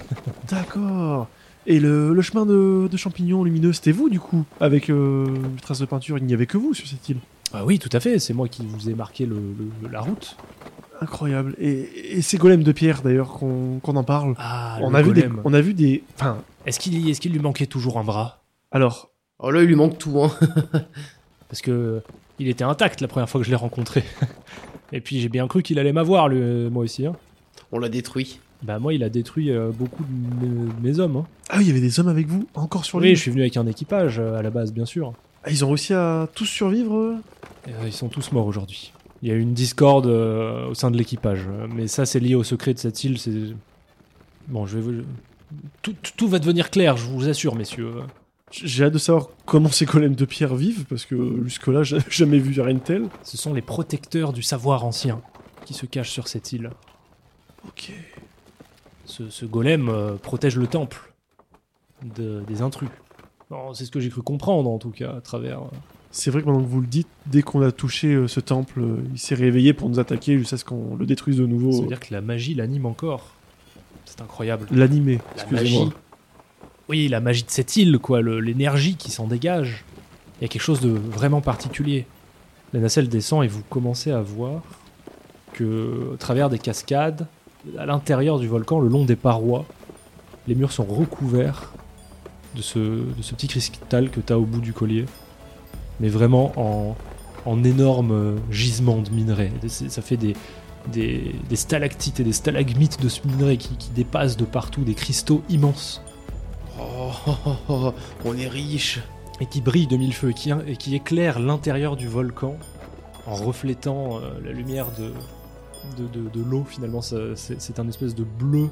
D'accord. 0.49 1.27
Et 1.69 1.79
le, 1.81 2.13
le 2.13 2.21
chemin 2.21 2.45
de, 2.45 2.87
de 2.89 2.97
champignons 2.97 3.43
lumineux, 3.43 3.73
c'était 3.73 3.91
vous 3.91 4.09
du 4.09 4.19
coup 4.21 4.45
Avec 4.61 4.89
euh, 4.89 5.27
les 5.55 5.61
traces 5.61 5.79
de 5.79 5.85
peinture, 5.85 6.17
il 6.17 6.23
n'y 6.25 6.33
avait 6.33 6.45
que 6.47 6.57
vous 6.57 6.73
sur 6.73 6.87
cette 6.87 7.07
île. 7.09 7.17
Ah 7.53 7.65
oui, 7.65 7.77
tout 7.77 7.89
à 7.91 7.99
fait. 7.99 8.19
C'est 8.19 8.33
moi 8.33 8.47
qui 8.47 8.65
vous 8.65 8.89
ai 8.89 8.93
marqué 8.93 9.25
le, 9.25 9.35
le- 9.35 9.89
la 9.89 9.99
route. 10.01 10.37
Incroyable. 11.01 11.55
Et, 11.59 12.17
et 12.17 12.21
ces 12.21 12.37
golems 12.37 12.63
de 12.63 12.71
pierre 12.71 13.01
d'ailleurs 13.01 13.33
qu'on 13.33 13.79
en 13.83 14.03
parle. 14.03 14.33
Ah, 14.37 14.77
on, 14.81 14.89
le 14.91 14.95
a 14.95 15.01
vu 15.01 15.13
des, 15.13 15.21
golem. 15.21 15.41
on 15.45 15.53
a 15.53 15.61
vu 15.61 15.73
des. 15.73 16.03
Enfin, 16.15 16.37
Est-ce 16.65 16.79
qu'il 16.79 17.07
est 17.09 17.25
lui 17.25 17.39
manquait 17.39 17.67
toujours 17.67 17.99
un 17.99 18.03
bras? 18.03 18.41
alors, 18.71 19.09
Oh 19.39 19.51
là, 19.51 19.61
il 19.61 19.67
lui 19.67 19.75
manque 19.75 19.97
tout, 19.99 20.19
hein. 20.23 20.31
Parce 21.49 21.61
que 21.61 22.01
il 22.39 22.47
était 22.47 22.63
intact 22.63 23.01
la 23.01 23.07
première 23.07 23.29
fois 23.29 23.39
que 23.39 23.45
je 23.45 23.51
l'ai 23.51 23.55
rencontré. 23.55 24.03
Et 24.93 25.01
puis 25.01 25.19
j'ai 25.19 25.29
bien 25.29 25.47
cru 25.47 25.61
qu'il 25.63 25.77
allait 25.79 25.93
m'avoir, 25.93 26.29
euh, 26.31 26.69
moi 26.69 26.83
aussi. 26.83 27.05
hein. 27.05 27.13
On 27.71 27.77
l'a 27.79 27.89
détruit. 27.89 28.39
Bah 28.63 28.79
moi, 28.79 28.93
il 28.93 29.03
a 29.03 29.09
détruit 29.09 29.51
euh, 29.51 29.69
beaucoup 29.71 30.03
de 30.03 30.45
mes, 30.47 30.89
mes 30.91 30.99
hommes. 30.99 31.17
hein. 31.17 31.25
ah, 31.49 31.61
il 31.61 31.67
y 31.67 31.71
avait 31.71 31.79
des 31.81 31.99
hommes 31.99 32.07
avec 32.07 32.27
vous 32.27 32.47
encore 32.55 32.85
sur 32.85 32.97
Oui, 32.97 33.07
l'île. 33.09 33.15
je 33.15 33.21
suis 33.21 33.31
venu 33.31 33.41
avec 33.41 33.55
un 33.57 33.67
équipage 33.67 34.17
euh, 34.19 34.37
à 34.37 34.41
la 34.41 34.49
base, 34.49 34.73
bien 34.73 34.85
sûr. 34.85 35.13
Ah, 35.43 35.51
ils 35.51 35.63
ont 35.63 35.67
réussi 35.69 35.93
à 35.93 36.27
tous 36.33 36.45
survivre. 36.45 36.95
euh 36.95 37.15
euh, 37.67 37.71
ils 37.85 37.93
sont 37.93 38.07
tous 38.09 38.31
morts 38.31 38.47
aujourd'hui. 38.47 38.93
Il 39.21 39.29
y 39.29 39.31
a 39.31 39.35
eu 39.35 39.39
une 39.41 39.53
discorde 39.53 40.07
euh, 40.07 40.67
au 40.67 40.73
sein 40.73 40.89
de 40.91 40.97
l'équipage, 40.97 41.45
euh, 41.49 41.67
mais 41.73 41.87
ça 41.87 42.05
c'est 42.05 42.19
lié 42.19 42.33
au 42.35 42.43
secret 42.43 42.73
de 42.73 42.79
cette 42.79 43.03
île. 43.03 43.17
C'est 43.19 43.31
bon, 44.47 44.65
je 44.65 44.77
vais 44.79 44.81
vous... 44.81 45.03
tout, 45.81 45.93
tout- 46.01 46.11
tout 46.17 46.27
va 46.27 46.39
devenir 46.39 46.69
clair, 46.71 46.97
je 46.97 47.05
vous 47.05 47.27
assure, 47.27 47.55
messieurs. 47.55 47.91
J'ai 48.51 48.85
hâte 48.85 48.93
de 48.93 48.97
savoir 48.97 49.27
comment 49.45 49.69
ces 49.69 49.85
golems 49.85 50.15
de 50.15 50.25
pierre 50.25 50.55
vivent 50.55 50.85
parce 50.85 51.05
que 51.05 51.43
jusque-là, 51.43 51.83
j'ai 51.83 51.97
jamais 52.09 52.39
vu 52.39 52.59
rien 52.61 52.75
de 52.75 52.79
tel. 52.79 53.03
Ce 53.23 53.37
sont 53.37 53.53
les 53.53 53.61
protecteurs 53.61 54.33
du 54.33 54.41
savoir 54.41 54.85
ancien 54.85 55.19
qui 55.65 55.73
se 55.73 55.85
cachent 55.85 56.11
sur 56.11 56.27
cette 56.29 56.53
île. 56.53 56.69
Ok. 57.67 57.91
Ce, 59.07 59.29
ce 59.29 59.45
golem 59.45 59.87
euh, 59.89 60.15
protège 60.17 60.57
le 60.57 60.67
temple 60.67 61.13
de- 62.15 62.43
des 62.47 62.61
intrus. 62.61 62.89
C'est 63.73 63.85
ce 63.85 63.91
que 63.91 64.01
j'ai 64.01 64.09
cru 64.09 64.21
comprendre 64.21 64.69
en 64.69 64.77
tout 64.77 64.89
cas 64.91 65.15
à 65.15 65.21
travers. 65.21 65.59
euh, 65.61 65.67
C'est 66.11 66.29
vrai 66.31 66.41
que 66.41 66.47
maintenant 66.47 66.61
que 66.63 66.67
vous 66.69 66.81
le 66.81 66.87
dites, 66.87 67.07
dès 67.25 67.41
qu'on 67.41 67.61
a 67.61 67.71
touché 67.71 68.09
euh, 68.13 68.27
ce 68.27 68.41
temple, 68.41 68.81
euh, 68.81 68.97
il 69.13 69.17
s'est 69.17 69.35
réveillé 69.35 69.71
pour 69.73 69.87
nous 69.89 69.99
attaquer 69.99 70.37
jusqu'à 70.37 70.57
ce 70.57 70.65
qu'on 70.65 70.95
le 70.97 71.05
détruise 71.05 71.37
de 71.37 71.43
Ça 71.45 71.49
nouveau. 71.49 71.81
veut 71.81 71.87
dire 71.87 71.99
que 72.01 72.13
la 72.13 72.19
magie 72.21 72.53
l'anime 72.53 72.85
encore. 72.85 73.27
C'est 74.05 74.21
incroyable. 74.21 74.67
L'animer, 74.71 75.19
La 75.37 75.43
excusez-moi. 75.43 75.85
magie. 75.85 75.95
Oui, 76.89 77.07
la 77.07 77.19
magie 77.21 77.43
de 77.43 77.49
cette 77.49 77.75
île, 77.77 77.99
quoi, 77.99 78.21
le- 78.21 78.39
l'énergie 78.41 78.95
qui 78.95 79.11
s'en 79.11 79.27
dégage. 79.27 79.85
Il 80.39 80.43
y 80.43 80.45
a 80.45 80.47
quelque 80.49 80.61
chose 80.61 80.81
de 80.81 80.89
vraiment 80.89 81.39
particulier. 81.41 82.05
La 82.73 82.81
nacelle 82.81 83.07
descend 83.07 83.43
et 83.45 83.47
vous 83.47 83.63
commencez 83.69 84.11
à 84.11 84.21
voir 84.21 84.61
que, 85.53 86.09
au 86.13 86.17
travers 86.17 86.49
des 86.49 86.59
cascades, 86.59 87.27
à 87.77 87.85
l'intérieur 87.85 88.39
du 88.39 88.47
volcan, 88.47 88.79
le 88.79 88.87
long 88.87 89.05
des 89.05 89.15
parois, 89.15 89.65
les 90.47 90.55
murs 90.55 90.71
sont 90.71 90.85
recouverts 90.85 91.71
de 92.55 92.61
ce, 92.61 92.79
de 92.79 93.21
ce 93.21 93.33
petit 93.35 93.47
cristal 93.47 94.09
que 94.09 94.19
tu 94.19 94.33
as 94.33 94.39
au 94.39 94.45
bout 94.45 94.61
du 94.61 94.73
collier. 94.73 95.05
Mais 95.99 96.09
vraiment 96.09 96.51
en, 96.55 96.95
en 97.45 97.63
énorme 97.63 98.37
gisement 98.51 98.97
de 98.97 99.09
minerais. 99.09 99.51
Ça 99.67 100.01
fait 100.01 100.17
des, 100.17 100.35
des, 100.91 101.35
des 101.49 101.55
stalactites 101.55 102.19
et 102.19 102.23
des 102.23 102.33
stalagmites 102.33 103.01
de 103.01 103.09
ce 103.09 103.21
minerai 103.27 103.57
qui, 103.57 103.75
qui 103.77 103.89
dépassent 103.91 104.37
de 104.37 104.45
partout, 104.45 104.83
des 104.83 104.93
cristaux 104.93 105.41
immenses 105.49 106.01
Oh, 106.79 107.09
oh, 107.27 107.35
oh, 107.47 107.55
oh, 107.69 107.93
on 108.25 108.37
est 108.37 108.47
riche. 108.47 108.99
et 109.41 109.47
qui 109.47 109.61
brillent 109.61 109.87
de 109.87 109.97
mille 109.97 110.13
feux 110.13 110.29
et 110.29 110.33
qui, 110.33 110.51
et 110.67 110.77
qui 110.77 110.95
éclairent 110.95 111.39
l'intérieur 111.39 111.95
du 111.95 112.07
volcan 112.07 112.55
en 113.25 113.35
reflétant 113.35 114.17
euh, 114.17 114.39
la 114.45 114.51
lumière 114.51 114.87
de, 114.97 115.11
de, 115.97 116.43
l'eau. 116.43 116.63
Finalement, 116.63 117.01
c'est 117.01 117.79
un 117.79 117.87
espèce 117.87 118.15
de 118.15 118.23
bleu 118.23 118.69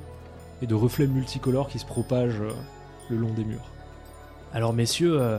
et 0.62 0.68
de 0.68 0.76
reflets 0.76 1.08
multicolores 1.08 1.68
qui 1.68 1.80
se 1.80 1.86
propagent 1.86 2.42
euh, 2.42 2.52
le 3.10 3.18
long 3.18 3.32
des 3.34 3.44
murs. 3.44 3.72
Alors, 4.54 4.74
messieurs, 4.74 5.20
euh, 5.20 5.38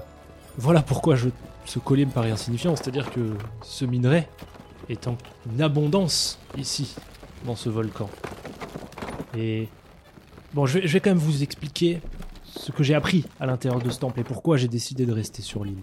voilà 0.58 0.82
pourquoi 0.82 1.16
je, 1.16 1.30
ce 1.64 1.78
collier 1.78 2.04
me 2.04 2.10
paraît 2.10 2.30
insignifiant, 2.30 2.76
c'est-à-dire 2.76 3.10
que 3.10 3.34
ce 3.62 3.84
minerai 3.84 4.28
est 4.88 5.08
en 5.08 5.16
abondance 5.58 6.38
ici, 6.58 6.94
dans 7.44 7.56
ce 7.56 7.68
volcan. 7.68 8.10
Et 9.36 9.68
bon, 10.52 10.66
je 10.66 10.80
vais 10.80 11.00
quand 11.00 11.10
même 11.10 11.18
vous 11.18 11.42
expliquer 11.42 12.00
ce 12.44 12.72
que 12.72 12.82
j'ai 12.82 12.94
appris 12.94 13.24
à 13.40 13.46
l'intérieur 13.46 13.80
de 13.80 13.90
ce 13.90 13.98
temple 13.98 14.20
et 14.20 14.24
pourquoi 14.24 14.56
j'ai 14.56 14.68
décidé 14.68 15.06
de 15.06 15.12
rester 15.12 15.42
sur 15.42 15.64
l'île. 15.64 15.82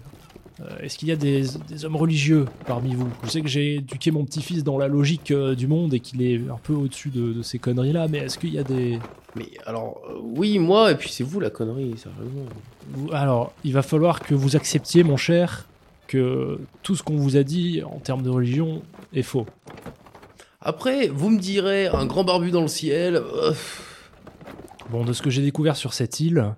Euh, 0.64 0.78
Est-ce 0.82 0.98
qu'il 0.98 1.08
y 1.08 1.12
a 1.12 1.16
des, 1.16 1.44
des 1.68 1.86
hommes 1.86 1.96
religieux 1.96 2.46
parmi 2.66 2.94
vous 2.96 3.08
Je 3.24 3.30
sais 3.30 3.42
que 3.42 3.48
j'ai 3.48 3.76
éduqué 3.76 4.12
mon 4.12 4.24
petit-fils 4.26 4.64
dans 4.64 4.78
la 4.78 4.88
logique 4.88 5.32
euh, 5.32 5.56
du 5.56 5.68
monde 5.68 5.94
et 5.94 6.00
qu'il 6.00 6.22
est 6.22 6.38
un 6.50 6.60
peu 6.62 6.74
au-dessus 6.74 7.10
de, 7.10 7.34
de 7.34 7.42
ces 7.42 7.60
conneries-là, 7.60 8.08
mais 8.08 8.20
est-ce 8.20 8.38
qu'il 8.38 8.54
y 8.54 8.60
a 8.60 8.64
des... 8.64 9.00
Mais 9.36 9.48
alors, 9.66 10.00
euh, 10.10 10.14
oui, 10.22 10.60
moi, 10.60 10.92
et 10.92 10.96
puis 10.96 11.10
c'est 11.10 11.24
vous 11.24 11.40
la 11.40 11.50
connerie, 11.50 11.96
sérieusement. 11.98 12.46
vous- 12.92 13.12
Alors, 13.12 13.52
il 13.64 13.74
va 13.74 13.82
falloir 13.82 14.20
que 14.22 14.36
vous 14.36 14.56
acceptiez, 14.56 15.04
mon 15.04 15.18
cher, 15.18 15.68
que 16.08 16.60
tout 16.84 16.96
ce 16.96 17.04
qu'on 17.04 17.18
vous 17.18 17.36
a 17.38 17.44
dit 17.44 17.82
en 17.84 18.00
termes 18.00 18.22
de 18.24 18.30
religion 18.30 18.84
est 19.14 19.24
faux. 19.24 19.46
Après, 20.62 21.08
vous 21.08 21.30
me 21.30 21.40
direz, 21.40 21.88
un 21.88 22.06
grand 22.06 22.24
barbu 22.24 22.52
dans 22.52 22.62
le 22.62 22.68
ciel. 22.68 23.16
euh, 23.16 23.54
Bon, 24.92 25.04
de 25.04 25.14
ce 25.14 25.22
que 25.22 25.30
j'ai 25.30 25.42
découvert 25.42 25.76
sur 25.76 25.94
cette 25.94 26.20
île... 26.20 26.54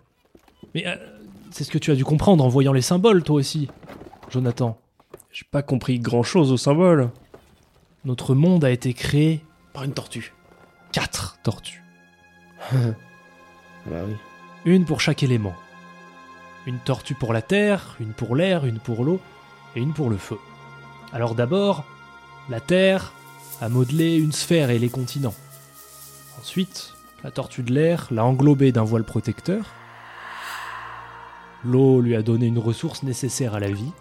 Mais 0.73 0.83
c'est 1.51 1.63
ce 1.63 1.71
que 1.71 1.77
tu 1.77 1.89
as 1.91 1.95
dû 1.95 2.03
comprendre 2.03 2.43
en 2.43 2.49
voyant 2.49 2.73
les 2.73 2.81
symboles, 2.81 3.23
toi 3.23 3.37
aussi, 3.37 3.69
Jonathan. 4.29 4.77
J'ai 5.31 5.45
pas 5.49 5.61
compris 5.61 5.99
grand 5.99 6.23
chose 6.23 6.51
au 6.51 6.57
symbole. 6.57 7.09
Notre 8.05 8.35
monde 8.35 8.63
a 8.63 8.71
été 8.71 8.93
créé 8.93 9.43
par 9.73 9.83
une 9.83 9.93
tortue. 9.93 10.33
quatre 10.91 11.39
tortues. 11.43 11.83
Bah 13.88 13.97
oui. 14.07 14.15
Une 14.65 14.83
pour 14.83 14.99
chaque 14.99 15.21
élément. 15.21 15.53
Une 16.65 16.79
tortue 16.79 17.13
pour 17.13 17.33
la 17.33 17.43
terre, 17.43 17.95
une 17.99 18.13
pour 18.13 18.35
l'air, 18.35 18.65
une 18.65 18.79
pour 18.79 19.05
l'eau 19.05 19.19
et 19.75 19.79
une 19.79 19.93
pour 19.93 20.09
le 20.09 20.17
feu. 20.17 20.39
Alors 21.13 21.35
d'abord, 21.35 21.83
la 22.49 22.59
terre 22.59 23.13
a 23.61 23.69
modelé 23.69 24.17
une 24.17 24.31
sphère 24.31 24.71
et 24.71 24.79
les 24.79 24.89
continents. 24.89 25.35
Ensuite, 26.39 26.93
la 27.23 27.29
tortue 27.29 27.61
de 27.61 27.73
l'air 27.73 28.07
l'a 28.09 28.25
englobée 28.25 28.71
d'un 28.71 28.83
voile 28.83 29.03
protecteur. 29.03 29.65
L'eau 31.63 32.01
lui 32.01 32.15
a 32.15 32.21
donné 32.21 32.47
une 32.47 32.59
ressource 32.59 33.03
nécessaire 33.03 33.55
à 33.55 33.59
la 33.59 33.71
vie. 33.71 33.91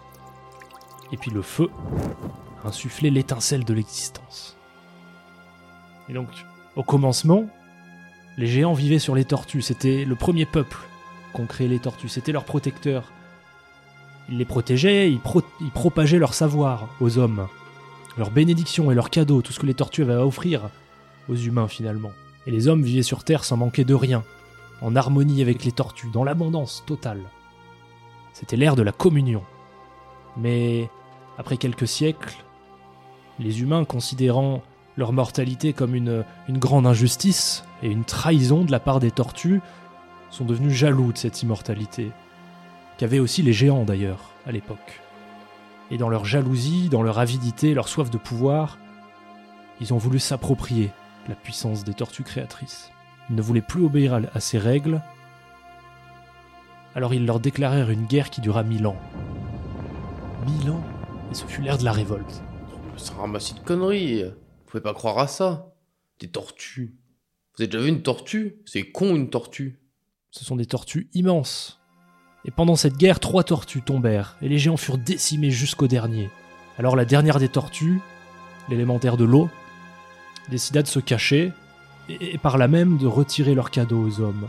Et 1.11 1.17
puis 1.17 1.31
le 1.31 1.41
feu 1.41 1.69
a 2.63 2.67
insufflé 2.67 3.09
l'étincelle 3.09 3.63
de 3.63 3.73
l'existence. 3.73 4.57
Et 6.09 6.13
donc, 6.13 6.27
au 6.75 6.83
commencement, 6.83 7.45
les 8.37 8.47
géants 8.47 8.73
vivaient 8.73 8.99
sur 8.99 9.15
les 9.15 9.25
tortues, 9.25 9.61
c'était 9.61 10.05
le 10.05 10.15
premier 10.15 10.45
peuple 10.45 10.77
qu'ont 11.33 11.45
créé 11.45 11.67
les 11.67 11.79
tortues. 11.79 12.09
C'était 12.09 12.31
leurs 12.31 12.43
protecteurs. 12.43 13.11
Ils 14.29 14.37
les 14.37 14.45
protégeaient, 14.45 15.11
ils, 15.11 15.19
pro- 15.19 15.43
ils 15.61 15.71
propageaient 15.71 16.19
leur 16.19 16.33
savoir 16.33 16.89
aux 16.99 17.17
hommes, 17.17 17.47
leurs 18.17 18.31
bénédictions 18.31 18.91
et 18.91 18.95
leurs 18.95 19.09
cadeaux, 19.09 19.41
tout 19.41 19.53
ce 19.53 19.59
que 19.59 19.67
les 19.67 19.73
tortues 19.73 20.01
avaient 20.01 20.13
à 20.13 20.25
offrir 20.25 20.69
aux 21.29 21.35
humains 21.35 21.67
finalement. 21.67 22.11
Et 22.47 22.51
les 22.51 22.67
hommes 22.67 22.83
vivaient 22.83 23.03
sur 23.03 23.23
Terre 23.23 23.43
sans 23.43 23.57
manquer 23.57 23.83
de 23.85 23.93
rien, 23.93 24.23
en 24.81 24.95
harmonie 24.95 25.41
avec 25.41 25.63
les 25.63 25.71
tortues, 25.71 26.09
dans 26.11 26.23
l'abondance 26.23 26.83
totale. 26.85 27.21
C'était 28.33 28.57
l'ère 28.57 28.75
de 28.75 28.83
la 28.83 28.91
communion. 28.91 29.43
Mais 30.37 30.89
après 31.37 31.57
quelques 31.57 31.87
siècles, 31.87 32.35
les 33.39 33.61
humains 33.61 33.85
considérant 33.85 34.61
leur 34.97 35.11
mortalité 35.11 35.73
comme 35.73 35.95
une, 35.95 36.23
grande 36.49 36.87
injustice 36.87 37.65
et 37.83 37.89
une 37.89 38.05
trahison 38.05 38.63
de 38.63 38.71
la 38.71 38.79
part 38.79 38.99
des 38.99 39.11
tortues, 39.11 39.61
sont 40.29 40.45
devenus 40.45 40.73
jaloux 40.73 41.11
de 41.11 41.17
cette 41.17 41.43
immortalité, 41.43 42.11
qu'avaient 42.97 43.19
aussi 43.19 43.41
les 43.41 43.53
géants 43.53 43.83
d'ailleurs 43.83 44.31
à 44.45 44.51
l'époque. 44.51 45.01
Et 45.91 45.97
dans 45.97 46.09
leur 46.09 46.25
jalousie, 46.25 46.89
dans 46.89 47.03
leur 47.03 47.19
avidité, 47.19 47.73
leur 47.73 47.87
soif 47.87 48.09
de 48.09 48.17
pouvoir, 48.17 48.77
ils 49.81 49.93
ont 49.93 49.97
voulu 49.97 50.19
s'approprier 50.19 50.91
la 51.27 51.35
puissance 51.35 51.83
des 51.83 51.93
tortues 51.93 52.23
créatrices. 52.23 52.91
Ils 53.29 53.35
ne 53.35 53.41
voulaient 53.41 53.61
plus 53.61 53.83
obéir 53.83 54.19
à 54.33 54.39
ces 54.39 54.57
règles, 54.57 55.01
alors 56.95 57.13
ils 57.13 57.25
leur 57.25 57.39
déclarèrent 57.39 57.89
une 57.89 58.05
guerre 58.05 58.29
qui 58.29 58.41
dura 58.41 58.63
mille 58.63 58.87
ans. 58.87 58.97
Mille 60.45 60.69
ans 60.69 60.83
Et 61.31 61.33
ce 61.33 61.45
fut 61.45 61.61
l'ère 61.61 61.77
de 61.77 61.85
la 61.85 61.91
révolte. 61.91 62.43
C'est 62.97 63.13
un 63.13 63.21
ramassis 63.21 63.55
de 63.55 63.59
conneries. 63.61 64.23
Vous 64.23 64.31
pouvez 64.67 64.81
pas 64.81 64.93
croire 64.93 65.17
à 65.17 65.27
ça. 65.27 65.73
Des 66.19 66.27
tortues. 66.27 66.95
Vous 67.55 67.63
avez 67.63 67.67
déjà 67.67 67.83
vu 67.83 67.89
une 67.89 68.03
tortue? 68.03 68.57
C'est 68.65 68.83
con 68.91 69.15
une 69.15 69.29
tortue. 69.29 69.79
Ce 70.29 70.45
sont 70.45 70.55
des 70.55 70.67
tortues 70.67 71.09
immenses. 71.13 71.79
Et 72.43 72.51
pendant 72.51 72.75
cette 72.75 72.97
guerre, 72.97 73.19
trois 73.19 73.43
tortues 73.43 73.81
tombèrent, 73.81 74.37
et 74.41 74.47
les 74.47 74.59
géants 74.59 74.77
furent 74.77 74.99
décimés 74.99 75.49
jusqu'au 75.49 75.87
dernier. 75.87 76.29
Alors 76.77 76.95
la 76.95 77.05
dernière 77.05 77.39
des 77.39 77.49
tortues, 77.49 77.99
l'élémentaire 78.69 79.17
de 79.17 79.25
l'eau, 79.25 79.49
décida 80.49 80.83
de 80.83 80.87
se 80.87 80.99
cacher, 80.99 81.53
et, 82.07 82.33
et 82.35 82.37
par 82.37 82.59
là 82.59 82.67
même 82.67 82.97
de 82.97 83.07
retirer 83.07 83.55
leurs 83.55 83.71
cadeaux 83.71 84.05
aux 84.05 84.19
hommes. 84.19 84.47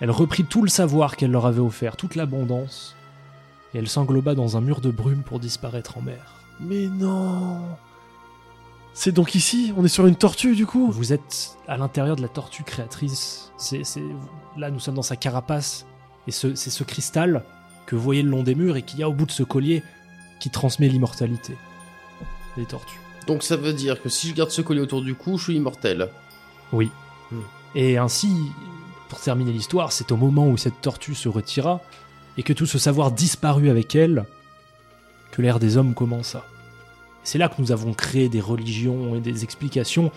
Elle 0.00 0.10
reprit 0.10 0.44
tout 0.44 0.62
le 0.62 0.68
savoir 0.68 1.16
qu'elle 1.16 1.30
leur 1.30 1.46
avait 1.46 1.60
offert, 1.60 1.96
toute 1.96 2.16
l'abondance, 2.16 2.96
et 3.74 3.78
elle 3.78 3.88
s'engloba 3.88 4.34
dans 4.34 4.56
un 4.56 4.60
mur 4.60 4.80
de 4.80 4.90
brume 4.90 5.22
pour 5.22 5.40
disparaître 5.40 5.98
en 5.98 6.02
mer. 6.02 6.34
Mais 6.60 6.86
non 6.86 7.60
C'est 8.92 9.10
donc 9.12 9.34
ici 9.34 9.72
On 9.76 9.84
est 9.84 9.88
sur 9.88 10.06
une 10.06 10.14
tortue 10.16 10.54
du 10.54 10.66
coup? 10.66 10.90
Vous 10.92 11.12
êtes 11.12 11.56
à 11.66 11.76
l'intérieur 11.76 12.16
de 12.16 12.22
la 12.22 12.28
tortue 12.28 12.62
créatrice. 12.62 13.50
C'est, 13.58 13.84
c'est- 13.84 14.02
là, 14.56 14.70
nous 14.70 14.78
sommes 14.80 14.94
dans 14.94 15.02
sa 15.02 15.16
carapace. 15.16 15.86
Et 16.26 16.30
ce, 16.30 16.54
c'est 16.54 16.70
ce 16.70 16.84
cristal 16.84 17.44
que 17.86 17.96
vous 17.96 18.02
voyez 18.02 18.22
le 18.22 18.30
long 18.30 18.42
des 18.42 18.54
murs 18.54 18.76
et 18.76 18.82
qu'il 18.82 18.98
y 19.00 19.02
a 19.02 19.08
au 19.08 19.12
bout 19.12 19.26
de 19.26 19.30
ce 19.32 19.42
collier 19.42 19.82
qui 20.40 20.48
transmet 20.50 20.88
l'immortalité 20.88 21.56
des 22.56 22.64
tortues. 22.64 22.98
Donc 23.26 23.42
ça 23.42 23.56
veut 23.56 23.72
dire 23.72 24.00
que 24.00 24.08
si 24.08 24.28
je 24.28 24.34
garde 24.34 24.50
ce 24.50 24.62
collier 24.62 24.80
autour 24.80 25.02
du 25.02 25.14
cou, 25.14 25.36
je 25.38 25.44
suis 25.44 25.56
immortel. 25.56 26.08
Oui. 26.72 26.90
Hmm. 27.30 27.40
Et 27.74 27.98
ainsi, 27.98 28.32
pour 29.08 29.18
terminer 29.20 29.52
l'histoire, 29.52 29.92
c'est 29.92 30.12
au 30.12 30.16
moment 30.16 30.46
où 30.48 30.56
cette 30.56 30.80
tortue 30.80 31.14
se 31.14 31.28
retira 31.28 31.80
et 32.36 32.42
que 32.42 32.52
tout 32.52 32.66
ce 32.66 32.78
savoir 32.78 33.10
disparut 33.12 33.70
avec 33.70 33.94
elle 33.94 34.24
que 35.30 35.42
l'ère 35.42 35.58
des 35.58 35.76
hommes 35.76 35.94
commença. 35.94 36.44
C'est 37.22 37.38
là 37.38 37.48
que 37.48 37.60
nous 37.60 37.72
avons 37.72 37.92
créé 37.94 38.28
des 38.28 38.40
religions 38.40 39.14
et 39.16 39.20
des 39.20 39.44
explications, 39.44 40.10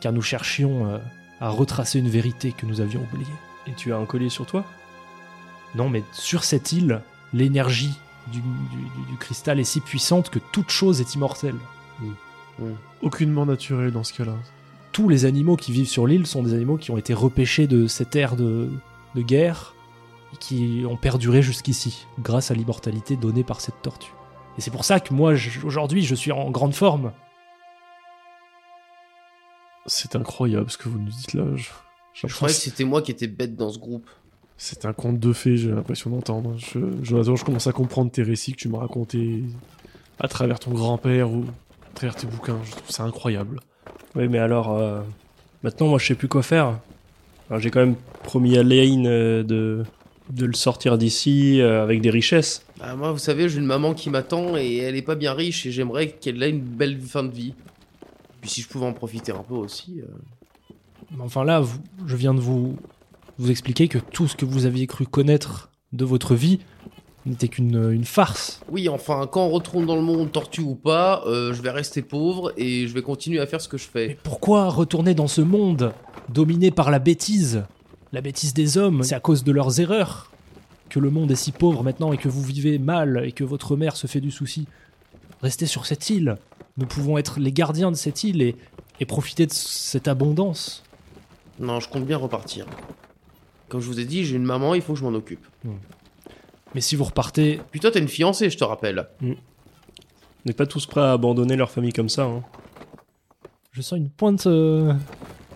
car 0.00 0.12
nous 0.12 0.22
cherchions 0.22 0.86
euh, 0.90 0.98
à 1.40 1.48
retracer 1.48 1.98
une 1.98 2.08
vérité 2.08 2.52
que 2.52 2.66
nous 2.66 2.80
avions 2.80 3.06
oubliée. 3.12 3.26
Et 3.66 3.72
tu 3.72 3.92
as 3.92 3.96
un 3.96 4.04
collier 4.04 4.28
sur 4.30 4.44
toi? 4.46 4.64
Non, 5.74 5.88
mais 5.88 6.02
sur 6.12 6.44
cette 6.44 6.72
île, 6.72 7.00
l'énergie 7.32 7.94
du, 8.32 8.40
du- 8.40 8.46
du- 8.46 9.12
du 9.12 9.16
cristal 9.18 9.60
est 9.60 9.64
si 9.64 9.80
puissante 9.80 10.30
que 10.30 10.38
toute 10.38 10.70
chose 10.70 11.00
est 11.00 11.14
immortelle. 11.14 11.56
Aucunement 13.02 13.46
naturel 13.46 13.90
dans 13.90 14.04
ce 14.04 14.12
cas-là. 14.14 14.34
Tous 14.92 15.08
les 15.08 15.24
animaux 15.24 15.56
qui 15.56 15.72
vivent 15.72 15.88
sur 15.88 16.06
l'île 16.06 16.26
sont 16.26 16.42
des 16.42 16.54
animaux 16.54 16.76
qui 16.76 16.90
ont 16.90 16.96
été 16.98 17.12
repêchés 17.14 17.66
de 17.66 17.86
cette 17.88 18.14
ère 18.14 18.36
de, 18.36 18.70
de 19.14 19.22
guerre 19.22 19.73
qui 20.38 20.84
ont 20.88 20.96
perduré 20.96 21.42
jusqu'ici, 21.42 22.06
grâce 22.18 22.50
à 22.50 22.54
l'immortalité 22.54 23.16
donnée 23.16 23.44
par 23.44 23.60
cette 23.60 23.80
tortue. 23.82 24.12
Et 24.56 24.60
c'est 24.60 24.70
pour 24.70 24.84
ça 24.84 25.00
que 25.00 25.12
moi, 25.12 25.34
aujourd'hui, 25.64 26.02
je 26.02 26.14
suis 26.14 26.32
en 26.32 26.50
grande 26.50 26.74
forme. 26.74 27.12
C'est 29.86 30.16
incroyable 30.16 30.70
ce 30.70 30.78
que 30.78 30.88
vous 30.88 30.98
nous 30.98 31.10
dites 31.10 31.34
là. 31.34 31.44
Je, 31.56 31.70
Je 32.14 32.34
croyais 32.34 32.54
que 32.54 32.60
c'était 32.60 32.84
moi 32.84 33.02
qui 33.02 33.10
étais 33.10 33.26
bête 33.26 33.56
dans 33.56 33.70
ce 33.70 33.78
groupe. 33.78 34.08
C'est 34.56 34.84
un 34.84 34.92
conte 34.92 35.18
de 35.18 35.32
fées, 35.32 35.56
j'ai 35.56 35.70
l'impression 35.70 36.10
d'entendre. 36.10 36.54
Je, 36.56 36.78
Jonathan, 37.02 37.34
je 37.34 37.44
commence 37.44 37.66
à 37.66 37.72
comprendre 37.72 38.10
tes 38.10 38.22
récits 38.22 38.52
que 38.52 38.58
tu 38.58 38.68
m'as 38.68 38.78
racontés 38.78 39.42
à 40.20 40.28
travers 40.28 40.60
ton 40.60 40.70
grand-père 40.70 41.30
ou 41.30 41.42
à 41.42 41.94
travers 41.94 42.14
tes 42.14 42.26
bouquins. 42.26 42.58
Je 42.64 42.70
trouve 42.70 42.90
ça 42.90 43.02
incroyable. 43.02 43.60
Oui, 44.14 44.28
mais 44.28 44.38
alors, 44.38 44.72
euh, 44.72 45.00
maintenant, 45.64 45.88
moi, 45.88 45.98
je 45.98 46.06
sais 46.06 46.14
plus 46.14 46.28
quoi 46.28 46.42
faire. 46.42 46.78
Alors, 47.50 47.60
j'ai 47.60 47.70
quand 47.70 47.80
même 47.80 47.96
promis 48.22 48.56
à 48.56 48.62
Lane 48.62 49.06
euh, 49.06 49.42
de, 49.42 49.84
de 50.30 50.46
le 50.46 50.54
sortir 50.54 50.96
d'ici 50.98 51.60
euh, 51.60 51.82
avec 51.82 52.00
des 52.00 52.10
richesses. 52.10 52.64
Bah, 52.80 52.94
moi, 52.96 53.12
vous 53.12 53.18
savez, 53.18 53.48
j'ai 53.48 53.58
une 53.58 53.66
maman 53.66 53.94
qui 53.94 54.08
m'attend 54.10 54.56
et 54.56 54.76
elle 54.78 54.96
est 54.96 55.02
pas 55.02 55.14
bien 55.16 55.32
riche 55.34 55.66
et 55.66 55.70
j'aimerais 55.72 56.08
qu'elle 56.08 56.42
ait 56.42 56.50
une 56.50 56.60
belle 56.62 56.98
fin 57.00 57.22
de 57.22 57.32
vie. 57.32 57.54
Puis 58.40 58.50
si 58.50 58.60
je 58.62 58.68
pouvais 58.68 58.86
en 58.86 58.92
profiter 58.92 59.32
un 59.32 59.42
peu 59.42 59.54
aussi. 59.54 60.00
euh. 60.00 60.06
Mais 61.16 61.22
Enfin 61.24 61.44
là, 61.44 61.60
vous- 61.60 61.78
je 62.06 62.16
viens 62.16 62.34
de 62.34 62.40
vous, 62.40 62.76
vous 63.38 63.50
expliquer 63.50 63.88
que 63.88 63.98
tout 63.98 64.26
ce 64.28 64.34
que 64.36 64.44
vous 64.44 64.66
aviez 64.66 64.86
cru 64.86 65.06
connaître 65.06 65.70
de 65.92 66.04
votre 66.04 66.34
vie 66.34 66.60
n'était 67.26 67.48
qu'une 67.48 67.90
une 67.92 68.04
farce. 68.04 68.60
Oui, 68.70 68.88
enfin, 68.88 69.26
quand 69.30 69.46
on 69.46 69.50
retourne 69.50 69.86
dans 69.86 69.96
le 69.96 70.02
monde, 70.02 70.30
tortue 70.32 70.60
ou 70.60 70.74
pas, 70.74 71.22
euh, 71.26 71.54
je 71.54 71.62
vais 71.62 71.70
rester 71.70 72.02
pauvre 72.02 72.52
et 72.58 72.86
je 72.86 72.92
vais 72.92 73.00
continuer 73.02 73.40
à 73.40 73.46
faire 73.46 73.60
ce 73.62 73.68
que 73.68 73.78
je 73.78 73.86
Mais 73.94 74.08
fais. 74.08 74.18
pourquoi 74.22 74.68
retourner 74.68 75.14
dans 75.14 75.26
ce 75.28 75.40
monde 75.40 75.92
dominé 76.28 76.70
par 76.70 76.90
la 76.90 76.98
bêtise 76.98 77.64
La 78.14 78.20
bêtise 78.20 78.54
des 78.54 78.78
hommes, 78.78 79.02
c'est 79.02 79.16
à 79.16 79.20
cause 79.20 79.42
de 79.42 79.50
leurs 79.50 79.80
erreurs 79.80 80.30
que 80.88 81.00
le 81.00 81.10
monde 81.10 81.32
est 81.32 81.36
si 81.36 81.50
pauvre 81.50 81.82
maintenant 81.82 82.12
et 82.12 82.16
que 82.16 82.28
vous 82.28 82.42
vivez 82.42 82.78
mal 82.78 83.24
et 83.26 83.32
que 83.32 83.42
votre 83.42 83.74
mère 83.76 83.96
se 83.96 84.06
fait 84.06 84.20
du 84.20 84.30
souci. 84.30 84.68
Restez 85.42 85.66
sur 85.66 85.84
cette 85.84 86.08
île. 86.10 86.36
Nous 86.76 86.86
pouvons 86.86 87.18
être 87.18 87.40
les 87.40 87.50
gardiens 87.50 87.90
de 87.90 87.96
cette 87.96 88.22
île 88.22 88.40
et, 88.40 88.54
et 89.00 89.04
profiter 89.04 89.46
de 89.46 89.52
cette 89.52 90.06
abondance. 90.06 90.84
Non, 91.58 91.80
je 91.80 91.88
compte 91.88 92.04
bien 92.06 92.16
repartir. 92.16 92.66
Comme 93.68 93.80
je 93.80 93.86
vous 93.88 93.98
ai 93.98 94.04
dit, 94.04 94.24
j'ai 94.24 94.36
une 94.36 94.44
maman, 94.44 94.74
il 94.74 94.82
faut 94.82 94.92
que 94.92 95.00
je 95.00 95.04
m'en 95.04 95.14
occupe. 95.14 95.44
Mais 96.76 96.80
si 96.80 96.94
vous 96.94 97.04
repartez, 97.04 97.60
Puis 97.72 97.80
toi, 97.80 97.90
t'as 97.90 97.98
une 98.00 98.06
fiancée, 98.08 98.48
je 98.48 98.56
te 98.58 98.62
rappelle. 98.64 99.08
On 99.22 99.34
n'est 100.46 100.52
pas 100.54 100.66
tous 100.66 100.86
prêts 100.86 101.00
à 101.00 101.10
abandonner 101.12 101.56
leur 101.56 101.70
famille 101.70 101.92
comme 101.92 102.08
ça. 102.08 102.24
hein. 102.26 102.44
je 103.72 103.82
sens 103.82 103.98
une 103.98 104.10
pointe. 104.10 104.46
euh, 104.46 104.92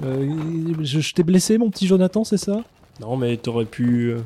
euh, 0.05 0.75
je 0.83 1.01
je 1.01 1.15
t'ai 1.15 1.23
blessé, 1.23 1.59
mon 1.59 1.71
petit 1.71 1.87
Jonathan, 1.87 2.25
c'est 2.25 2.37
ça? 2.39 2.63
Non, 3.01 3.17
mais 3.17 3.37
t'aurais 3.37 3.65
pu 3.65 4.11
euh, 4.11 4.19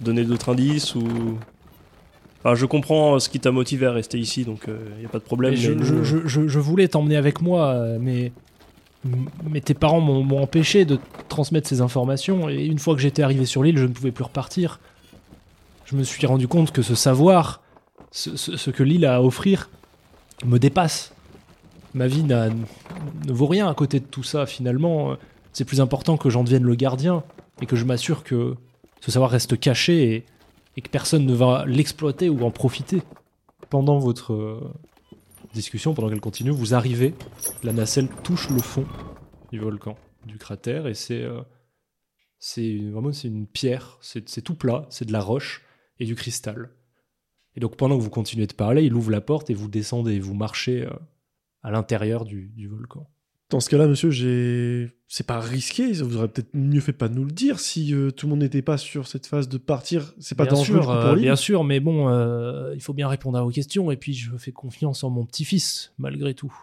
donner 0.00 0.24
d'autres 0.24 0.50
indices 0.50 0.94
ou. 0.94 1.04
Enfin, 2.44 2.54
je 2.56 2.66
comprends 2.66 3.14
euh, 3.14 3.18
ce 3.18 3.28
qui 3.28 3.38
t'a 3.40 3.52
motivé 3.52 3.86
à 3.86 3.92
rester 3.92 4.18
ici, 4.18 4.44
donc 4.44 4.64
il 4.66 4.98
n'y 5.00 5.06
a 5.06 5.08
pas 5.08 5.18
de 5.18 5.24
problème. 5.24 5.52
Mais 5.52 5.56
je, 5.56 5.72
mais 5.72 5.84
je- 5.84 5.94
nous, 5.94 6.04
je- 6.04 6.26
je- 6.26 6.48
je 6.48 6.58
voulais 6.58 6.88
t'emmener 6.88 7.16
avec 7.16 7.40
moi, 7.40 7.74
mais, 8.00 8.32
mais 9.48 9.60
tes 9.60 9.74
parents 9.74 10.00
m'ont 10.00 10.22
m'ont 10.24 10.42
empêché 10.42 10.84
de 10.84 10.98
transmettre 11.28 11.68
ces 11.68 11.80
informations. 11.80 12.48
Et 12.48 12.64
une 12.66 12.78
fois 12.78 12.94
que 12.94 13.00
j'étais 13.00 13.22
arrivé 13.22 13.44
sur 13.46 13.62
l'île, 13.62 13.78
je 13.78 13.86
ne 13.86 13.92
pouvais 13.92 14.10
plus 14.12 14.24
repartir. 14.24 14.80
Je 15.84 15.96
me 15.96 16.02
suis 16.04 16.26
rendu 16.26 16.48
compte 16.48 16.72
que 16.72 16.82
ce 16.82 16.94
savoir, 16.94 17.60
ce, 18.10 18.36
ce- 18.36 18.56
ce 18.56 18.70
que 18.70 18.82
l'île 18.82 19.04
a 19.06 19.16
à 19.16 19.20
offrir, 19.20 19.68
me 20.44 20.58
dépasse. 20.58 21.12
Ma 21.94 22.06
vie 22.06 22.22
ne 22.22 23.32
vaut 23.32 23.46
rien 23.46 23.68
à 23.68 23.74
côté 23.74 24.00
de 24.00 24.06
tout 24.06 24.22
ça, 24.22 24.46
finalement. 24.46 25.16
C'est 25.52 25.64
plus 25.64 25.80
important 25.80 26.16
que 26.16 26.30
j'en 26.30 26.44
devienne 26.44 26.64
le 26.64 26.74
gardien 26.74 27.22
et 27.60 27.66
que 27.66 27.76
je 27.76 27.84
m'assure 27.84 28.24
que 28.24 28.56
ce 29.00 29.10
savoir 29.10 29.30
reste 29.30 29.58
caché 29.58 30.24
et, 30.76 30.80
que 30.80 30.88
personne 30.88 31.26
ne 31.26 31.34
va 31.34 31.64
l'exploiter 31.66 32.30
ou 32.30 32.42
en 32.44 32.50
profiter. 32.50 33.02
Pendant 33.68 33.98
votre 33.98 34.32
euh, 34.32 34.72
discussion, 35.54 35.92
pendant 35.94 36.08
qu'elle 36.08 36.20
continue, 36.20 36.50
vous 36.50 36.74
arrivez, 36.74 37.14
la 37.62 37.72
nacelle 37.72 38.08
touche 38.22 38.48
le 38.50 38.60
fond 38.60 38.86
du 39.50 39.58
volcan, 39.58 39.96
du 40.26 40.38
cratère, 40.38 40.86
et 40.86 40.94
c'est 40.94 41.22
euh, 41.22 41.40
c'est 42.38 42.78
vraiment 42.78 43.12
c'est 43.12 43.28
une 43.28 43.46
pierre, 43.46 43.98
c'est 44.00 44.28
c'est 44.28 44.42
tout 44.42 44.54
plat, 44.54 44.86
c'est 44.90 45.04
de 45.04 45.12
la 45.12 45.20
roche 45.20 45.62
et 46.00 46.04
du 46.04 46.14
cristal. 46.14 46.70
Et 47.54 47.60
donc 47.60 47.76
pendant 47.76 47.96
que 47.96 48.02
vous 48.02 48.10
continuez 48.10 48.46
de 48.46 48.54
parler, 48.54 48.84
il 48.84 48.94
ouvre 48.94 49.10
la 49.10 49.20
porte 49.20 49.50
et 49.50 49.54
vous 49.54 49.68
descendez, 49.68 50.18
vous 50.20 50.34
marchez 50.34 50.86
euh, 50.86 50.90
à 51.62 51.70
l'intérieur 51.70 52.24
du, 52.24 52.52
du 52.54 52.68
volcan. 52.68 53.08
Dans 53.50 53.60
ce 53.60 53.68
cas-là, 53.68 53.86
monsieur, 53.86 54.10
j'ai. 54.10 54.96
C'est 55.08 55.26
pas 55.26 55.38
risqué. 55.38 55.92
Vous 55.92 56.16
aurez 56.16 56.28
peut-être 56.28 56.54
mieux 56.54 56.80
fait 56.80 56.94
pas 56.94 57.08
de 57.08 57.14
nous 57.14 57.26
le 57.26 57.32
dire 57.32 57.60
si 57.60 57.92
euh, 57.92 58.10
tout 58.10 58.24
le 58.24 58.30
monde 58.30 58.40
n'était 58.40 58.62
pas 58.62 58.78
sur 58.78 59.06
cette 59.06 59.26
phase 59.26 59.46
de 59.46 59.58
partir. 59.58 60.14
C'est 60.18 60.34
pas 60.34 60.44
bien 60.44 60.54
dangereux 60.54 60.80
sûr, 60.80 60.86
pour 60.86 60.94
euh, 60.94 61.14
l'île 61.14 61.24
bien 61.24 61.36
sûr, 61.36 61.62
mais 61.62 61.78
bon, 61.78 62.08
euh, 62.08 62.72
il 62.74 62.80
faut 62.80 62.94
bien 62.94 63.08
répondre 63.08 63.36
à 63.36 63.42
vos 63.42 63.50
questions, 63.50 63.90
et 63.90 63.98
puis 63.98 64.14
je 64.14 64.34
fais 64.38 64.52
confiance 64.52 65.04
en 65.04 65.10
mon 65.10 65.26
petit-fils, 65.26 65.92
malgré 65.98 66.32
tout. 66.32 66.54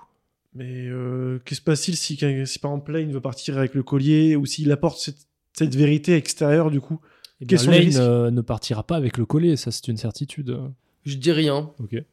Mais 0.55 0.87
euh, 0.87 1.37
que 1.45 1.53
se 1.53 1.61
passe-t-il 1.61 1.95
si, 1.95 2.17
si 2.17 2.59
par 2.59 2.71
exemple 2.71 2.91
Lane 2.91 3.11
veut 3.11 3.21
partir 3.21 3.59
avec 3.59 3.75
le 3.75 3.83
collier 3.83 4.35
ou 4.35 4.47
s'il 4.47 4.71
apporte 4.71 4.97
cette, 4.97 5.27
cette 5.53 5.75
vérité 5.75 6.15
extérieure 6.15 6.71
du 6.71 6.81
coup? 6.81 6.99
Eh 7.39 7.45
bien, 7.45 7.63
Lane 7.65 7.97
euh, 7.97 8.31
ne 8.31 8.41
partira 8.41 8.81
pas 8.81 8.95
avec 8.95 9.19
le 9.19 9.27
collier, 9.27 9.57
ça 9.57 9.69
c'est 9.69 9.89
une 9.89 9.97
certitude. 9.97 10.59
Je 11.05 11.17
dis 11.17 11.31
rien. 11.31 11.71
Ok. 11.77 12.03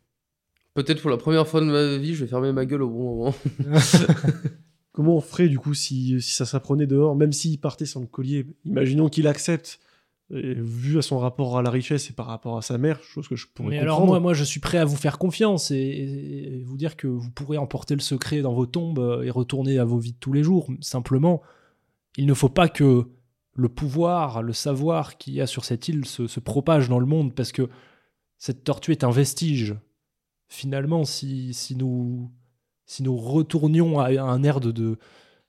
Peut-être 0.76 1.00
pour 1.00 1.10
la 1.10 1.16
première 1.16 1.48
fois 1.48 1.60
de 1.60 1.66
ma 1.66 1.96
vie, 1.96 2.14
je 2.14 2.22
vais 2.24 2.30
fermer 2.30 2.52
ma 2.52 2.64
gueule 2.66 2.82
au 2.82 2.88
bon 2.90 3.16
moment. 3.16 3.34
Comment 4.92 5.16
on 5.16 5.20
ferait 5.20 5.48
du 5.48 5.58
coup 5.58 5.74
si, 5.74 6.20
si 6.22 6.32
ça 6.34 6.46
s'apprenait 6.46 6.86
dehors, 6.86 7.16
même 7.16 7.32
s'il 7.32 7.58
partait 7.60 7.84
sans 7.86 8.00
le 8.00 8.06
collier? 8.06 8.46
Imaginons 8.64 9.08
qu'il 9.08 9.26
accepte, 9.26 9.78
et 10.30 10.54
vu 10.54 10.98
à 10.98 11.02
son 11.02 11.18
rapport 11.18 11.58
à 11.58 11.62
la 11.62 11.70
richesse 11.70 12.08
et 12.10 12.12
par 12.14 12.26
rapport 12.26 12.56
à 12.56 12.62
sa 12.62 12.78
mère, 12.78 13.02
chose 13.02 13.28
que 13.28 13.36
je 13.36 13.46
pourrais 13.46 13.70
Mais 13.70 13.76
comprendre. 13.78 13.92
alors 13.98 14.06
moi, 14.06 14.20
moi, 14.20 14.32
je 14.34 14.42
suis 14.44 14.58
prêt 14.60 14.78
à 14.78 14.84
vous 14.86 14.96
faire 14.96 15.18
confiance 15.18 15.70
et, 15.70 15.76
et- 15.76 16.60
et 16.60 16.64
vous 16.64 16.76
dire 16.78 16.96
que 16.96 17.06
vous 17.06 17.30
pourrez 17.30 17.58
emporter 17.58 17.94
le 17.94 18.00
secret 18.00 18.40
dans 18.40 18.54
vos 18.54 18.66
tombes 18.66 18.98
euh, 18.98 19.22
et 19.22 19.30
retourner 19.30 19.78
à 19.78 19.84
vos 19.84 19.98
vies 19.98 20.12
de 20.12 20.18
tous 20.18 20.32
les 20.32 20.42
jours. 20.42 20.68
Simplement, 20.80 21.42
il 22.16 22.26
ne 22.26 22.34
faut 22.34 22.48
pas 22.48 22.68
que 22.68 23.04
le 23.54 23.68
pouvoir, 23.68 24.42
le 24.42 24.52
savoir 24.52 25.16
qu'il 25.18 25.34
y 25.34 25.40
a 25.40 25.46
sur 25.46 25.64
cette 25.64 25.88
île 25.88 26.06
se, 26.06 26.26
se 26.26 26.40
propage 26.40 26.88
dans 26.88 26.98
le 26.98 27.06
monde 27.06 27.34
parce 27.34 27.52
que 27.52 27.68
cette 28.38 28.64
tortue 28.64 28.92
est 28.92 29.04
un 29.04 29.10
vestige. 29.10 29.74
Finalement, 30.48 31.04
si, 31.04 31.52
si 31.54 31.76
nous 31.76 32.30
si 32.84 33.02
nous 33.02 33.16
retournions 33.16 33.98
à 33.98 34.10
un 34.10 34.42
ère 34.44 34.60
de, 34.60 34.70
de- 34.70 34.98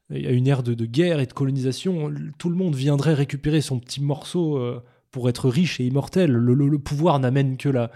à 0.10 0.32
une 0.32 0.48
ère 0.48 0.64
de, 0.64 0.74
de 0.74 0.86
guerre 0.86 1.20
et 1.20 1.28
de 1.28 1.34
colonisation, 1.34 2.12
tout 2.40 2.50
le 2.50 2.56
monde 2.56 2.76
viendrait 2.76 3.14
récupérer 3.14 3.62
son 3.62 3.80
petit 3.80 4.02
morceau 4.02 4.58
euh, 4.58 4.82
pour 5.12 5.30
être 5.30 5.48
riche 5.50 5.80
et 5.80 5.86
immortel. 5.86 6.32
Le, 6.32 6.54
le- 6.54 6.68
le 6.68 6.80
pouvoir 6.80 7.20
n'amène 7.20 7.58
que 7.58 7.70
la, 7.70 7.92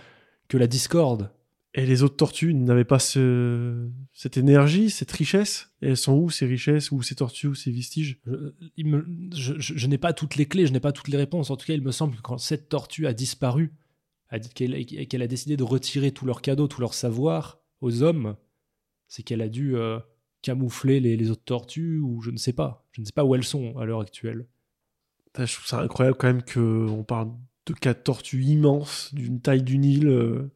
que 0.47 0.57
la 0.57 0.67
discorde. 0.67 1.31
Et 1.73 1.85
les 1.85 2.03
autres 2.03 2.17
tortues 2.17 2.53
n'avaient 2.53 2.83
pas 2.83 2.99
ce... 2.99 3.87
cette 4.11 4.35
énergie, 4.35 4.89
cette 4.89 5.11
richesse? 5.13 5.71
Et 5.81 5.87
elles 5.87 5.97
sont 5.97 6.13
où 6.17 6.29
ces 6.29 6.45
richesses, 6.45 6.91
ou 6.91 7.01
ces 7.01 7.15
tortues, 7.15 7.47
ou 7.47 7.55
ces 7.55 7.71
vestiges? 7.71 8.19
Je, 8.27 8.33
il 8.75 8.87
me- 8.87 9.07
je- 9.33 9.57
je- 9.57 9.77
je 9.77 9.87
n'ai 9.87 9.97
pas 9.97 10.11
toutes 10.11 10.35
les 10.35 10.45
clés, 10.45 10.67
je 10.67 10.73
n'ai 10.73 10.81
pas 10.81 10.91
toutes 10.91 11.07
les 11.07 11.17
réponses. 11.17 11.49
En 11.49 11.55
tout 11.55 11.65
cas, 11.65 11.73
il 11.73 11.81
me 11.81 11.91
semble 11.93 12.17
que 12.17 12.21
quand 12.21 12.37
cette 12.37 12.67
tortue 12.67 13.07
a 13.07 13.13
disparu, 13.13 13.71
a 14.31 14.39
dit 14.39 14.49
qu'elle 14.49 15.21
a 15.21 15.27
décidé 15.27 15.57
de 15.57 15.63
retirer 15.63 16.11
tous 16.11 16.25
leurs 16.25 16.41
cadeaux, 16.41 16.67
tout 16.67 16.81
leur 16.81 16.93
savoir 16.93 17.59
aux 17.81 18.01
hommes, 18.01 18.35
c'est 19.07 19.23
qu'elle 19.23 19.41
a 19.41 19.49
dû 19.49 19.75
euh, 19.75 19.99
camoufler 20.41 20.99
les, 20.99 21.17
les 21.17 21.29
autres 21.29 21.43
tortues, 21.43 21.99
ou 21.99 22.21
je 22.21 22.31
ne 22.31 22.37
sais 22.37 22.53
pas. 22.53 22.87
Je 22.93 23.01
ne 23.01 23.05
sais 23.05 23.11
pas 23.11 23.23
où 23.25 23.35
elles 23.35 23.43
sont 23.43 23.77
à 23.77 23.85
l'heure 23.85 24.01
actuelle. 24.01 24.47
Putain, 25.25 25.45
Je 25.45 25.53
trouve 25.55 25.67
ça 25.67 25.81
incroyable 25.81 26.17
quand 26.17 26.27
même 26.27 26.43
qu'on 26.43 27.03
parle 27.03 27.31
de 27.67 27.73
quatre 27.73 28.03
tortues 28.03 28.43
immenses, 28.43 29.13
d'une 29.13 29.39
taille 29.41 29.63
d'une 29.63 29.83
île, 29.85 30.07
euh, 30.07 30.51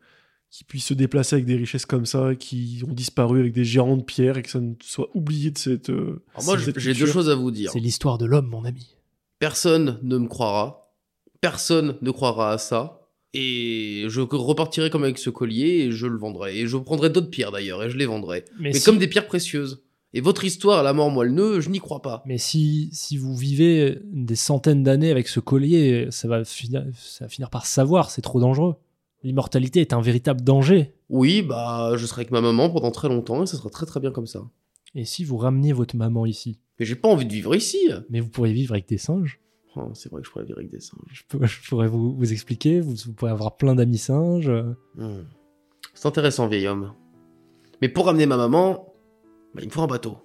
qui 0.50 0.64
puissent 0.64 0.86
se 0.86 0.94
déplacer 0.94 1.36
avec 1.36 1.46
des 1.46 1.58
richesses 1.58 1.86
comme 1.86 2.06
ça, 2.06 2.34
qui 2.36 2.82
ont 2.88 2.94
disparu 2.94 3.42
avec 3.42 3.52
des 3.54 3.66
géants 3.66 3.98
de 3.98 4.04
pierre 4.04 4.38
et 4.38 4.42
que 4.42 4.50
ça 4.50 4.62
ne 4.62 4.74
soit 4.82 5.10
oublié 5.14 5.52
de 5.52 5.58
cette. 5.58 5.90
euh, 5.90 6.24
Alors 6.34 6.46
moi, 6.46 6.58
j'ai 6.58 6.94
deux 6.94 7.06
choses 7.08 7.30
à 7.30 7.36
vous 7.36 7.52
dire. 7.52 7.72
C'est 7.72 7.80
l'histoire 7.80 8.18
de 8.18 8.26
l'homme, 8.26 8.48
mon 8.48 8.64
ami. 8.64 8.96
Personne 9.40 10.00
ne 10.02 10.18
me 10.18 10.28
croira. 10.28 10.94
Personne 11.42 11.98
ne 12.02 12.12
croira 12.12 12.52
à 12.54 12.58
ça. 12.58 13.02
Et 13.38 14.06
je 14.08 14.22
repartirai 14.22 14.90
comme 14.90 15.04
avec 15.04 15.18
ce 15.18 15.30
collier 15.30 15.86
et 15.86 15.92
je 15.92 16.08
le 16.08 16.18
vendrai. 16.18 16.58
Et 16.58 16.68
je 16.68 16.78
prendrai 16.78 17.10
d'autres 17.10 17.30
pierres 17.30 17.52
d'ailleurs 17.52 17.84
et 17.84 17.90
je 17.90 17.98
les 17.98 18.06
vendrai. 18.06 18.46
Mais, 18.60 18.70
Mais 18.70 18.74
si, 18.74 18.86
comme 18.86 18.98
des 18.98 19.08
pierres 19.08 19.28
précieuses. 19.28 19.84
Et 20.14 20.22
votre 20.22 20.46
histoire 20.46 20.80
à 20.80 20.84
la 20.84 20.94
mort 20.94 21.12
moelle-neu, 21.12 21.60
je 21.60 21.70
n'y 21.70 21.80
crois 21.80 22.02
pas. 22.02 22.24
mais 22.26 22.38
si, 22.38 22.90
si 22.94 23.18
vous 23.18 23.36
vivez 23.36 24.00
des 24.06 24.38
centaines 24.38 24.82
d'années 24.82 25.12
avec 25.12 25.28
ce 25.28 25.42
collier, 25.42 26.08
ça 26.10 26.30
va, 26.30 26.46
finir, 26.46 26.86
ça 26.96 27.26
va 27.26 27.30
finir 27.30 27.50
par 27.50 27.66
savoir, 27.66 28.10
c'est 28.10 28.22
trop 28.22 28.40
dangereux. 28.40 28.76
L'immortalité 29.24 29.82
est 29.82 29.92
un 29.92 30.00
véritable 30.00 30.42
danger. 30.42 30.94
Oui, 31.10 31.42
bah, 31.42 31.94
je 31.98 32.06
serai 32.06 32.22
avec 32.22 32.32
ma 32.32 32.40
maman 32.40 32.70
pendant 32.70 32.92
très 32.92 33.10
longtemps 33.10 33.44
et 33.44 33.48
ça 33.48 33.58
sera 33.58 33.70
très 33.70 33.86
très 33.86 34.00
bien 34.00 34.12
comme 34.12 34.28
ça. 34.28 34.44
Et 34.94 35.04
si 35.04 35.26
vous 35.26 35.36
rameniez 35.36 35.74
votre 35.74 35.98
maman 35.98 36.26
ici? 36.26 36.60
Mais 36.80 36.86
j'ai 36.86 36.96
pas 36.96 37.10
envie 37.10 37.26
de 37.26 37.34
vivre 37.34 37.54
ici. 37.54 37.90
Mais 38.10 38.22
vous 38.22 38.30
pourriez 38.30 38.54
vivre 38.54 38.72
avec 38.74 38.88
des 38.88 38.98
singes. 38.98 39.42
Oh, 39.76 39.90
c'est 39.94 40.10
vrai 40.12 40.22
que 40.22 40.28
je 40.28 40.32
pourrais 40.32 40.46
vivre 40.46 40.58
avec 40.60 40.72
des 40.72 40.80
singes. 40.80 41.00
Je, 41.12 41.22
peux- 41.28 41.46
je 41.46 41.68
pourrais 41.70 41.88
vous, 41.88 42.16
vous 42.16 42.32
expliquer. 42.32 42.80
Vous, 42.82 42.96
vous 43.06 43.14
pourrez 43.14 43.32
avoir 43.32 43.58
plein 43.58 43.76
d'amis 43.76 43.98
singes. 43.98 44.52
Hmm. 44.96 45.24
C'est 45.94 46.08
intéressant, 46.08 46.48
vieil 46.48 46.68
homme. 46.68 46.94
Mais 47.82 47.90
pour 47.90 48.06
ramener 48.06 48.26
ma 48.26 48.38
maman, 48.38 48.94
bah, 49.54 49.62
il 49.62 49.68
me 49.68 49.72
faut 49.72 49.82
un 49.82 49.88
bateau. 49.88 50.18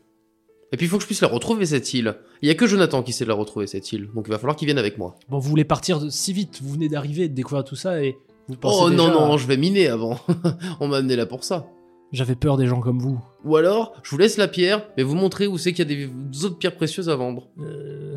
Et 0.73 0.77
puis 0.77 0.87
il 0.87 0.89
faut 0.89 0.97
que 0.99 1.03
je 1.03 1.07
puisse 1.07 1.21
la 1.21 1.27
retrouver, 1.29 1.67
cette 1.67 1.93
île. 1.95 2.17
Il 2.43 2.49
y 2.49 2.51
a 2.51 2.55
que 2.55 2.67
Jonathan 2.67 3.03
qui 3.03 3.13
sait 3.13 3.25
la 3.25 3.35
retrouver, 3.35 3.67
cette 3.67 3.91
île. 3.93 4.09
Donc 4.15 4.27
il 4.29 4.31
va 4.31 4.39
falloir 4.39 4.55
qu'il 4.57 4.67
vienne 4.67 4.79
avec 4.79 4.99
moi. 4.99 5.17
Bon, 5.29 5.39
vous 5.41 5.49
voulez 5.51 5.65
partir 5.65 5.99
de- 6.01 6.11
si 6.11 6.33
vite. 6.33 6.61
Vous 6.63 6.73
venez 6.75 6.89
d'arriver, 6.89 7.29
de 7.29 7.35
découvrir 7.35 7.65
tout 7.65 7.75
ça 7.77 8.03
et 8.05 8.17
vous 8.49 8.57
pensez 8.57 8.79
Oh 8.85 8.91
non, 8.91 9.09
non, 9.11 9.37
je 9.37 9.47
vais 9.49 9.57
miner 9.57 9.89
avant. 9.89 10.17
On 10.81 10.87
m'a 10.87 10.99
amené 10.99 11.17
là 11.17 11.27
pour 11.27 11.43
ça. 11.43 11.67
J'avais 12.13 12.35
peur 12.37 12.57
des 12.57 12.67
gens 12.67 12.81
comme 12.81 12.99
vous. 13.01 13.21
Ou 13.45 13.57
alors, 13.57 13.95
je 14.05 14.11
vous 14.11 14.19
laisse 14.19 14.37
la 14.37 14.49
pierre, 14.49 14.85
mais 14.97 15.03
vous 15.05 15.15
montrez 15.15 15.47
où 15.49 15.59
c'est 15.59 15.73
qu'il 15.73 15.89
y 15.89 15.93
a 16.05 16.09
des 16.09 16.45
autres 16.45 16.59
pierres 16.59 16.75
précieuses 16.77 17.09
à 17.09 17.15
vendre. 17.17 17.49
Euh, 17.61 18.17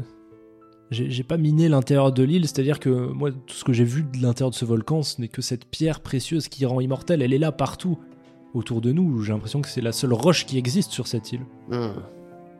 J'ai 0.94 1.24
pas 1.24 1.38
miné 1.38 1.68
l'intérieur 1.68 2.12
de 2.12 2.24
l'île, 2.24 2.44
c'est-à-dire 2.44 2.80
que 2.80 2.90
moi, 2.90 3.32
tout 3.32 3.56
ce 3.56 3.64
que 3.64 3.74
j'ai 3.74 3.84
vu 3.84 4.04
de 4.04 4.22
l'intérieur 4.22 4.52
de 4.52 4.56
ce 4.56 4.66
volcan, 4.66 5.04
ce 5.04 5.20
n'est 5.20 5.28
que 5.28 5.42
cette 5.42 5.66
pierre 5.66 6.00
précieuse 6.00 6.48
qui 6.48 6.66
rend 6.66 6.80
immortelle. 6.80 7.22
Elle 7.22 7.34
est 7.34 7.40
là 7.40 7.52
partout 7.52 7.98
autour 8.54 8.82
de 8.82 8.92
nous. 8.92 9.22
J'ai 9.22 9.34
l'impression 9.34 9.62
que 9.62 9.68
c'est 9.68 9.82
la 9.82 9.92
seule 9.92 10.14
roche 10.14 10.46
qui 10.46 10.58
existe 10.58 10.92
sur 10.92 11.08
cette 11.08 11.32
île. 11.32 11.42
Hmm. 11.70 11.94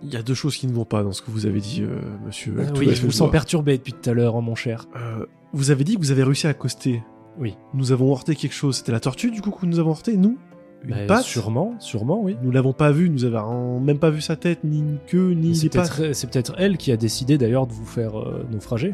Il 0.02 0.14
y 0.14 0.18
a 0.18 0.24
deux 0.24 0.34
choses 0.34 0.58
qui 0.58 0.68
ne 0.68 0.74
vont 0.74 0.86
pas 0.86 1.02
dans 1.02 1.14
ce 1.14 1.22
que 1.22 1.32
vous 1.32 1.46
avez 1.46 1.62
dit, 1.62 1.82
euh, 1.82 2.02
monsieur. 2.26 2.56
Ah 2.60 2.74
oui, 2.78 2.94
je 2.94 3.02
vous 3.06 3.12
sens 3.12 3.32
perturbé 3.32 3.78
depuis 3.78 3.94
tout 3.94 4.10
à 4.10 4.14
l'heure, 4.14 4.36
hein, 4.36 4.42
mon 4.42 4.56
cher. 4.56 4.88
Euh, 4.98 5.26
vous 5.54 5.72
avez 5.72 5.86
dit 5.86 5.96
que 5.96 6.02
vous 6.02 6.12
avez 6.12 6.24
réussi 6.24 6.46
à 6.48 6.50
accoster. 6.50 7.02
Oui. 7.40 7.56
Nous 7.74 7.92
avons 7.94 8.12
heurté 8.12 8.36
quelque 8.36 8.54
chose. 8.54 8.78
C'était 8.78 8.92
la 8.92 9.00
tortue, 9.00 9.32
du 9.32 9.42
coup, 9.42 9.52
que 9.52 9.66
nous 9.66 9.80
avons 9.80 9.92
heurté, 9.92 10.18
nous? 10.18 10.38
Une 10.86 10.90
Bah, 10.92 11.06
patte 11.08 11.24
Sûrement, 11.24 11.76
sûrement, 11.80 12.20
oui. 12.22 12.36
Nous 12.44 12.52
l'avons 12.52 12.74
pas 12.74 12.92
vu, 12.92 13.10
nous 13.10 13.24
avons 13.26 13.80
même 13.80 14.00
pas 14.00 14.10
vu 14.10 14.20
sa 14.22 14.36
tête, 14.36 14.64
ni 14.64 14.80
une 14.80 14.98
queue, 15.08 15.32
ni 15.34 15.50
des 15.50 15.56
C'est 15.56 15.70
pattes. 15.70 15.96
peut-être 15.96 16.14
c'est 16.16 16.30
peut-être 16.30 16.54
elle 16.58 16.78
qui 16.78 16.92
a 16.92 16.98
décidé 16.98 17.38
d'ailleurs 17.38 17.68
de 17.68 17.72
vous 17.74 17.86
faire 17.86 18.20
euh, 18.20 18.46
naufrager, 18.52 18.94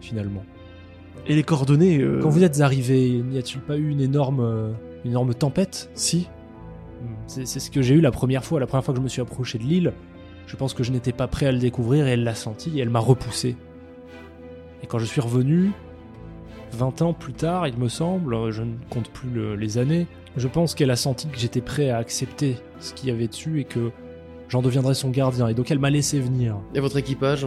finalement. 0.00 0.44
Et 1.26 1.34
les 1.34 1.42
coordonnées. 1.42 1.98
euh, 2.00 2.20
Quand 2.22 2.28
vous 2.28 2.44
êtes 2.44 2.60
arrivé, 2.60 3.22
n'y 3.28 3.38
a-t-il 3.38 3.60
pas 3.60 3.76
eu 3.76 3.88
une 3.88 4.00
énorme, 4.00 4.38
euh, 4.40 4.70
une 5.04 5.10
énorme 5.10 5.34
tempête? 5.34 5.90
Si. 5.94 6.28
C'est 7.26 7.46
c'est 7.46 7.58
ce 7.60 7.70
que 7.70 7.82
j'ai 7.82 7.94
eu 7.96 8.00
la 8.00 8.12
première 8.12 8.44
fois, 8.44 8.60
la 8.60 8.66
première 8.66 8.84
fois 8.84 8.94
que 8.94 8.98
je 9.00 9.04
me 9.04 9.08
suis 9.08 9.20
approché 9.20 9.58
de 9.58 9.64
l'île. 9.64 9.92
Je 10.46 10.54
pense 10.54 10.74
que 10.74 10.84
je 10.84 10.92
n'étais 10.92 11.12
pas 11.12 11.26
prêt 11.26 11.46
à 11.46 11.52
le 11.52 11.58
découvrir 11.58 12.06
et 12.06 12.12
elle 12.12 12.22
l'a 12.22 12.36
senti 12.36 12.78
et 12.78 12.82
elle 12.82 12.90
m'a 12.90 13.00
repoussé. 13.00 13.56
Et 14.82 14.86
quand 14.86 14.98
je 15.00 15.04
suis 15.04 15.20
revenu, 15.20 15.72
20 16.72 17.02
ans 17.02 17.12
plus 17.12 17.32
tard, 17.32 17.66
il 17.66 17.76
me 17.78 17.88
semble, 17.88 18.50
je 18.52 18.62
ne 18.62 18.74
compte 18.90 19.10
plus 19.10 19.28
le- 19.28 19.56
les 19.56 19.78
années, 19.78 20.06
je 20.36 20.48
pense 20.48 20.74
qu'elle 20.74 20.90
a 20.90 20.96
senti 20.96 21.28
que 21.28 21.38
j'étais 21.38 21.60
prêt 21.60 21.90
à 21.90 21.98
accepter 21.98 22.56
ce 22.80 22.92
qu'il 22.92 23.08
y 23.08 23.12
avait 23.12 23.28
dessus 23.28 23.60
et 23.60 23.64
que 23.64 23.90
j'en 24.48 24.62
deviendrais 24.62 24.94
son 24.94 25.10
gardien. 25.10 25.48
Et 25.48 25.54
donc 25.54 25.70
elle 25.70 25.78
m'a 25.78 25.90
laissé 25.90 26.20
venir. 26.20 26.56
Et 26.74 26.80
votre 26.80 26.96
équipage 26.96 27.46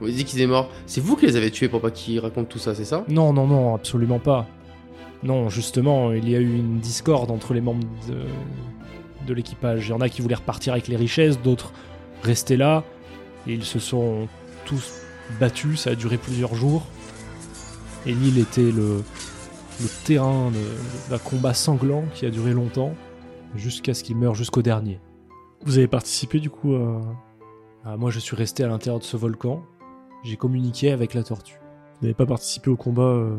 Vous 0.00 0.06
avez 0.06 0.14
dit 0.14 0.24
qu'ils 0.24 0.40
étaient 0.40 0.48
morts. 0.48 0.68
C'est 0.86 1.00
vous 1.00 1.16
qui 1.16 1.26
les 1.26 1.36
avez 1.36 1.50
tués 1.50 1.68
pour 1.68 1.80
pas 1.80 1.90
qu'ils 1.90 2.18
racontent 2.20 2.48
tout 2.48 2.58
ça, 2.58 2.74
c'est 2.74 2.84
ça? 2.84 3.04
Non, 3.08 3.32
non, 3.32 3.46
non, 3.46 3.74
absolument 3.74 4.18
pas. 4.18 4.46
Non, 5.22 5.48
justement, 5.48 6.12
il 6.12 6.28
y 6.28 6.34
a 6.34 6.40
eu 6.40 6.56
une 6.56 6.78
discorde 6.78 7.30
entre 7.30 7.54
les 7.54 7.60
membres 7.60 7.86
de, 8.08 8.24
de 9.26 9.34
l'équipage. 9.34 9.86
Il 9.86 9.90
y 9.90 9.92
en 9.92 10.00
a 10.00 10.08
qui 10.08 10.20
voulaient 10.20 10.34
repartir 10.34 10.72
avec 10.72 10.88
les 10.88 10.96
richesses, 10.96 11.40
d'autres 11.40 11.72
rester 12.24 12.56
là. 12.56 12.82
Et 13.46 13.54
ils 13.54 13.64
se 13.64 13.78
sont 13.78 14.26
tous 14.64 14.92
battus, 15.40 15.82
ça 15.82 15.90
a 15.90 15.94
duré 15.94 16.16
plusieurs 16.16 16.54
jours. 16.56 16.84
Et 18.06 18.12
l'île 18.12 18.38
était 18.38 18.72
le, 18.72 19.04
le 19.82 20.04
terrain 20.04 20.50
de- 20.50 21.10
d'un 21.10 21.18
combat 21.18 21.54
sanglant 21.54 22.04
qui 22.14 22.24
a 22.26 22.30
duré 22.30 22.52
longtemps, 22.52 22.94
jusqu'à 23.54 23.92
ce 23.94 24.02
qu'il 24.04 24.16
meure 24.16 24.34
jusqu'au 24.34 24.62
dernier. 24.62 25.00
Vous 25.64 25.78
avez 25.78 25.88
participé, 25.88 26.40
du 26.40 26.50
coup, 26.50 26.74
à. 26.74 27.00
Ah, 27.84 27.96
moi, 27.96 28.10
je 28.10 28.18
suis 28.20 28.36
resté 28.36 28.62
à 28.64 28.68
l'intérieur 28.68 28.98
de 29.00 29.04
ce 29.04 29.16
volcan. 29.16 29.62
J'ai 30.24 30.36
communiqué 30.36 30.90
avec 30.92 31.14
la 31.14 31.22
tortue. 31.24 31.58
Vous 32.00 32.06
n'avez 32.06 32.14
pas 32.14 32.26
participé 32.26 32.70
au 32.70 32.76
combat. 32.76 33.02
euh, 33.02 33.36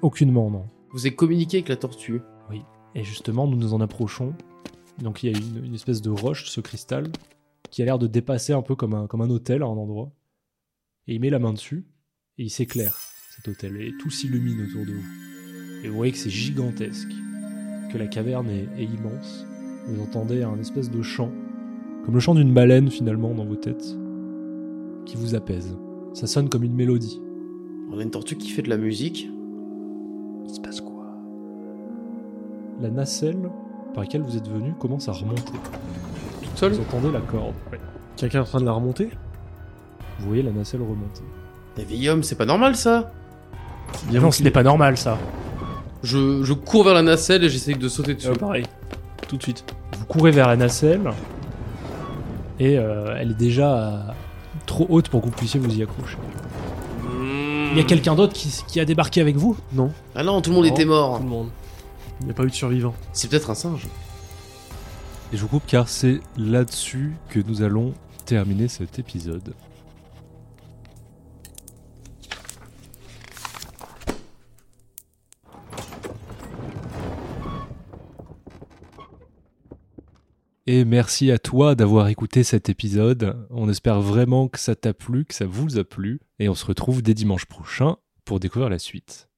Aucunement, 0.00 0.48
non? 0.50 0.66
Vous 0.92 1.00
avez 1.06 1.14
communiqué 1.14 1.58
avec 1.58 1.68
la 1.68 1.76
tortue. 1.76 2.20
Et 2.94 3.04
justement, 3.04 3.46
nous 3.46 3.56
nous 3.56 3.72
en 3.74 3.80
approchons. 3.80 4.34
Donc 4.98 5.22
il 5.22 5.30
y 5.30 5.34
a 5.34 5.38
une, 5.38 5.64
une 5.64 5.74
espèce 5.74 6.02
de 6.02 6.10
roche, 6.10 6.48
ce 6.50 6.60
cristal, 6.60 7.10
qui 7.70 7.80
a 7.80 7.86
l'air 7.86 7.98
de 7.98 8.06
dépasser 8.06 8.52
un 8.52 8.60
peu 8.62 8.76
comme 8.76 8.92
un, 8.94 9.06
comme 9.06 9.22
un 9.22 9.30
hôtel 9.30 9.62
à 9.62 9.66
un 9.66 9.70
endroit. 9.70 10.12
Et 11.08 11.14
il 11.14 11.20
met 11.20 11.30
la 11.30 11.38
main 11.38 11.52
dessus, 11.54 11.86
et 12.38 12.44
il 12.44 12.50
s'éclaire, 12.50 12.98
cet 13.34 13.48
hôtel, 13.48 13.80
et 13.80 13.92
tout 13.98 14.10
s'illumine 14.10 14.60
autour 14.66 14.84
de 14.84 14.92
vous. 14.92 15.31
Et 15.82 15.88
vous 15.88 15.96
voyez 15.96 16.12
que 16.12 16.18
c'est 16.18 16.30
gigantesque, 16.30 17.12
que 17.92 17.98
la 17.98 18.06
caverne 18.06 18.48
est, 18.48 18.68
est 18.78 18.84
immense. 18.84 19.46
Vous 19.88 20.00
entendez 20.02 20.42
un 20.42 20.58
espèce 20.58 20.90
de 20.90 21.02
chant, 21.02 21.30
comme 22.04 22.14
le 22.14 22.20
chant 22.20 22.34
d'une 22.34 22.54
baleine 22.54 22.90
finalement 22.90 23.34
dans 23.34 23.44
vos 23.44 23.56
têtes, 23.56 23.96
qui 25.06 25.16
vous 25.16 25.34
apaise. 25.34 25.76
Ça 26.14 26.26
sonne 26.26 26.48
comme 26.48 26.62
une 26.62 26.74
mélodie. 26.74 27.20
On 27.90 27.98
a 27.98 28.02
une 28.02 28.10
tortue 28.10 28.36
qui 28.36 28.50
fait 28.50 28.62
de 28.62 28.70
la 28.70 28.76
musique. 28.76 29.28
Il 30.46 30.54
se 30.54 30.60
passe 30.60 30.80
quoi? 30.80 31.06
La 32.80 32.90
nacelle 32.90 33.50
par 33.92 34.04
laquelle 34.04 34.22
vous 34.22 34.36
êtes 34.36 34.48
venu 34.48 34.72
commence 34.78 35.08
à 35.08 35.12
remonter. 35.12 35.52
Toute 36.42 36.56
seule? 36.56 36.72
Vous 36.72 36.82
entendez 36.82 37.10
la 37.12 37.20
corde. 37.20 37.54
Quelqu'un 38.16 38.38
est 38.38 38.42
en 38.42 38.46
train 38.46 38.60
de 38.60 38.66
la 38.66 38.72
remonter? 38.72 39.10
Vous 40.20 40.28
voyez 40.28 40.42
la 40.42 40.52
nacelle 40.52 40.82
remonter. 40.82 41.22
Mais 41.76 41.84
vieil 41.84 42.08
homme, 42.08 42.22
c'est 42.22 42.36
pas 42.36 42.46
normal 42.46 42.76
ça 42.76 43.12
Bien 44.08 44.20
non, 44.20 44.30
ce 44.30 44.42
n'est 44.42 44.50
pas 44.50 44.62
normal 44.62 44.96
ça. 44.96 45.18
Je, 46.02 46.42
je 46.42 46.52
cours 46.52 46.84
vers 46.84 46.94
la 46.94 47.02
nacelle 47.02 47.44
et 47.44 47.48
j'essaye 47.48 47.76
de 47.76 47.88
sauter 47.88 48.14
dessus. 48.14 48.28
pareil. 48.32 48.64
Tout 49.28 49.36
de 49.36 49.42
suite. 49.42 49.64
Vous 49.98 50.04
courez 50.06 50.30
vers 50.30 50.48
la 50.48 50.56
nacelle 50.56 51.10
et 52.58 52.78
euh, 52.78 53.16
elle 53.18 53.30
est 53.32 53.34
déjà 53.38 53.76
euh, 53.76 53.98
trop 54.66 54.86
haute 54.88 55.08
pour 55.08 55.20
que 55.20 55.26
vous 55.26 55.32
puissiez 55.32 55.58
vous 55.60 55.74
y 55.74 55.82
accrocher. 55.82 56.16
Mmh. 57.02 57.68
Il 57.72 57.78
y 57.78 57.80
a 57.80 57.84
quelqu'un 57.84 58.14
d'autre 58.14 58.32
qui, 58.34 58.52
qui 58.68 58.78
a 58.80 58.84
débarqué 58.84 59.20
avec 59.20 59.36
vous? 59.36 59.56
Non, 59.72 59.90
Ah 60.14 60.22
non, 60.22 60.40
tout 60.42 60.50
le 60.50 60.56
monde 60.56 60.66
Non, 60.66 60.72
était 60.72 60.84
mort. 60.84 61.16
Tout 61.18 61.22
le 61.24 61.28
monde. 61.28 61.48
il 62.20 62.26
n'y 62.26 62.30
a 62.32 62.34
pas 62.34 62.42
eu 62.44 62.48
de 62.50 62.54
survivants. 62.54 62.94
C'est 63.12 63.28
peut-être 63.30 63.50
un 63.50 63.54
singe. 63.54 63.86
Et 65.32 65.36
je 65.36 65.42
vous 65.42 65.48
coupe 65.48 65.64
car 65.66 65.88
c'est 65.88 66.20
là-dessus 66.36 67.14
que 67.30 67.40
nous 67.46 67.62
allons 67.62 67.94
terminer 68.26 68.68
cet 68.68 68.98
épisode. 68.98 69.54
Et 80.72 80.86
merci 80.86 81.30
à 81.30 81.38
toi 81.38 81.74
d'avoir 81.74 82.08
écouté 82.08 82.44
cet 82.44 82.70
épisode. 82.70 83.46
On 83.50 83.68
espère 83.68 84.00
vraiment 84.00 84.48
que 84.48 84.58
ça 84.58 84.74
t'a 84.74 84.94
plu, 84.94 85.26
que 85.26 85.34
ça 85.34 85.44
vous 85.44 85.76
a 85.76 85.84
plu. 85.84 86.18
Et 86.38 86.48
on 86.48 86.54
se 86.54 86.64
retrouve 86.64 87.02
dès 87.02 87.12
dimanche 87.12 87.44
prochain 87.44 87.98
pour 88.24 88.40
découvrir 88.40 88.70
la 88.70 88.78
suite. 88.78 89.28